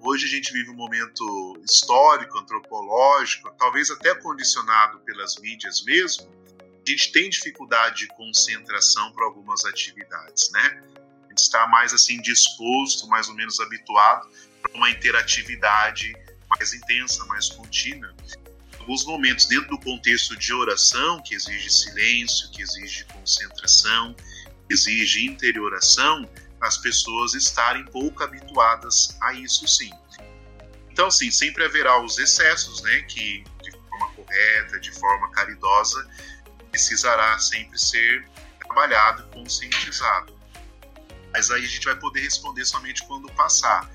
Hoje 0.00 0.24
a 0.24 0.28
gente 0.28 0.52
vive 0.52 0.70
um 0.70 0.74
momento 0.74 1.60
histórico, 1.68 2.38
antropológico, 2.38 3.50
talvez 3.58 3.90
até 3.90 4.14
condicionado 4.14 5.00
pelas 5.00 5.36
mídias 5.36 5.82
mesmo. 5.84 6.26
A 6.60 6.90
gente 6.90 7.12
tem 7.12 7.28
dificuldade 7.28 8.06
de 8.06 8.08
concentração 8.08 9.12
para 9.12 9.26
algumas 9.26 9.64
atividades, 9.66 10.50
né? 10.52 10.82
A 11.26 11.28
gente 11.28 11.40
está 11.40 11.66
mais 11.66 11.92
assim 11.92 12.18
disposto, 12.22 13.06
mais 13.08 13.28
ou 13.28 13.34
menos 13.34 13.60
habituado 13.60 14.26
para 14.62 14.72
uma 14.72 14.88
interatividade 14.88 16.14
mais 16.48 16.72
intensa, 16.72 17.26
mais 17.26 17.50
contínua. 17.50 18.14
Alguns 18.88 19.04
momentos 19.04 19.44
dentro 19.44 19.68
do 19.68 19.78
contexto 19.80 20.34
de 20.34 20.50
oração, 20.54 21.20
que 21.20 21.34
exige 21.34 21.68
silêncio, 21.68 22.50
que 22.50 22.62
exige 22.62 23.04
concentração, 23.04 24.16
exige 24.70 25.26
interioração, 25.26 26.26
as 26.58 26.78
pessoas 26.78 27.34
estarem 27.34 27.84
pouco 27.84 28.24
habituadas 28.24 29.14
a 29.20 29.34
isso 29.34 29.68
sim. 29.68 29.90
Então, 30.90 31.10
sim, 31.10 31.30
sempre 31.30 31.66
haverá 31.66 32.02
os 32.02 32.18
excessos, 32.18 32.80
né, 32.80 33.02
que 33.02 33.44
de 33.62 33.72
forma 33.72 34.08
correta, 34.14 34.80
de 34.80 34.90
forma 34.92 35.30
caridosa, 35.32 36.08
precisará 36.70 37.38
sempre 37.38 37.78
ser 37.78 38.26
trabalhado 38.58 39.22
conscientizado. 39.34 40.34
Mas 41.30 41.50
aí 41.50 41.62
a 41.62 41.68
gente 41.68 41.84
vai 41.84 41.96
poder 41.96 42.22
responder 42.22 42.64
somente 42.64 43.04
quando 43.06 43.30
passar. 43.32 43.86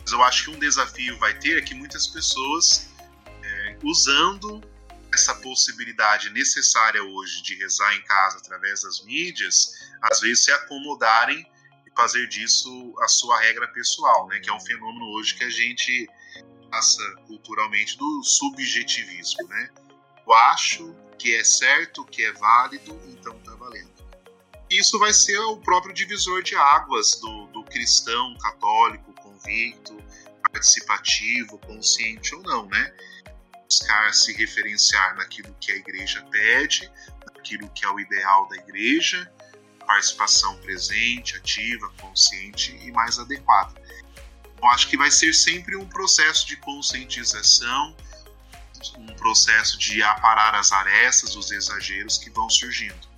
Mas 0.00 0.10
eu 0.10 0.20
acho 0.24 0.46
que 0.46 0.50
um 0.50 0.58
desafio 0.58 1.16
vai 1.20 1.38
ter 1.38 1.56
é 1.56 1.60
que 1.60 1.72
muitas 1.72 2.08
pessoas, 2.08 2.89
usando 3.82 4.60
essa 5.12 5.34
possibilidade 5.36 6.30
necessária 6.30 7.02
hoje 7.02 7.42
de 7.42 7.56
rezar 7.56 7.94
em 7.94 8.02
casa 8.02 8.38
através 8.38 8.82
das 8.82 9.02
mídias, 9.04 9.90
às 10.02 10.20
vezes 10.20 10.44
se 10.44 10.52
acomodarem 10.52 11.44
e 11.86 11.90
fazer 11.96 12.28
disso 12.28 12.94
a 13.00 13.08
sua 13.08 13.40
regra 13.40 13.66
pessoal, 13.68 14.28
né? 14.28 14.38
Que 14.40 14.50
é 14.50 14.52
um 14.52 14.60
fenômeno 14.60 15.06
hoje 15.16 15.34
que 15.34 15.44
a 15.44 15.50
gente 15.50 16.08
passa 16.70 17.02
culturalmente 17.26 17.98
do 17.98 18.22
subjetivismo, 18.22 19.48
né? 19.48 19.70
Eu 20.24 20.32
acho 20.32 20.94
que 21.18 21.34
é 21.34 21.42
certo, 21.42 22.04
que 22.04 22.24
é 22.24 22.32
válido, 22.32 22.98
então 23.08 23.38
tá 23.40 23.54
valendo. 23.56 23.90
Isso 24.70 24.98
vai 25.00 25.12
ser 25.12 25.38
o 25.38 25.56
próprio 25.56 25.92
divisor 25.92 26.42
de 26.42 26.54
águas 26.54 27.16
do, 27.16 27.46
do 27.48 27.64
cristão 27.64 28.36
católico 28.38 29.12
convicto, 29.14 29.96
participativo, 30.52 31.58
consciente 31.58 32.34
ou 32.36 32.42
não, 32.42 32.66
né? 32.66 32.94
Buscar 33.70 34.12
se 34.12 34.32
referenciar 34.32 35.14
naquilo 35.14 35.56
que 35.60 35.70
a 35.70 35.76
igreja 35.76 36.20
pede, 36.28 36.90
naquilo 37.24 37.70
que 37.70 37.84
é 37.86 37.88
o 37.88 38.00
ideal 38.00 38.48
da 38.48 38.56
igreja, 38.56 39.32
participação 39.86 40.56
presente, 40.58 41.36
ativa, 41.36 41.88
consciente 42.00 42.76
e 42.82 42.90
mais 42.90 43.18
adequada. 43.18 43.80
Eu 44.60 44.68
acho 44.70 44.88
que 44.88 44.96
vai 44.96 45.10
ser 45.10 45.32
sempre 45.32 45.76
um 45.76 45.88
processo 45.88 46.46
de 46.48 46.56
conscientização, 46.56 47.96
um 48.98 49.14
processo 49.14 49.78
de 49.78 50.02
aparar 50.02 50.54
as 50.56 50.72
arestas, 50.72 51.36
os 51.36 51.52
exageros 51.52 52.18
que 52.18 52.28
vão 52.28 52.50
surgindo. 52.50 53.08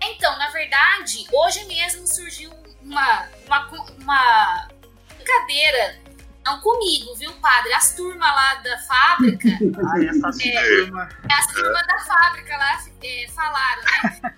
Então, 0.00 0.36
na 0.38 0.48
verdade, 0.50 1.26
hoje 1.30 1.64
mesmo 1.66 2.06
surgiu 2.06 2.50
uma, 2.80 3.28
uma, 3.46 3.68
uma 3.98 4.68
brincadeira 5.14 6.05
não 6.46 6.60
comigo, 6.60 7.14
viu, 7.16 7.32
padre? 7.34 7.72
As 7.74 7.94
turmas 7.94 8.28
lá 8.28 8.54
da 8.54 8.78
fábrica. 8.78 9.48
ah, 9.84 10.04
essa 10.04 10.48
é, 10.48 10.78
turma. 10.78 11.08
As 11.30 11.46
turmas 11.48 11.86
da 11.86 11.98
fábrica 11.98 12.56
lá 12.56 12.78
é, 13.02 13.26
falaram, 13.28 13.82
né? 13.82 14.34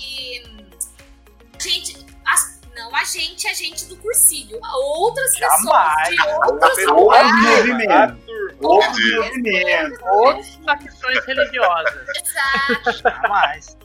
E. 0.00 0.64
Gente, 1.58 2.04
as, 2.26 2.60
não 2.74 2.94
a 2.96 3.04
gente, 3.04 3.46
a 3.46 3.52
gente 3.52 3.84
do 3.86 3.96
cursilho. 3.98 4.58
Outras 4.62 5.34
Jamais. 5.34 6.08
pessoas 6.08 6.08
de 6.08 6.22
outros 6.46 6.86
lugares. 6.86 8.18
Outros 8.60 9.14
movimentos. 9.14 9.98
Outras 10.02 10.54
facções 10.64 11.24
religiosas. 11.26 12.08
Exato. 12.16 13.02
Jamais 13.02 13.83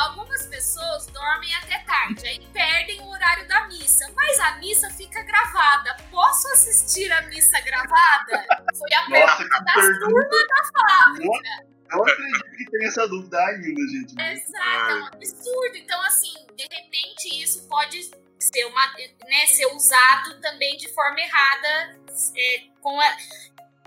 algumas 0.00 0.46
pessoas 0.46 1.06
dormem 1.06 1.54
até 1.56 1.78
tarde, 1.80 2.26
aí 2.26 2.38
perdem 2.52 3.00
o 3.02 3.08
horário 3.10 3.46
da 3.46 3.66
missa, 3.68 4.10
mas 4.14 4.40
a 4.40 4.56
missa 4.56 4.90
fica 4.90 5.22
gravada. 5.22 5.96
Posso 6.10 6.48
assistir 6.48 7.10
a 7.12 7.22
missa 7.22 7.60
gravada? 7.60 8.46
Foi 8.76 8.94
a 8.94 9.06
pergunta 9.06 9.60
das 9.64 9.98
turmas 9.98 10.46
da 10.48 10.80
fábrica. 10.80 11.70
Não 11.90 12.02
acredito 12.02 12.56
que 12.56 12.70
tenha 12.70 12.88
essa 12.88 13.08
dúvida 13.08 13.38
ainda, 13.38 13.66
gente. 13.88 14.14
Exato, 14.20 14.90
é 14.90 14.94
um 14.94 15.06
absurdo. 15.06 15.76
Então, 15.76 16.00
assim, 16.02 16.34
de 16.56 16.62
repente 16.62 17.42
isso 17.42 17.66
pode 17.68 18.10
ser, 18.38 18.64
uma, 18.66 18.86
né, 19.28 19.46
ser 19.48 19.66
usado 19.66 20.40
também 20.40 20.76
de 20.76 20.88
forma 20.94 21.18
errada. 21.20 22.00
É, 22.36 22.60
com 22.80 23.00
a, 23.00 23.16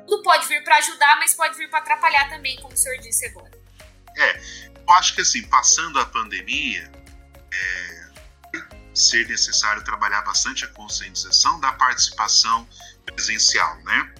tudo 0.05 0.21
pode 0.21 0.47
vir 0.47 0.63
para 0.63 0.77
ajudar, 0.77 1.15
mas 1.17 1.33
pode 1.33 1.57
vir 1.57 1.69
para 1.69 1.79
atrapalhar 1.79 2.29
também, 2.29 2.57
como 2.61 2.73
o 2.73 2.77
senhor 2.77 2.97
disse 2.99 3.25
agora. 3.27 3.62
É, 4.17 4.41
eu 4.87 4.93
acho 4.93 5.15
que 5.15 5.21
assim, 5.21 5.43
passando 5.43 5.99
a 5.99 6.05
pandemia, 6.05 6.91
é, 7.51 8.03
ser 8.93 9.27
necessário 9.27 9.83
trabalhar 9.83 10.21
bastante 10.21 10.65
a 10.65 10.67
conscientização 10.67 11.59
da 11.59 11.71
participação 11.73 12.67
presencial, 13.05 13.75
né? 13.83 14.13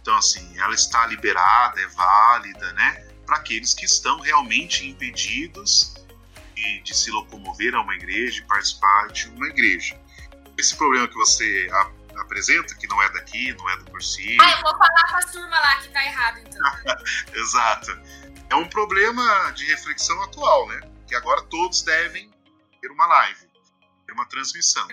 Então, 0.00 0.16
assim, 0.16 0.58
ela 0.58 0.74
está 0.74 1.06
liberada, 1.06 1.80
é 1.80 1.86
válida, 1.88 2.72
né? 2.74 3.08
Para 3.24 3.36
aqueles 3.36 3.72
que 3.72 3.86
estão 3.86 4.20
realmente 4.20 4.86
impedidos 4.86 5.94
de, 6.54 6.82
de, 6.82 6.94
se 6.94 7.10
locomover 7.10 7.74
a 7.74 7.80
uma 7.80 7.94
igreja, 7.94 8.42
de 8.42 8.46
participar 8.46 9.08
de 9.08 9.28
uma 9.28 9.46
igreja. 9.48 9.98
Esse 10.58 10.76
problema 10.76 11.08
que 11.08 11.14
você 11.14 11.68
a, 11.72 12.20
apresenta, 12.20 12.74
que 12.74 12.86
não 12.86 13.02
é 13.02 13.10
daqui, 13.12 13.54
não 13.54 13.70
é 13.70 13.76
do 13.78 13.90
cursinho. 13.90 14.40
Ah, 14.42 14.52
eu 14.52 14.60
vou 14.60 14.76
falar 14.76 15.08
com 15.08 15.16
a 15.16 15.22
turma 15.22 15.58
lá 15.58 15.76
que 15.76 15.88
tá 15.88 16.04
errado, 16.04 16.38
então. 16.40 16.94
Exato 17.34 18.23
é 18.50 18.56
um 18.56 18.68
problema 18.68 19.50
de 19.52 19.64
reflexão 19.66 20.20
atual, 20.22 20.68
né? 20.68 20.80
Que 21.06 21.14
agora 21.14 21.42
todos 21.42 21.82
devem 21.82 22.30
ter 22.80 22.90
uma 22.90 23.06
live, 23.06 23.46
ter 24.06 24.12
uma 24.12 24.26
transmissão, 24.26 24.86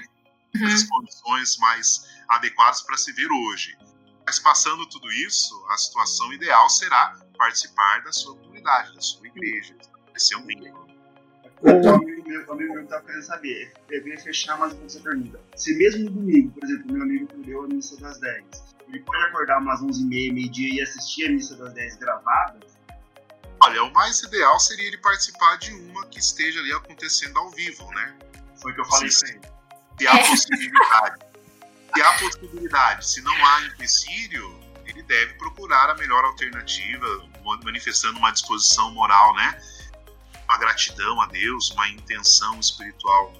uhum. 0.55 0.67
as 0.67 0.83
condições 0.83 1.57
mais 1.57 2.07
adequadas 2.27 2.81
para 2.81 2.97
se 2.97 3.11
ver 3.13 3.29
hoje. 3.29 3.77
Mas 4.25 4.39
passando 4.39 4.85
tudo 4.87 5.11
isso, 5.11 5.65
a 5.69 5.77
situação 5.77 6.31
ideal 6.33 6.69
será 6.69 7.19
participar 7.37 8.03
da 8.03 8.11
sua 8.11 8.35
comunidade, 8.35 8.93
da 8.93 9.01
sua 9.01 9.27
igreja, 9.27 9.75
esse 10.15 10.35
é 10.35 10.37
um 10.37 10.45
vínculo. 10.45 10.87
O 11.61 11.89
amigo 11.89 12.27
meu, 12.27 12.51
amigo 12.51 12.73
meu 12.73 12.83
estava 12.83 13.03
querendo 13.05 13.23
saber, 13.23 13.73
eu 13.89 14.01
queria 14.01 14.19
fechar 14.19 14.57
mais 14.57 14.73
uma 14.73 14.87
pergunta. 15.03 15.39
Se 15.55 15.75
mesmo 15.77 16.05
no 16.05 16.11
domingo, 16.11 16.51
por 16.51 16.63
exemplo, 16.63 16.91
meu 16.91 17.03
amigo 17.03 17.27
perdeu 17.27 17.63
a 17.63 17.67
missa 17.67 17.99
das 17.99 18.19
10, 18.19 18.45
ele 18.87 18.99
pode 19.01 19.23
acordar 19.25 19.59
umas 19.59 19.81
11h30, 19.81 20.33
meio-dia 20.33 20.75
e 20.75 20.81
assistir 20.81 21.27
a 21.27 21.31
missa 21.31 21.55
das 21.57 21.73
10 21.73 21.97
gravada? 21.97 22.59
Olha, 23.63 23.83
o 23.83 23.93
mais 23.93 24.21
ideal 24.23 24.59
seria 24.59 24.87
ele 24.87 24.97
participar 24.97 25.57
de 25.57 25.71
uma 25.71 26.05
que 26.07 26.19
esteja 26.19 26.59
ali 26.59 26.73
acontecendo 26.73 27.37
ao 27.37 27.51
vivo, 27.51 27.87
né? 27.91 28.15
Foi 28.59 28.71
o 28.71 28.75
que 28.75 28.81
eu 28.81 28.85
falei 28.85 29.11
sim, 29.11 29.27
sim. 29.27 29.41
Se 29.99 30.07
há 30.07 30.17
possibilidade. 30.17 31.25
se 31.93 32.01
há 32.01 32.13
possibilidade, 32.13 33.07
se 33.07 33.21
não 33.21 33.45
há 33.45 33.61
empecilho, 33.65 34.59
ele 34.85 35.03
deve 35.03 35.33
procurar 35.35 35.91
a 35.91 35.95
melhor 35.95 36.23
alternativa, 36.25 37.05
manifestando 37.63 38.17
uma 38.17 38.31
disposição 38.31 38.91
moral, 38.93 39.35
né? 39.35 39.61
Uma 40.45 40.57
gratidão 40.57 41.21
a 41.21 41.27
Deus, 41.27 41.69
uma 41.71 41.87
intenção 41.87 42.59
espiritual 42.59 43.31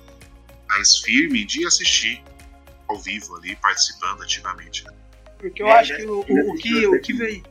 mais 0.67 0.99
firme 0.99 1.43
de 1.45 1.65
assistir 1.65 2.23
ao 2.87 2.99
vivo 2.99 3.35
ali, 3.37 3.55
participando 3.55 4.21
ativamente. 4.21 4.85
Né? 4.85 4.93
Porque 5.39 5.63
eu 5.63 5.67
é, 5.67 5.79
acho 5.79 5.95
que 5.95 6.05
o, 6.05 6.19
o, 6.19 6.51
o 6.51 6.57
que, 6.57 6.87
o 6.87 7.01
que 7.01 7.13
veio 7.13 7.43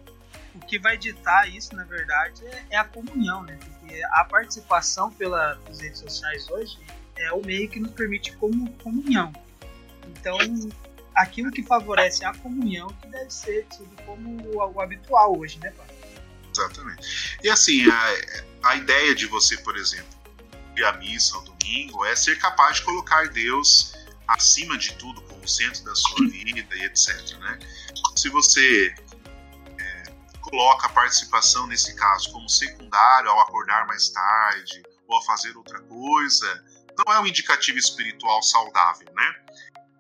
que 0.71 0.79
vai 0.79 0.97
ditar 0.97 1.53
isso, 1.53 1.75
na 1.75 1.83
verdade, 1.83 2.47
é, 2.47 2.67
é 2.71 2.77
a 2.77 2.85
comunhão, 2.85 3.43
né? 3.43 3.59
Porque 3.59 4.01
a 4.13 4.25
participação 4.25 5.11
pelas 5.11 5.59
redes 5.81 5.99
sociais 5.99 6.49
hoje 6.49 6.79
é 7.17 7.33
o 7.33 7.45
meio 7.45 7.69
que 7.69 7.81
nos 7.81 7.91
permite 7.91 8.37
como 8.37 8.73
comunhão. 8.75 9.33
Então, 10.07 10.39
aquilo 11.13 11.51
que 11.51 11.65
favorece 11.65 12.25
a 12.25 12.33
comunhão 12.35 12.87
que 12.87 13.09
deve 13.09 13.31
ser 13.33 13.67
tido 13.67 13.91
como 14.07 14.61
algo 14.61 14.81
habitual 14.81 15.37
hoje, 15.37 15.59
né, 15.59 15.73
pai? 15.73 15.89
Exatamente. 16.55 17.37
E 17.43 17.51
assim, 17.51 17.91
a, 17.91 18.71
a 18.71 18.77
ideia 18.77 19.13
de 19.13 19.27
você, 19.27 19.57
por 19.57 19.77
exemplo, 19.77 20.21
ir 20.77 20.85
à 20.85 20.93
missa 20.93 21.35
ao 21.35 21.43
domingo 21.43 22.05
é 22.05 22.15
ser 22.15 22.39
capaz 22.39 22.77
de 22.77 22.83
colocar 22.85 23.29
Deus 23.29 23.93
acima 24.29 24.79
de 24.79 24.95
tudo, 24.95 25.21
como 25.23 25.49
centro 25.49 25.83
da 25.83 25.97
sua 25.97 26.29
vida 26.29 26.77
e 26.77 26.85
etc. 26.85 27.37
Né? 27.41 27.59
Se 28.15 28.29
você 28.29 28.95
coloca 30.51 30.87
a 30.87 30.91
participação 30.91 31.67
nesse 31.67 31.95
caso 31.95 32.33
como 32.33 32.49
secundário 32.49 33.31
ao 33.31 33.41
acordar 33.41 33.87
mais 33.87 34.09
tarde 34.11 34.83
ou 35.07 35.17
a 35.17 35.23
fazer 35.23 35.57
outra 35.57 35.81
coisa, 35.81 36.65
não 36.99 37.15
é 37.15 37.21
um 37.21 37.27
indicativo 37.27 37.79
espiritual 37.79 38.43
saudável, 38.43 39.09
né? 39.15 39.35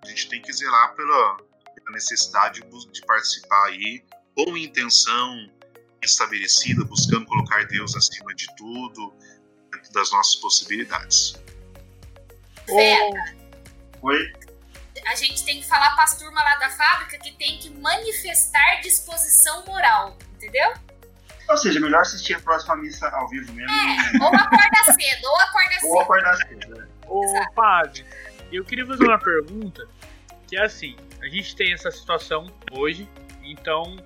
A 0.02 0.06
gente 0.06 0.28
tem 0.28 0.42
que 0.42 0.52
zelar 0.52 0.94
pela, 0.94 1.36
pela 1.36 1.90
necessidade 1.92 2.60
de 2.60 3.06
participar 3.06 3.66
aí 3.66 4.04
com 4.34 4.56
intenção 4.56 5.50
estabelecida, 6.02 6.84
buscando 6.84 7.26
colocar 7.26 7.66
Deus 7.66 7.94
acima 7.94 8.34
de 8.34 8.46
tudo, 8.56 9.12
dentro 9.70 9.92
das 9.92 10.10
nossas 10.10 10.36
possibilidades. 10.36 11.34
Fera. 12.66 13.36
Oi? 14.02 14.32
A 15.06 15.14
gente 15.14 15.44
tem 15.44 15.60
que 15.60 15.66
falar 15.66 15.94
para 15.94 16.04
as 16.04 16.18
turmas 16.18 16.42
lá 16.42 16.56
da 16.56 16.70
fábrica 16.70 17.18
que 17.18 17.32
tem 17.32 17.58
que 17.58 17.70
manifestar 17.70 18.80
disposição 18.82 19.64
moral, 19.66 20.16
entendeu? 20.34 20.74
Ou 21.48 21.56
seja, 21.56 21.80
melhor 21.80 22.02
assistir 22.02 22.34
a 22.34 22.40
próxima 22.40 22.76
missa 22.76 23.08
ao 23.08 23.28
vivo 23.28 23.52
mesmo. 23.52 23.72
É, 23.72 24.22
ou 24.22 24.28
acorda 24.28 24.92
cedo, 24.92 25.24
ou 25.24 25.40
acorda 25.40 25.74
cedo. 25.74 25.86
Ou 25.86 26.00
acordar 26.00 26.36
cedo, 26.36 26.76
né? 26.76 26.88
Ô, 27.08 27.24
Exato. 27.24 27.54
padre, 27.54 28.06
eu 28.52 28.64
queria 28.64 28.86
fazer 28.86 29.04
uma 29.04 29.18
pergunta, 29.18 29.88
que 30.46 30.56
é 30.56 30.64
assim, 30.64 30.96
a 31.20 31.26
gente 31.26 31.56
tem 31.56 31.72
essa 31.72 31.90
situação 31.90 32.46
hoje, 32.70 33.08
então 33.42 33.96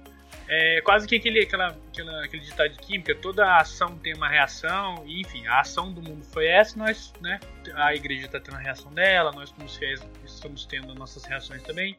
é 0.47 0.81
quase 0.83 1.07
que 1.07 1.17
aquele, 1.17 1.41
aquela, 1.41 1.69
aquela, 1.89 2.25
aquele 2.25 2.43
ditado 2.43 2.71
de 2.71 2.79
química, 2.79 3.15
toda 3.15 3.57
ação 3.57 3.99
tem 3.99 4.15
uma 4.15 4.29
reação, 4.29 5.03
enfim, 5.07 5.47
a 5.47 5.61
ação 5.61 5.93
do 5.93 6.03
mundo 6.03 6.25
foi 6.25 6.47
essa, 6.47 6.79
nós, 6.79 7.13
né, 7.21 7.41
a 7.75 7.95
igreja 7.95 8.27
está 8.27 8.39
tendo 8.39 8.57
a 8.57 8.61
reação 8.61 8.93
dela, 8.93 9.33
nós 9.33 9.51
como 9.53 9.69
fiéis 9.69 10.07
estamos 10.25 10.67
tendo 10.67 10.95
nossas 10.95 11.25
reações 11.25 11.63
também. 11.63 11.97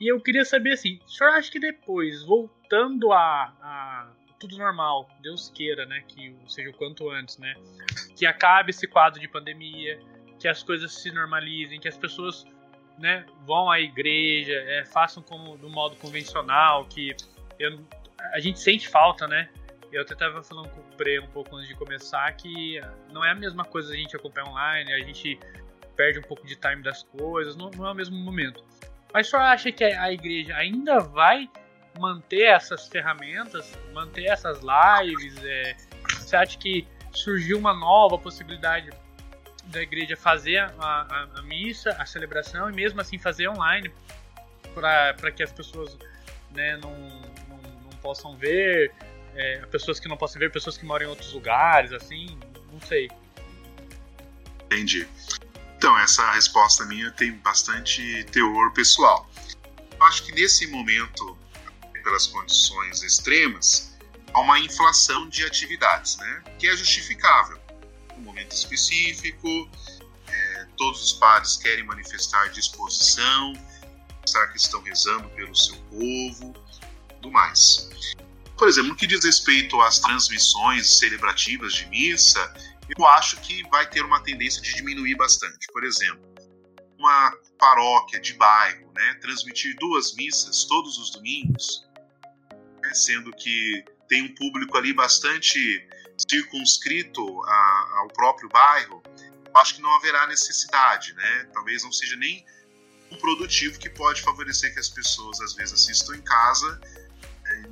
E 0.00 0.06
eu 0.06 0.20
queria 0.20 0.44
saber 0.44 0.72
assim, 0.72 1.00
o 1.06 1.10
senhor 1.10 1.30
acha 1.30 1.50
que 1.50 1.58
depois, 1.58 2.22
voltando 2.22 3.12
a, 3.12 3.52
a 3.60 4.12
tudo 4.38 4.56
normal, 4.56 5.08
Deus 5.20 5.50
queira, 5.50 5.86
né, 5.86 6.04
que 6.06 6.36
seja 6.46 6.70
o 6.70 6.74
quanto 6.74 7.10
antes, 7.10 7.38
né, 7.38 7.54
que 8.16 8.26
acabe 8.26 8.70
esse 8.70 8.86
quadro 8.86 9.18
de 9.18 9.26
pandemia, 9.26 9.98
que 10.38 10.46
as 10.46 10.62
coisas 10.62 10.92
se 10.92 11.10
normalizem, 11.10 11.80
que 11.80 11.88
as 11.88 11.96
pessoas, 11.96 12.46
né, 12.98 13.24
vão 13.46 13.70
à 13.70 13.80
igreja, 13.80 14.52
é, 14.52 14.84
façam 14.84 15.22
como 15.22 15.56
do 15.56 15.68
modo 15.68 15.96
convencional, 15.96 16.84
que 16.84 17.16
eu, 17.58 17.78
a 18.32 18.40
gente 18.40 18.60
sente 18.60 18.88
falta, 18.88 19.26
né? 19.26 19.48
Eu 19.90 20.02
até 20.02 20.12
estava 20.12 20.42
falando 20.42 20.68
com 20.68 20.80
o 20.80 20.96
Pre 20.96 21.18
um 21.20 21.28
pouco 21.28 21.56
antes 21.56 21.68
de 21.68 21.74
começar 21.74 22.30
que 22.32 22.80
não 23.10 23.24
é 23.24 23.30
a 23.30 23.34
mesma 23.34 23.64
coisa 23.64 23.92
a 23.92 23.96
gente 23.96 24.14
acompanhar 24.14 24.48
online, 24.48 24.92
a 24.92 24.98
gente 24.98 25.38
perde 25.96 26.18
um 26.18 26.22
pouco 26.22 26.46
de 26.46 26.54
time 26.54 26.82
das 26.82 27.02
coisas, 27.02 27.56
não, 27.56 27.70
não 27.70 27.86
é 27.86 27.92
o 27.92 27.94
mesmo 27.94 28.16
momento. 28.16 28.62
Mas 29.12 29.28
só 29.28 29.38
acha 29.38 29.72
que 29.72 29.84
a 29.84 30.12
igreja 30.12 30.54
ainda 30.54 31.00
vai 31.00 31.48
manter 31.98 32.42
essas 32.42 32.86
ferramentas, 32.88 33.76
manter 33.92 34.26
essas 34.26 34.60
lives? 34.60 35.42
É, 35.42 35.76
você 36.10 36.36
acha 36.36 36.58
que 36.58 36.86
surgiu 37.12 37.58
uma 37.58 37.74
nova 37.74 38.18
possibilidade 38.18 38.90
da 39.64 39.82
igreja 39.82 40.16
fazer 40.16 40.58
a, 40.58 40.70
a, 40.78 41.28
a 41.38 41.42
missa, 41.42 41.90
a 41.98 42.06
celebração 42.06 42.70
e 42.70 42.74
mesmo 42.74 43.00
assim 43.00 43.18
fazer 43.18 43.48
online 43.48 43.90
para 44.74 45.32
que 45.32 45.42
as 45.42 45.52
pessoas 45.52 45.98
né, 46.50 46.78
não, 46.82 46.92
possam 48.08 48.34
ver, 48.38 48.90
é, 49.34 49.66
pessoas 49.66 50.00
que 50.00 50.08
não 50.08 50.16
possam 50.16 50.40
ver, 50.40 50.50
pessoas 50.50 50.78
que 50.78 50.86
moram 50.86 51.04
em 51.04 51.08
outros 51.10 51.30
lugares, 51.34 51.92
assim, 51.92 52.38
não 52.72 52.80
sei. 52.80 53.10
Entendi. 54.64 55.06
Então, 55.76 55.96
essa 55.98 56.30
resposta 56.32 56.86
minha 56.86 57.10
tem 57.10 57.32
bastante 57.32 58.24
teor 58.32 58.72
pessoal. 58.72 59.28
Eu 59.92 60.06
acho 60.06 60.24
que 60.24 60.32
nesse 60.32 60.66
momento, 60.68 61.36
pelas 62.02 62.26
condições 62.28 63.02
extremas, 63.02 63.94
há 64.32 64.40
uma 64.40 64.58
inflação 64.58 65.28
de 65.28 65.44
atividades, 65.44 66.16
né? 66.16 66.44
Que 66.58 66.66
é 66.66 66.76
justificável. 66.76 67.60
Um 68.16 68.22
momento 68.22 68.52
específico, 68.52 69.68
é, 70.28 70.66
todos 70.78 71.02
os 71.02 71.12
padres 71.12 71.58
querem 71.58 71.84
manifestar 71.84 72.48
disposição, 72.48 73.52
mostrar 74.22 74.46
que 74.48 74.56
estão 74.56 74.82
rezando 74.82 75.28
pelo 75.30 75.54
seu 75.54 75.76
povo, 75.90 76.67
tudo 77.20 77.32
mais. 77.32 77.88
Por 78.56 78.68
exemplo, 78.68 78.90
no 78.90 78.96
que 78.96 79.06
diz 79.06 79.24
respeito 79.24 79.80
às 79.80 80.00
transmissões 80.00 80.98
celebrativas 80.98 81.74
de 81.74 81.86
missa, 81.86 82.52
eu 82.96 83.06
acho 83.06 83.40
que 83.40 83.62
vai 83.70 83.88
ter 83.88 84.04
uma 84.04 84.20
tendência 84.22 84.60
de 84.60 84.74
diminuir 84.74 85.14
bastante. 85.16 85.66
Por 85.72 85.84
exemplo, 85.84 86.20
uma 86.98 87.32
paróquia 87.58 88.18
de 88.20 88.34
bairro, 88.34 88.92
né, 88.94 89.14
transmitir 89.20 89.76
duas 89.78 90.14
missas 90.14 90.64
todos 90.64 90.98
os 90.98 91.10
domingos, 91.10 91.86
né, 92.82 92.94
sendo 92.94 93.30
que 93.32 93.84
tem 94.08 94.22
um 94.22 94.34
público 94.34 94.76
ali 94.76 94.92
bastante 94.92 95.86
circunscrito 96.28 97.22
a, 97.44 97.98
ao 98.00 98.08
próprio 98.08 98.48
bairro, 98.48 99.02
acho 99.54 99.76
que 99.76 99.82
não 99.82 99.94
haverá 99.94 100.26
necessidade, 100.26 101.14
né? 101.14 101.48
Talvez 101.52 101.82
não 101.84 101.92
seja 101.92 102.16
nem 102.16 102.44
um 103.10 103.16
produtivo 103.16 103.78
que 103.78 103.88
pode 103.90 104.22
favorecer 104.22 104.72
que 104.72 104.80
as 104.80 104.88
pessoas 104.88 105.40
às 105.40 105.54
vezes 105.54 105.74
assistam 105.74 106.16
em 106.16 106.22
casa 106.22 106.80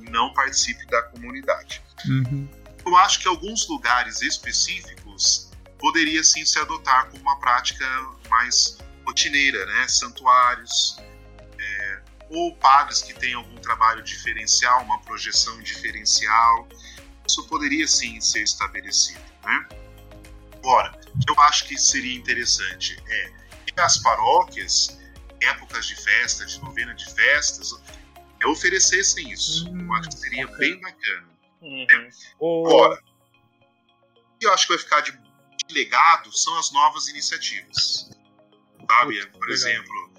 não 0.09 0.33
participem 0.33 0.85
da 0.87 1.01
comunidade. 1.03 1.81
Uhum. 2.05 2.47
Eu 2.85 2.95
acho 2.97 3.19
que 3.19 3.27
alguns 3.27 3.67
lugares 3.67 4.21
específicos 4.21 5.49
poderia 5.77 6.23
sim 6.23 6.45
se 6.45 6.57
adotar 6.59 7.09
como 7.09 7.21
uma 7.21 7.39
prática 7.39 7.85
mais 8.29 8.77
rotineira, 9.05 9.65
né? 9.65 9.87
Santuários, 9.87 10.97
é, 11.59 12.01
ou 12.29 12.55
padres 12.55 13.01
que 13.01 13.13
têm 13.13 13.33
algum 13.33 13.55
trabalho 13.55 14.03
diferencial, 14.03 14.83
uma 14.83 14.99
projeção 15.01 15.61
diferencial. 15.61 16.67
Isso 17.27 17.45
poderia 17.47 17.87
sim 17.87 18.19
ser 18.21 18.43
estabelecido, 18.43 19.21
né? 19.43 19.67
Agora, 20.55 20.99
o 21.13 21.19
que 21.19 21.31
eu 21.31 21.41
acho 21.41 21.65
que 21.65 21.77
seria 21.77 22.15
interessante 22.15 22.97
é 23.07 23.31
que 23.65 23.79
as 23.79 23.97
paróquias, 23.99 24.97
épocas 25.41 25.85
de 25.85 25.95
festa, 25.95 26.45
de 26.45 26.59
novena 26.61 26.93
de 26.93 27.05
festas, 27.13 27.73
oferecessem 28.47 29.31
isso. 29.31 29.67
eu 29.67 29.93
acho 29.93 30.09
que 30.09 30.19
seria 30.19 30.45
ok. 30.45 30.57
bem 30.57 30.79
bacana. 30.81 31.29
Uhum. 31.61 32.65
Agora, 32.65 33.03
o 34.05 34.39
que 34.39 34.45
eu 34.45 34.53
acho 34.53 34.67
que 34.67 34.73
vai 34.73 34.83
ficar 34.83 35.01
de, 35.01 35.11
de 35.11 35.73
legado 35.73 36.31
são 36.35 36.57
as 36.57 36.71
novas 36.71 37.07
iniciativas. 37.07 38.11
Sabe? 38.89 39.19
Puta, 39.19 39.37
por 39.37 39.47
legal. 39.47 39.53
exemplo, 39.53 40.11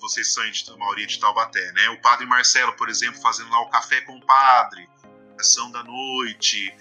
vocês 0.00 0.32
são 0.32 0.48
de 0.50 0.76
Mauri 0.76 1.06
de 1.06 1.20
Taubaté, 1.20 1.72
né? 1.72 1.88
O 1.90 2.00
padre 2.00 2.26
Marcelo, 2.26 2.72
por 2.74 2.88
exemplo, 2.88 3.20
fazendo 3.20 3.50
lá 3.50 3.60
o 3.60 3.70
café 3.70 4.00
com 4.00 4.16
o 4.16 4.26
padre, 4.26 4.88
ação 5.38 5.70
da 5.70 5.82
noite, 5.84 6.74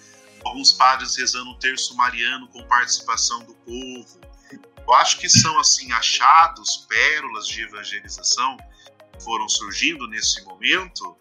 alguns 0.44 0.72
padres 0.72 1.16
rezando 1.16 1.52
o 1.52 1.60
terço 1.60 1.96
mariano 1.96 2.48
com 2.48 2.64
participação 2.64 3.44
do 3.44 3.54
povo. 3.54 4.20
Eu 4.88 4.94
acho 4.96 5.20
que 5.20 5.30
são 5.30 5.60
assim 5.60 5.92
achados, 5.92 6.86
pérolas 6.90 7.48
de 7.48 7.62
evangelização 7.62 8.58
foram 9.24 9.48
surgindo 9.48 10.08
nesse 10.08 10.44
momento, 10.44 11.18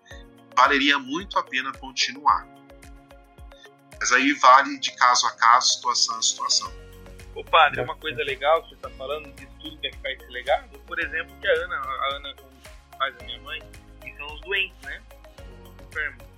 valeria 0.56 0.98
muito 0.98 1.38
a 1.38 1.42
pena 1.42 1.72
continuar. 1.72 2.46
Mas 3.98 4.12
aí 4.12 4.32
vale 4.34 4.78
de 4.78 4.94
caso 4.96 5.26
a 5.26 5.32
caso, 5.32 5.74
situação 5.74 6.18
a 6.18 6.22
situação. 6.22 6.72
Ô 7.34 7.44
padre, 7.44 7.80
uma 7.80 7.96
coisa 7.96 8.22
legal 8.22 8.62
que 8.62 8.70
você 8.70 8.76
tá 8.76 8.90
falando 8.90 9.30
de 9.34 9.46
tudo 9.60 9.76
que 9.78 9.90
vai 9.90 9.92
ficar 9.92 10.12
esse 10.12 10.32
legado, 10.32 10.78
por 10.80 10.98
exemplo, 10.98 11.34
que 11.40 11.46
a 11.46 11.52
Ana, 11.52 11.76
a 11.76 12.14
Ana 12.16 12.34
faz 12.98 13.14
a 13.20 13.24
minha 13.24 13.40
mãe, 13.40 13.62
que 14.02 14.14
são 14.16 14.26
os 14.34 14.40
doentes, 14.40 14.76
né? 14.82 15.02
Os 15.64 15.86
enfermos. 15.86 16.30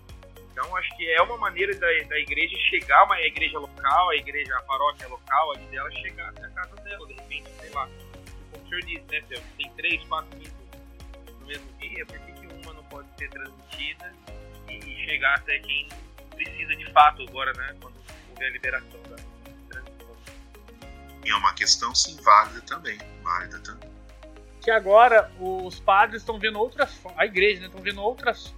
Então 0.53 0.77
acho 0.77 0.97
que 0.97 1.09
é 1.11 1.23
uma 1.23 1.39
maneira 1.39 1.75
da, 1.75 1.87
da 2.09 2.19
igreja 2.19 2.57
chegar, 2.69 3.05
uma 3.05 3.15
a 3.15 3.27
igreja 3.27 3.59
local, 3.59 4.11
a 4.11 4.17
igreja, 4.17 4.55
a 4.57 4.63
paróquia 4.63 5.09
local 5.09 5.53
ali 5.53 5.65
dela, 5.67 5.91
chegar 5.93 6.29
até 6.29 6.45
a 6.45 6.51
casa 6.51 6.77
dela, 6.83 7.07
de 7.07 7.15
repente, 7.15 7.49
sei 7.59 7.71
lá. 7.71 7.89
Como 8.51 8.65
o 8.65 8.69
senhor 8.69 8.83
disse, 8.83 9.05
né? 9.11 9.23
Tem- 9.57 9.73
três, 9.77 10.05
quatro 10.05 10.39
missas 10.39 10.62
no 11.43 11.49
mesmo 11.49 11.73
dia, 11.79 12.07
por 12.07 12.19
que, 12.21 12.33
que 12.33 12.47
uma 12.47 12.73
não 12.73 12.85
pode 12.85 13.09
ser 13.19 13.29
transmitida 13.29 14.15
e 14.69 15.07
chegar 15.07 15.35
até 15.35 15.59
quem 15.59 15.89
precisa 16.35 16.75
de 16.77 16.91
fato 16.93 17.23
agora, 17.23 17.53
né? 17.55 17.77
Quando 17.81 17.95
houver 18.31 18.47
a 18.47 18.51
liberação 18.51 19.03
da 19.03 19.17
transmissão. 19.69 20.17
E 21.25 21.31
é 21.31 21.35
uma 21.35 21.53
questão 21.55 21.95
sim 21.95 22.17
válida 22.23 22.61
também, 22.63 22.99
válida 23.23 23.59
também. 23.61 23.91
que 24.61 24.71
agora 24.71 25.31
os 25.39 25.81
padres 25.81 26.23
estão 26.23 26.39
vendo 26.39 26.59
outras 26.59 27.01
a 27.17 27.27
igreja 27.27 27.61
né, 27.61 27.67
estão 27.67 27.83
vendo 27.83 28.01
outras 28.01 28.55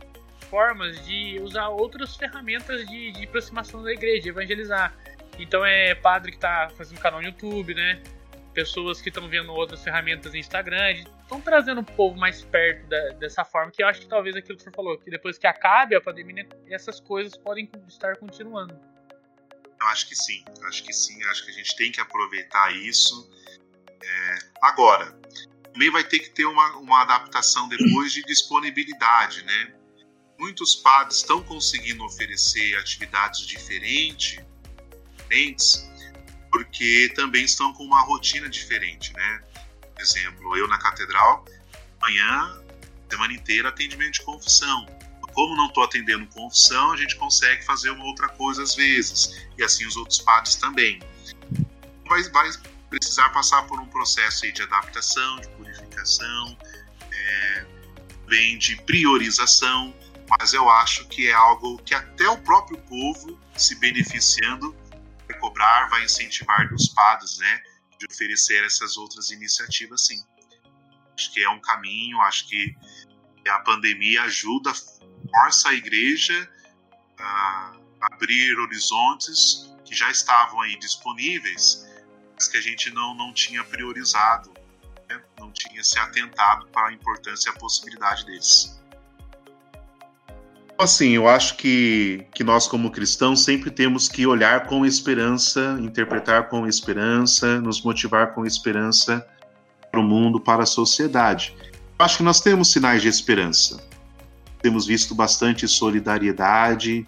formas 0.50 1.04
de 1.04 1.40
usar 1.40 1.68
outras 1.68 2.14
ferramentas 2.14 2.86
de, 2.86 3.10
de 3.12 3.24
aproximação 3.24 3.82
da 3.82 3.92
igreja, 3.92 4.22
de 4.22 4.28
evangelizar. 4.28 4.94
Então 5.38 5.64
é 5.64 5.94
padre 5.94 6.30
que 6.30 6.36
está 6.36 6.70
fazendo 6.76 7.00
canal 7.00 7.20
no 7.20 7.26
YouTube, 7.26 7.74
né? 7.74 8.02
Pessoas 8.54 9.02
que 9.02 9.08
estão 9.08 9.28
vendo 9.28 9.52
outras 9.52 9.82
ferramentas 9.82 10.32
no 10.32 10.38
Instagram, 10.38 10.92
estão 10.92 11.40
trazendo 11.40 11.80
o 11.80 11.84
povo 11.84 12.16
mais 12.16 12.42
perto 12.42 12.86
da- 12.88 13.08
dessa 13.14 13.44
forma, 13.44 13.72
que 13.72 13.82
eu 13.82 13.88
acho 13.88 14.00
que 14.00 14.06
talvez 14.06 14.36
aquilo 14.36 14.56
que 14.56 14.62
você 14.62 14.70
falou, 14.70 14.96
que 14.96 15.10
depois 15.10 15.36
que 15.36 15.46
acabe 15.46 15.96
a 15.96 16.00
pandemia, 16.00 16.48
essas 16.68 17.00
coisas 17.00 17.36
podem 17.36 17.68
estar 17.88 18.16
continuando. 18.16 18.78
Eu 19.80 19.86
acho 19.88 20.08
que 20.08 20.14
sim, 20.14 20.44
acho 20.68 20.84
que 20.84 20.92
sim, 20.92 21.22
acho 21.24 21.44
que 21.44 21.50
a 21.50 21.54
gente 21.54 21.76
tem 21.76 21.90
que 21.90 22.00
aproveitar 22.00 22.72
isso. 22.74 23.28
É, 24.02 24.38
agora, 24.62 25.18
também 25.72 25.90
vai 25.90 26.04
ter 26.04 26.20
que 26.20 26.30
ter 26.30 26.44
uma, 26.44 26.76
uma 26.76 27.02
adaptação 27.02 27.68
depois 27.68 28.12
de 28.12 28.22
disponibilidade, 28.22 29.44
né? 29.44 29.74
Muitos 30.38 30.76
padres 30.76 31.18
estão 31.18 31.42
conseguindo 31.42 32.04
oferecer 32.04 32.76
atividades 32.76 33.40
diferentes, 33.40 34.38
diferentes, 35.16 35.90
porque 36.54 37.12
também 37.16 37.44
estão 37.44 37.72
com 37.72 37.82
uma 37.82 38.00
rotina 38.02 38.48
diferente, 38.48 39.12
né? 39.12 39.42
Por 39.92 40.00
exemplo, 40.00 40.56
eu 40.56 40.68
na 40.68 40.78
catedral, 40.78 41.44
amanhã, 42.00 42.62
semana 43.10 43.32
inteira, 43.32 43.70
atendimento 43.70 44.12
de 44.14 44.22
confissão. 44.22 44.86
Como 45.32 45.56
não 45.56 45.66
estou 45.66 45.82
atendendo 45.82 46.24
confissão, 46.28 46.92
a 46.92 46.96
gente 46.96 47.16
consegue 47.16 47.64
fazer 47.64 47.90
uma 47.90 48.04
outra 48.04 48.28
coisa 48.28 48.62
às 48.62 48.76
vezes, 48.76 49.44
e 49.58 49.64
assim 49.64 49.84
os 49.84 49.96
outros 49.96 50.20
padres 50.20 50.54
também. 50.54 51.02
Vai, 52.06 52.22
vai 52.30 52.48
precisar 52.88 53.30
passar 53.30 53.64
por 53.64 53.80
um 53.80 53.86
processo 53.86 54.50
de 54.52 54.62
adaptação, 54.62 55.40
de 55.40 55.48
purificação, 55.48 56.56
é, 57.10 57.66
vem 58.28 58.56
de 58.58 58.76
priorização, 58.82 59.92
mas 60.28 60.52
eu 60.52 60.70
acho 60.70 61.04
que 61.08 61.26
é 61.26 61.32
algo 61.32 61.78
que 61.78 61.96
até 61.96 62.28
o 62.28 62.38
próprio 62.38 62.78
povo 62.78 63.40
se 63.56 63.74
beneficiando 63.74 64.72
cobrar, 65.44 65.90
vai 65.90 66.04
incentivar 66.04 66.68
dos 66.70 66.88
padres, 66.88 67.36
né, 67.38 67.62
de 67.98 68.06
oferecer 68.10 68.64
essas 68.64 68.96
outras 68.96 69.30
iniciativas, 69.30 70.06
sim. 70.06 70.22
Acho 71.14 71.32
que 71.32 71.44
é 71.44 71.50
um 71.50 71.60
caminho, 71.60 72.18
acho 72.22 72.48
que 72.48 72.74
a 73.46 73.58
pandemia 73.60 74.22
ajuda, 74.22 74.72
força 75.30 75.68
a 75.68 75.74
igreja 75.74 76.50
a 77.18 77.76
abrir 78.12 78.58
horizontes 78.58 79.70
que 79.84 79.94
já 79.94 80.10
estavam 80.10 80.62
aí 80.62 80.78
disponíveis, 80.78 81.86
mas 82.34 82.48
que 82.48 82.56
a 82.56 82.60
gente 82.60 82.90
não, 82.90 83.14
não 83.14 83.32
tinha 83.32 83.62
priorizado, 83.64 84.52
né? 85.08 85.22
não 85.38 85.52
tinha 85.52 85.84
se 85.84 85.98
atentado 85.98 86.66
para 86.68 86.88
a 86.88 86.92
importância 86.92 87.50
e 87.50 87.52
a 87.52 87.58
possibilidade 87.58 88.24
deles. 88.24 88.82
Assim, 90.76 91.10
eu 91.10 91.28
acho 91.28 91.56
que, 91.56 92.26
que 92.34 92.42
nós, 92.42 92.66
como 92.66 92.90
cristãos, 92.90 93.44
sempre 93.44 93.70
temos 93.70 94.08
que 94.08 94.26
olhar 94.26 94.66
com 94.66 94.84
esperança, 94.84 95.78
interpretar 95.80 96.48
com 96.48 96.66
esperança, 96.66 97.60
nos 97.60 97.82
motivar 97.82 98.34
com 98.34 98.44
esperança 98.44 99.24
para 99.90 100.00
o 100.00 100.02
mundo, 100.02 100.40
para 100.40 100.64
a 100.64 100.66
sociedade. 100.66 101.54
Eu 101.96 102.04
acho 102.04 102.16
que 102.16 102.22
nós 102.24 102.40
temos 102.40 102.72
sinais 102.72 103.02
de 103.02 103.08
esperança. 103.08 103.80
Temos 104.60 104.86
visto 104.86 105.14
bastante 105.14 105.68
solidariedade 105.68 107.06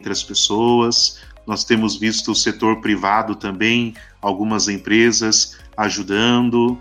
entre 0.00 0.12
as 0.12 0.24
pessoas, 0.24 1.20
nós 1.46 1.62
temos 1.62 1.96
visto 1.96 2.32
o 2.32 2.34
setor 2.34 2.80
privado 2.80 3.36
também, 3.36 3.94
algumas 4.20 4.66
empresas 4.68 5.56
ajudando. 5.76 6.78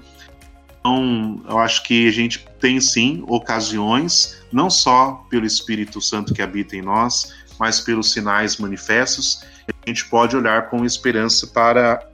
Então, 0.86 1.42
eu 1.48 1.60
acho 1.60 1.82
que 1.84 2.10
a 2.10 2.12
gente 2.12 2.46
tem 2.60 2.82
sim 2.82 3.24
ocasiões, 3.26 4.44
não 4.52 4.70
só 4.70 5.26
pelo 5.30 5.46
Espírito 5.46 6.02
Santo 6.02 6.34
que 6.34 6.42
habita 6.42 6.76
em 6.76 6.82
nós, 6.82 7.34
mas 7.58 7.80
pelos 7.80 8.12
sinais 8.12 8.58
manifestos, 8.58 9.46
a 9.66 9.88
gente 9.90 10.04
pode 10.10 10.36
olhar 10.36 10.70
com 10.70 10.84
esperança 10.84 11.48
para 11.48 12.06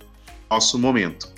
nosso 0.47 0.77
momento. 0.77 1.33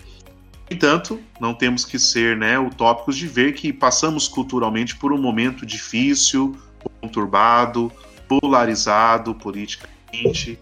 No 0.70 0.76
entanto, 0.76 1.22
não 1.40 1.54
temos 1.54 1.86
que 1.86 1.98
ser 1.98 2.36
né, 2.36 2.60
utópicos 2.60 3.16
de 3.16 3.28
ver 3.30 3.54
que 3.54 3.72
passamos 3.72 4.28
culturalmente 4.28 4.98
por 4.98 5.14
um 5.14 5.18
momento 5.18 5.66
difícil, 5.66 6.58
conturbado, 7.00 7.90
polarizado 8.28 9.34
politicamente, 9.36 10.60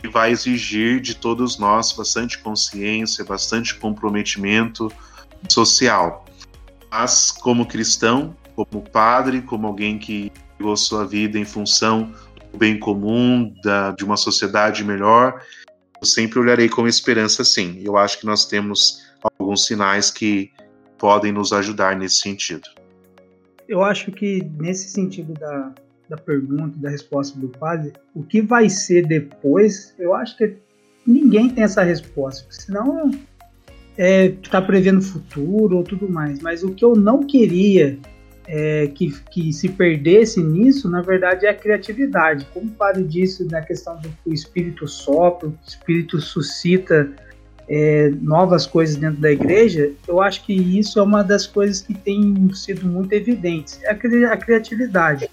que 0.00 0.08
vai 0.08 0.32
exigir 0.32 1.00
de 1.00 1.14
todos 1.14 1.60
nós 1.60 1.92
bastante 1.92 2.38
consciência, 2.38 3.24
bastante 3.24 3.72
comprometimento 3.76 4.92
social. 5.52 6.24
Mas, 6.90 7.30
como 7.30 7.66
cristão, 7.66 8.36
como 8.54 8.82
padre, 8.82 9.42
como 9.42 9.66
alguém 9.66 9.98
que 9.98 10.32
entregou 10.54 10.76
sua 10.76 11.06
vida 11.06 11.38
em 11.38 11.44
função 11.44 12.12
do 12.52 12.58
bem 12.58 12.78
comum, 12.78 13.52
da, 13.62 13.90
de 13.92 14.04
uma 14.04 14.16
sociedade 14.16 14.82
melhor, 14.82 15.42
eu 16.00 16.06
sempre 16.06 16.38
olharei 16.38 16.68
com 16.68 16.86
esperança, 16.86 17.44
sim. 17.44 17.80
Eu 17.82 17.96
acho 17.96 18.18
que 18.20 18.26
nós 18.26 18.46
temos 18.46 19.02
alguns 19.22 19.66
sinais 19.66 20.10
que 20.10 20.50
podem 20.98 21.32
nos 21.32 21.52
ajudar 21.52 21.96
nesse 21.96 22.16
sentido. 22.16 22.68
Eu 23.68 23.82
acho 23.82 24.12
que 24.12 24.42
nesse 24.58 24.88
sentido 24.88 25.32
da, 25.34 25.74
da 26.08 26.16
pergunta, 26.16 26.78
da 26.78 26.88
resposta 26.88 27.38
do 27.38 27.48
padre, 27.48 27.92
o 28.14 28.22
que 28.22 28.40
vai 28.40 28.68
ser 28.70 29.06
depois, 29.06 29.94
eu 29.98 30.14
acho 30.14 30.36
que 30.36 30.56
ninguém 31.06 31.50
tem 31.50 31.64
essa 31.64 31.82
resposta, 31.82 32.46
senão 32.50 33.10
é, 33.96 34.32
tá 34.50 34.60
prevendo 34.60 34.98
o 34.98 35.02
futuro 35.02 35.78
ou 35.78 35.84
tudo 35.84 36.08
mais. 36.08 36.40
Mas 36.40 36.62
o 36.62 36.70
que 36.70 36.84
eu 36.84 36.94
não 36.94 37.22
queria 37.22 37.98
é, 38.46 38.86
que, 38.88 39.12
que 39.30 39.52
se 39.52 39.68
perdesse 39.68 40.42
nisso, 40.42 40.88
na 40.88 41.02
verdade, 41.02 41.46
é 41.46 41.50
a 41.50 41.54
criatividade. 41.54 42.46
Como 42.52 42.66
o 42.66 42.70
padre 42.70 43.04
disse 43.04 43.44
na 43.44 43.60
questão 43.62 43.98
do 43.98 44.10
o 44.24 44.32
espírito 44.32 44.86
sopra, 44.86 45.48
o 45.48 45.58
espírito 45.66 46.20
suscita 46.20 47.10
é, 47.68 48.12
novas 48.20 48.66
coisas 48.66 48.96
dentro 48.96 49.20
da 49.20 49.32
igreja, 49.32 49.90
eu 50.06 50.20
acho 50.20 50.44
que 50.44 50.52
isso 50.52 51.00
é 51.00 51.02
uma 51.02 51.24
das 51.24 51.46
coisas 51.46 51.80
que 51.80 51.94
tem 51.94 52.48
sido 52.54 52.86
muito 52.86 53.12
evidentes, 53.12 53.80
é 53.82 53.90
a 53.90 54.36
criatividade 54.36 55.28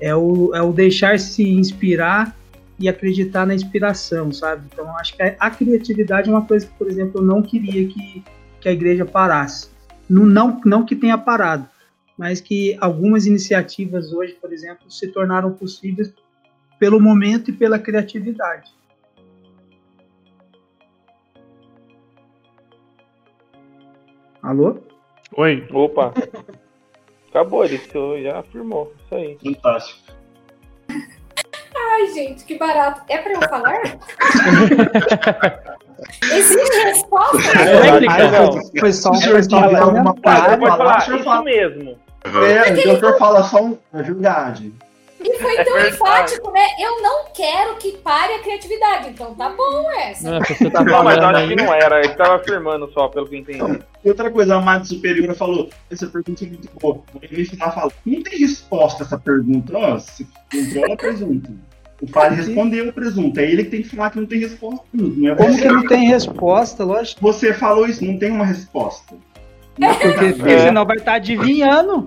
é 0.00 0.14
o, 0.14 0.54
é 0.54 0.62
o 0.62 0.72
deixar 0.72 1.18
se 1.18 1.46
inspirar 1.46 2.36
e 2.80 2.88
acreditar 2.88 3.46
na 3.46 3.54
inspiração, 3.54 4.32
sabe? 4.32 4.66
Então, 4.72 4.96
acho 4.96 5.14
que 5.14 5.22
a, 5.22 5.50
criatividade 5.50 6.30
é 6.30 6.32
uma 6.32 6.46
coisa 6.46 6.66
que, 6.66 6.72
por 6.72 6.88
exemplo, 6.88 7.20
eu 7.20 7.24
não 7.24 7.42
queria 7.42 7.86
que, 7.86 8.24
que 8.58 8.68
a 8.68 8.72
igreja 8.72 9.04
parasse. 9.04 9.68
Não, 10.08 10.24
não, 10.24 10.60
não 10.64 10.84
que 10.86 10.96
tenha 10.96 11.18
parado, 11.18 11.68
mas 12.16 12.40
que 12.40 12.78
algumas 12.80 13.26
iniciativas 13.26 14.14
hoje, 14.14 14.32
por 14.40 14.50
exemplo, 14.50 14.90
se 14.90 15.08
tornaram 15.08 15.52
possíveis 15.52 16.10
pelo 16.78 16.98
momento 16.98 17.50
e 17.50 17.52
pela 17.52 17.78
criatividade. 17.78 18.70
Alô? 24.42 24.78
Oi. 25.36 25.68
Opa. 25.70 26.14
Acabou, 27.28 27.62
ele 27.64 27.78
já 28.22 28.38
afirmou. 28.38 28.92
Isso 29.04 29.14
aí. 29.14 29.38
Fantástico. 29.44 30.19
Ai, 31.92 32.06
gente, 32.14 32.44
que 32.44 32.56
barato. 32.56 33.02
É 33.08 33.18
pra 33.18 33.32
eu 33.32 33.40
falar? 33.48 33.80
Existe 36.32 36.78
resposta? 36.84 37.38
É, 37.58 38.80
Foi 38.80 38.92
só 38.92 39.10
um 39.10 39.18
pessoal 39.18 39.76
alguma 39.76 40.14
coisa. 40.14 40.56
Pode 40.56 40.76
falar, 40.76 40.98
isso 40.98 41.42
mesmo. 41.42 41.98
É, 42.24 42.72
o 42.72 42.84
doutor 42.84 43.18
fala 43.18 43.42
só 43.42 43.62
um, 43.62 43.76
a 43.92 44.02
verdade. 44.02 44.72
E 45.22 45.38
foi 45.38 45.64
tão 45.64 45.76
é 45.76 45.88
enfático, 45.90 46.50
né? 46.50 46.66
Eu 46.80 47.02
não 47.02 47.26
quero 47.34 47.76
que 47.76 47.92
pare 47.98 48.34
a 48.34 48.38
criatividade. 48.38 49.10
Então 49.10 49.34
tá 49.34 49.50
bom 49.50 49.90
essa. 49.98 50.30
Não, 50.30 50.40
você 50.40 50.70
tá 50.70 50.82
não, 50.82 51.04
mas 51.04 51.18
acho 51.18 51.48
que 51.48 51.56
não 51.56 51.74
era. 51.74 51.98
Ele 51.98 52.14
tava 52.14 52.36
afirmando 52.36 52.90
só, 52.92 53.08
pelo 53.08 53.28
que 53.28 53.36
entendi. 53.36 53.82
E 54.02 54.08
outra 54.08 54.30
coisa, 54.30 54.56
a 54.56 54.60
Mad 54.60 54.84
Superior 54.84 55.34
falou: 55.34 55.68
essa 55.90 56.06
pergunta 56.06 56.44
é 56.44 56.48
muito 56.48 56.68
boa. 56.80 57.02
Ele 57.20 57.44
falou: 57.44 57.92
não 58.06 58.22
tem 58.22 58.38
resposta 58.38 59.02
essa 59.02 59.18
pergunta. 59.18 59.76
Ó, 59.76 59.98
se 59.98 60.26
controla 60.50 60.94
a 60.94 60.96
pergunta. 60.96 61.50
O 62.00 62.06
pai 62.06 62.34
respondeu 62.34 62.88
a 62.88 62.92
pergunta. 62.92 63.40
É 63.40 63.44
ele 63.44 63.64
que 63.64 63.70
tem 63.70 63.82
que 63.82 63.94
falar 63.94 64.10
que 64.10 64.18
não 64.18 64.26
tem 64.26 64.40
resposta. 64.40 64.84
Não 64.92 65.30
é 65.30 65.34
Como 65.34 65.56
que 65.56 65.68
não 65.68 65.86
tem 65.86 66.08
resposta, 66.08 66.84
lógico? 66.84 67.20
Você 67.20 67.52
falou 67.52 67.86
isso, 67.86 68.04
não 68.04 68.18
tem 68.18 68.30
uma 68.30 68.44
resposta. 68.44 69.14
Porque, 69.76 70.32
porque 70.34 70.52
é. 70.52 70.66
senão 70.66 70.84
vai 70.84 70.96
estar 70.96 71.12
tá 71.12 71.16
adivinhando. 71.16 72.06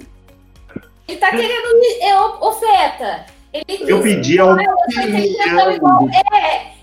Ele 1.08 1.18
tá 1.18 1.30
querendo. 1.32 1.68
Eu, 2.02 2.54
Feta. 2.54 3.26
Ele 3.54 3.66
quis, 3.66 3.88
eu 3.88 4.02
pedi 4.02 4.39
ao. 4.39 4.58
É, 4.60 4.66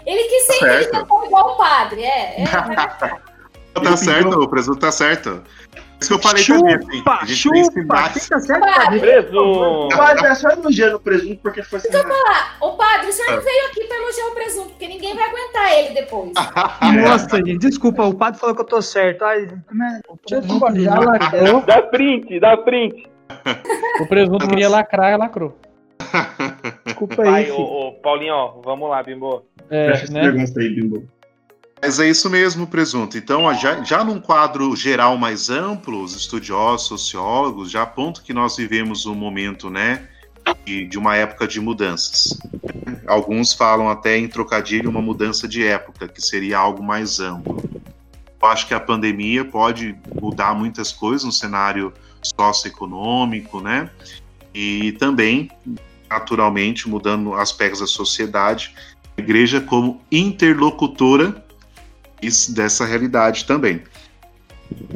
ele 0.07 0.23
quis 0.25 0.43
ser 0.45 0.59
tá 0.61 0.75
interpretação 0.75 1.25
igual 1.27 1.55
o 1.55 1.57
padre. 1.57 2.03
É, 2.03 2.43
é, 2.43 2.45
tá 2.47 3.97
certo, 3.97 4.41
o 4.41 4.49
presunto 4.49 4.79
tá 4.79 4.93
certo. 4.93 5.43
Isso 6.01 6.09
que 6.09 6.15
eu 6.15 6.19
falei 6.19 6.43
chupa, 6.43 6.61
também, 6.61 6.77
assim. 6.77 7.03
A 7.07 7.25
gente 7.27 7.39
chupa, 7.39 8.09
fica 8.09 8.41
certo, 8.41 8.61
padre. 8.61 9.01
Presunto. 9.01 9.97
Padre, 9.97 10.27
é 10.27 10.35
só 10.35 10.49
elogiando 10.51 10.97
o 10.97 11.01
presunto 11.01 11.41
porque 11.43 11.63
foi 11.63 11.79
assim. 11.79 11.89
Eu 11.93 12.03
falar. 12.03 12.57
Ô, 12.61 12.73
padre, 12.73 13.09
o 13.09 13.13
senhor 13.13 13.33
não 13.33 13.43
veio 13.43 13.67
aqui 13.67 13.85
pra 13.85 13.97
elogiar 13.97 14.27
o 14.27 14.35
presunto, 14.35 14.69
porque 14.71 14.89
ninguém 14.89 15.15
vai 15.15 15.29
aguentar 15.29 15.73
ele 15.79 15.95
depois. 15.95 16.33
Nossa, 17.05 17.37
gente, 17.37 17.59
desculpa, 17.59 18.05
o 18.05 18.15
padre 18.15 18.41
falou 18.41 18.55
que 18.55 18.63
eu 18.63 18.67
tô 18.67 18.81
certo. 18.81 19.25
Ai, 19.25 19.49
eu 20.31 20.81
já 20.83 20.99
lacrou. 20.99 21.61
Dá 21.63 21.83
print, 21.83 22.41
dá 22.41 22.57
print. 22.57 23.09
O 24.01 24.07
presunto 24.07 24.49
queria 24.49 24.69
lacrar, 24.69 25.19
lacrou. 25.19 25.57
Desculpa 26.85 27.23
aí. 27.23 27.51
Ô, 27.51 27.61
ô, 27.61 27.93
Paulinho, 27.93 28.35
ó, 28.35 28.61
vamos 28.65 28.89
lá, 28.89 29.03
Bimbo. 29.03 29.45
É, 29.69 30.09
né? 30.11 30.23
pergunta 30.23 30.61
aí, 30.61 30.69
Bimbo. 30.71 31.07
Mas 31.83 31.99
é 31.99 32.09
isso 32.09 32.29
mesmo, 32.29 32.67
presunto. 32.67 33.17
Então, 33.17 33.53
já, 33.55 33.83
já 33.83 34.05
num 34.05 34.21
quadro 34.21 34.77
geral 34.77 35.17
mais 35.17 35.49
amplo, 35.49 36.03
os 36.03 36.15
estudiosos, 36.15 36.87
sociólogos 36.87 37.71
já 37.71 37.83
apontam 37.83 38.23
que 38.23 38.35
nós 38.35 38.57
vivemos 38.57 39.07
um 39.07 39.15
momento, 39.15 39.71
né, 39.71 40.07
de, 40.65 40.87
de 40.87 40.99
uma 40.99 41.17
época 41.17 41.49
de 41.49 41.59
mudanças. 41.59 42.39
Alguns 43.07 43.55
falam 43.55 43.89
até 43.89 44.19
em 44.19 44.29
trocadilho 44.29 44.91
uma 44.91 45.01
mudança 45.01 45.49
de 45.49 45.65
época, 45.65 46.07
que 46.07 46.21
seria 46.21 46.59
algo 46.59 46.83
mais 46.83 47.19
amplo. 47.19 47.63
Eu 48.43 48.49
acho 48.49 48.67
que 48.67 48.75
a 48.75 48.81
pandemia 48.81 49.45
pode 49.45 49.97
mudar 50.21 50.55
muitas 50.55 50.93
coisas 50.93 51.25
no 51.25 51.33
cenário 51.33 51.93
socioeconômico, 52.23 53.61
né? 53.61 53.91
E 54.53 54.93
também, 54.93 55.51
naturalmente, 56.11 56.89
mudando 56.89 57.35
aspectos 57.35 57.81
da 57.81 57.87
sociedade, 57.87 58.75
a 59.17 59.21
igreja 59.21 59.61
como 59.61 60.01
interlocutora 60.11 61.45
dessa 62.55 62.85
realidade 62.85 63.45
também. 63.45 63.83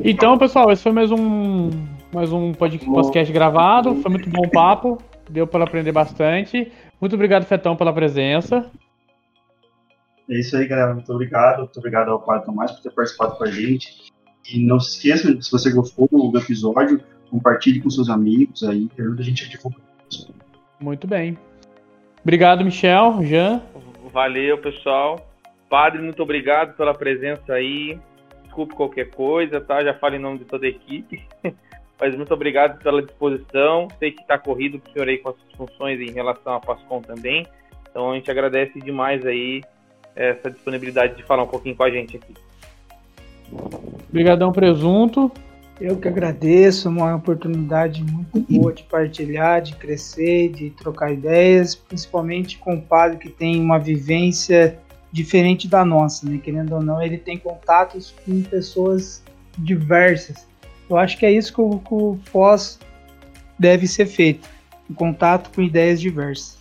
Então, 0.03 0.39
pessoal, 0.39 0.71
esse 0.71 0.83
foi 0.83 0.93
mais 0.93 1.11
um 1.11 1.71
mais 2.13 2.33
um 2.33 2.53
podcast 2.53 3.33
gravado. 3.33 3.97
Foi 3.97 4.11
muito 4.11 4.31
bom 4.31 4.47
o 4.47 4.51
papo. 4.51 4.99
Deu 5.29 5.47
para 5.47 5.65
aprender 5.65 5.91
bastante. 5.91 6.71
Muito 7.01 7.15
obrigado, 7.15 7.45
Fetão, 7.45 7.75
pela 7.75 7.93
presença. 7.93 8.71
É 10.31 10.39
isso 10.39 10.57
aí, 10.57 10.67
galera. 10.67 10.95
Muito 10.95 11.13
obrigado. 11.13 11.59
Muito 11.59 11.79
obrigado 11.79 12.11
ao 12.11 12.21
Padre 12.21 12.47
Tomás 12.47 12.71
por 12.71 12.83
ter 12.83 12.91
participado 12.91 13.37
com 13.37 13.45
a 13.45 13.51
gente. 13.51 14.13
E 14.51 14.65
não 14.65 14.79
se 14.79 14.97
esqueça, 14.97 15.43
se 15.43 15.51
você 15.51 15.73
gostou 15.73 16.09
do 16.09 16.39
episódio, 16.39 17.01
compartilhe 17.31 17.81
com 17.81 17.91
seus 17.91 18.09
amigos 18.09 18.63
aí, 18.63 18.89
ajuda 18.99 19.23
a 19.23 19.25
gente 19.25 19.45
a 19.45 19.49
divulgar. 19.49 19.81
Muito 20.79 21.07
bem. 21.07 21.37
Obrigado, 22.23 22.65
Michel, 22.65 23.23
Jean. 23.23 23.63
Valeu, 24.13 24.59
pessoal. 24.59 25.34
Padre, 25.75 26.01
muito 26.01 26.23
obrigado 26.23 26.77
pela 26.77 26.95
presença 26.95 27.53
aí. 27.55 27.99
Desculpe 28.45 28.77
qualquer 28.77 29.11
coisa, 29.11 29.61
tá? 29.61 29.83
Já 29.83 29.93
falo 29.93 30.15
em 30.15 30.21
nome 30.21 30.39
de 30.39 30.45
toda 30.45 30.67
a 30.67 30.69
equipe. 30.69 31.27
Mas 32.01 32.15
muito 32.15 32.33
obrigado 32.33 32.81
pela 32.81 33.03
disposição. 33.03 33.89
Sei 33.99 34.13
que 34.13 34.23
está 34.23 34.39
corrido 34.39 34.79
para 34.79 34.89
o 34.89 34.93
senhor 34.93 35.09
aí 35.09 35.19
com 35.19 35.31
as 35.31 35.37
funções 35.57 35.99
em 35.99 36.13
relação 36.13 36.55
à 36.55 36.61
Pascom 36.61 37.03
também. 37.03 37.45
Então 37.91 38.13
a 38.13 38.15
gente 38.15 38.31
agradece 38.31 38.79
demais 38.79 39.27
aí 39.27 39.65
essa 40.15 40.49
disponibilidade 40.49 41.17
de 41.17 41.25
falar 41.25 41.43
um 41.43 41.49
pouquinho 41.49 41.75
com 41.75 41.83
a 41.83 41.91
gente 41.91 42.19
aqui. 42.19 42.35
Obrigadão, 44.09 44.53
Presunto. 44.53 45.33
Eu 45.81 45.97
que 45.97 46.07
agradeço, 46.07 46.89
uma 46.89 47.17
oportunidade 47.17 48.01
muito 48.01 48.39
boa 48.49 48.73
de 48.73 48.85
partilhar, 48.85 49.61
de 49.61 49.75
crescer, 49.75 50.51
de 50.51 50.71
trocar 50.71 51.13
ideias, 51.13 51.75
principalmente 51.75 52.59
com 52.59 52.77
o 52.77 52.81
padre 52.81 53.19
que 53.19 53.29
tem 53.29 53.61
uma 53.61 53.77
vivência 53.77 54.79
diferente 55.15 55.69
da 55.69 55.85
nossa, 55.85 56.29
né? 56.29 56.41
Querendo 56.43 56.75
ou 56.75 56.83
não, 56.83 57.01
ele 57.01 57.17
tem 57.17 57.39
contatos 57.39 58.13
com 58.27 58.43
pessoas 58.43 59.23
diversas. 59.57 60.45
Eu 60.91 60.97
acho 60.97 61.17
que 61.17 61.25
é 61.25 61.31
isso 61.31 61.55
que 61.55 61.61
o, 61.61 61.79
que 61.79 61.95
o 61.95 62.19
pós 62.33 62.81
deve 63.57 63.87
ser 63.87 64.07
feito, 64.07 64.49
em 64.91 64.93
contato 64.93 65.55
com 65.55 65.63
ideias 65.63 66.01
diversas. 66.01 66.59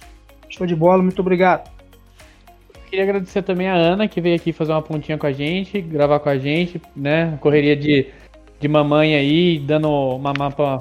Show 0.50 0.68
de 0.68 0.76
bola, 0.76 1.02
muito 1.02 1.20
obrigado. 1.20 1.68
Queria 2.92 3.06
agradecer 3.06 3.42
também 3.42 3.68
a 3.68 3.74
Ana 3.74 4.08
que 4.08 4.22
veio 4.22 4.36
aqui 4.36 4.54
fazer 4.54 4.72
uma 4.72 4.84
pontinha 4.84 5.18
com 5.18 5.26
a 5.26 5.32
gente, 5.32 5.82
gravar 5.82 6.20
com 6.20 6.30
a 6.30 6.38
gente, 6.38 6.80
né? 6.96 7.36
Correria 7.42 7.76
de, 7.76 8.06
de 8.60 8.68
mamãe 8.68 9.16
aí, 9.16 9.58
dando 9.58 10.20
mamar 10.20 10.54
pra, 10.54 10.78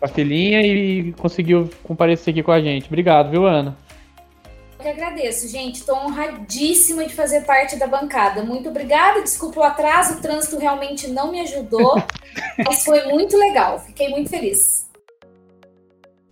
pra 0.00 0.08
filhinha 0.08 0.60
e 0.62 1.12
conseguiu 1.12 1.70
comparecer 1.84 2.32
aqui 2.32 2.42
com 2.42 2.50
a 2.50 2.60
gente. 2.60 2.88
Obrigado, 2.88 3.30
viu, 3.30 3.46
Ana? 3.46 3.83
Que 4.84 4.90
agradeço, 4.90 5.48
gente. 5.48 5.76
Estou 5.76 5.96
honradíssima 5.96 7.06
de 7.06 7.14
fazer 7.14 7.46
parte 7.46 7.78
da 7.78 7.86
bancada. 7.86 8.42
Muito 8.42 8.68
obrigada. 8.68 9.22
Desculpa 9.22 9.60
o 9.60 9.62
atraso, 9.62 10.18
o 10.18 10.20
trânsito 10.20 10.58
realmente 10.58 11.08
não 11.08 11.32
me 11.32 11.40
ajudou, 11.40 11.94
mas 12.66 12.84
foi 12.84 13.02
muito 13.06 13.34
legal. 13.34 13.78
Fiquei 13.78 14.10
muito 14.10 14.28
feliz. 14.28 14.86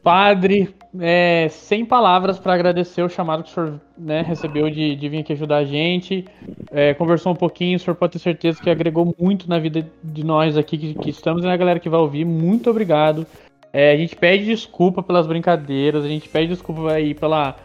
Padre, 0.02 0.74
é, 1.00 1.48
sem 1.48 1.82
palavras 1.82 2.38
para 2.38 2.52
agradecer 2.52 3.00
o 3.02 3.08
chamado 3.08 3.42
que 3.42 3.48
o 3.48 3.54
senhor 3.54 3.80
né, 3.96 4.20
recebeu 4.20 4.68
de, 4.68 4.96
de, 4.96 5.08
vir 5.08 5.20
aqui 5.20 5.32
ajudar 5.32 5.56
a 5.56 5.64
gente. 5.64 6.26
É, 6.70 6.92
conversou 6.92 7.32
um 7.32 7.36
pouquinho, 7.36 7.78
o 7.78 7.80
senhor 7.80 7.96
pode 7.96 8.12
ter 8.12 8.18
certeza 8.18 8.62
que 8.62 8.68
agregou 8.68 9.14
muito 9.18 9.48
na 9.48 9.58
vida 9.58 9.90
de 10.04 10.22
nós 10.22 10.58
aqui 10.58 10.76
que, 10.76 10.92
que 10.92 11.08
estamos 11.08 11.42
e 11.42 11.46
na 11.46 11.56
galera 11.56 11.80
que 11.80 11.88
vai 11.88 12.00
ouvir. 12.00 12.26
Muito 12.26 12.68
obrigado. 12.68 13.26
É, 13.72 13.92
a 13.92 13.96
gente 13.96 14.14
pede 14.14 14.44
desculpa 14.44 15.02
pelas 15.02 15.26
brincadeiras, 15.26 16.04
a 16.04 16.08
gente 16.08 16.28
pede 16.28 16.48
desculpa 16.48 16.92
aí 16.92 17.14
pela, 17.14 17.56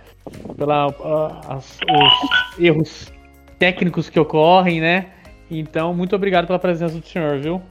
pela 0.55 0.88
uh, 0.88 1.41
as, 1.49 1.80
os 1.80 2.59
erros 2.59 3.13
técnicos 3.59 4.09
que 4.09 4.19
ocorrem, 4.19 4.82
né? 4.82 5.07
Então, 5.49 5.93
muito 5.93 6.15
obrigado 6.15 6.47
pela 6.47 6.59
presença 6.59 6.99
do 6.99 7.05
senhor, 7.05 7.39
viu? 7.39 7.61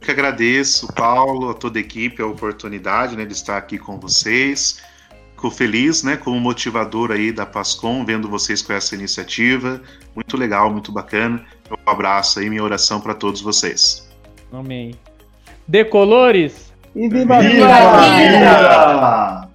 que 0.00 0.10
agradeço, 0.10 0.92
Paulo, 0.94 1.50
a 1.50 1.54
toda 1.54 1.78
a 1.78 1.80
equipe, 1.80 2.22
a 2.22 2.26
oportunidade 2.26 3.16
né, 3.16 3.24
de 3.24 3.32
estar 3.32 3.56
aqui 3.56 3.78
com 3.78 3.98
vocês. 3.98 4.82
Fico 5.34 5.50
feliz, 5.50 6.02
né, 6.02 6.16
como 6.16 6.38
motivador 6.40 7.12
aí 7.12 7.32
da 7.32 7.46
Pascom, 7.46 8.04
vendo 8.04 8.28
vocês 8.28 8.60
com 8.60 8.72
essa 8.72 8.94
iniciativa. 8.94 9.80
Muito 10.14 10.36
legal, 10.36 10.70
muito 10.70 10.90
bacana. 10.90 11.44
Um 11.70 11.90
abraço 11.90 12.40
aí, 12.40 12.50
minha 12.50 12.62
oração 12.62 13.00
para 13.00 13.14
todos 13.14 13.40
vocês. 13.40 14.08
Amém. 14.52 14.94
Decolores! 15.68 16.72
E 16.94 17.08
viva, 17.08 17.40
viva 17.40 17.66
a 17.66 18.16
vida! 18.18 19.49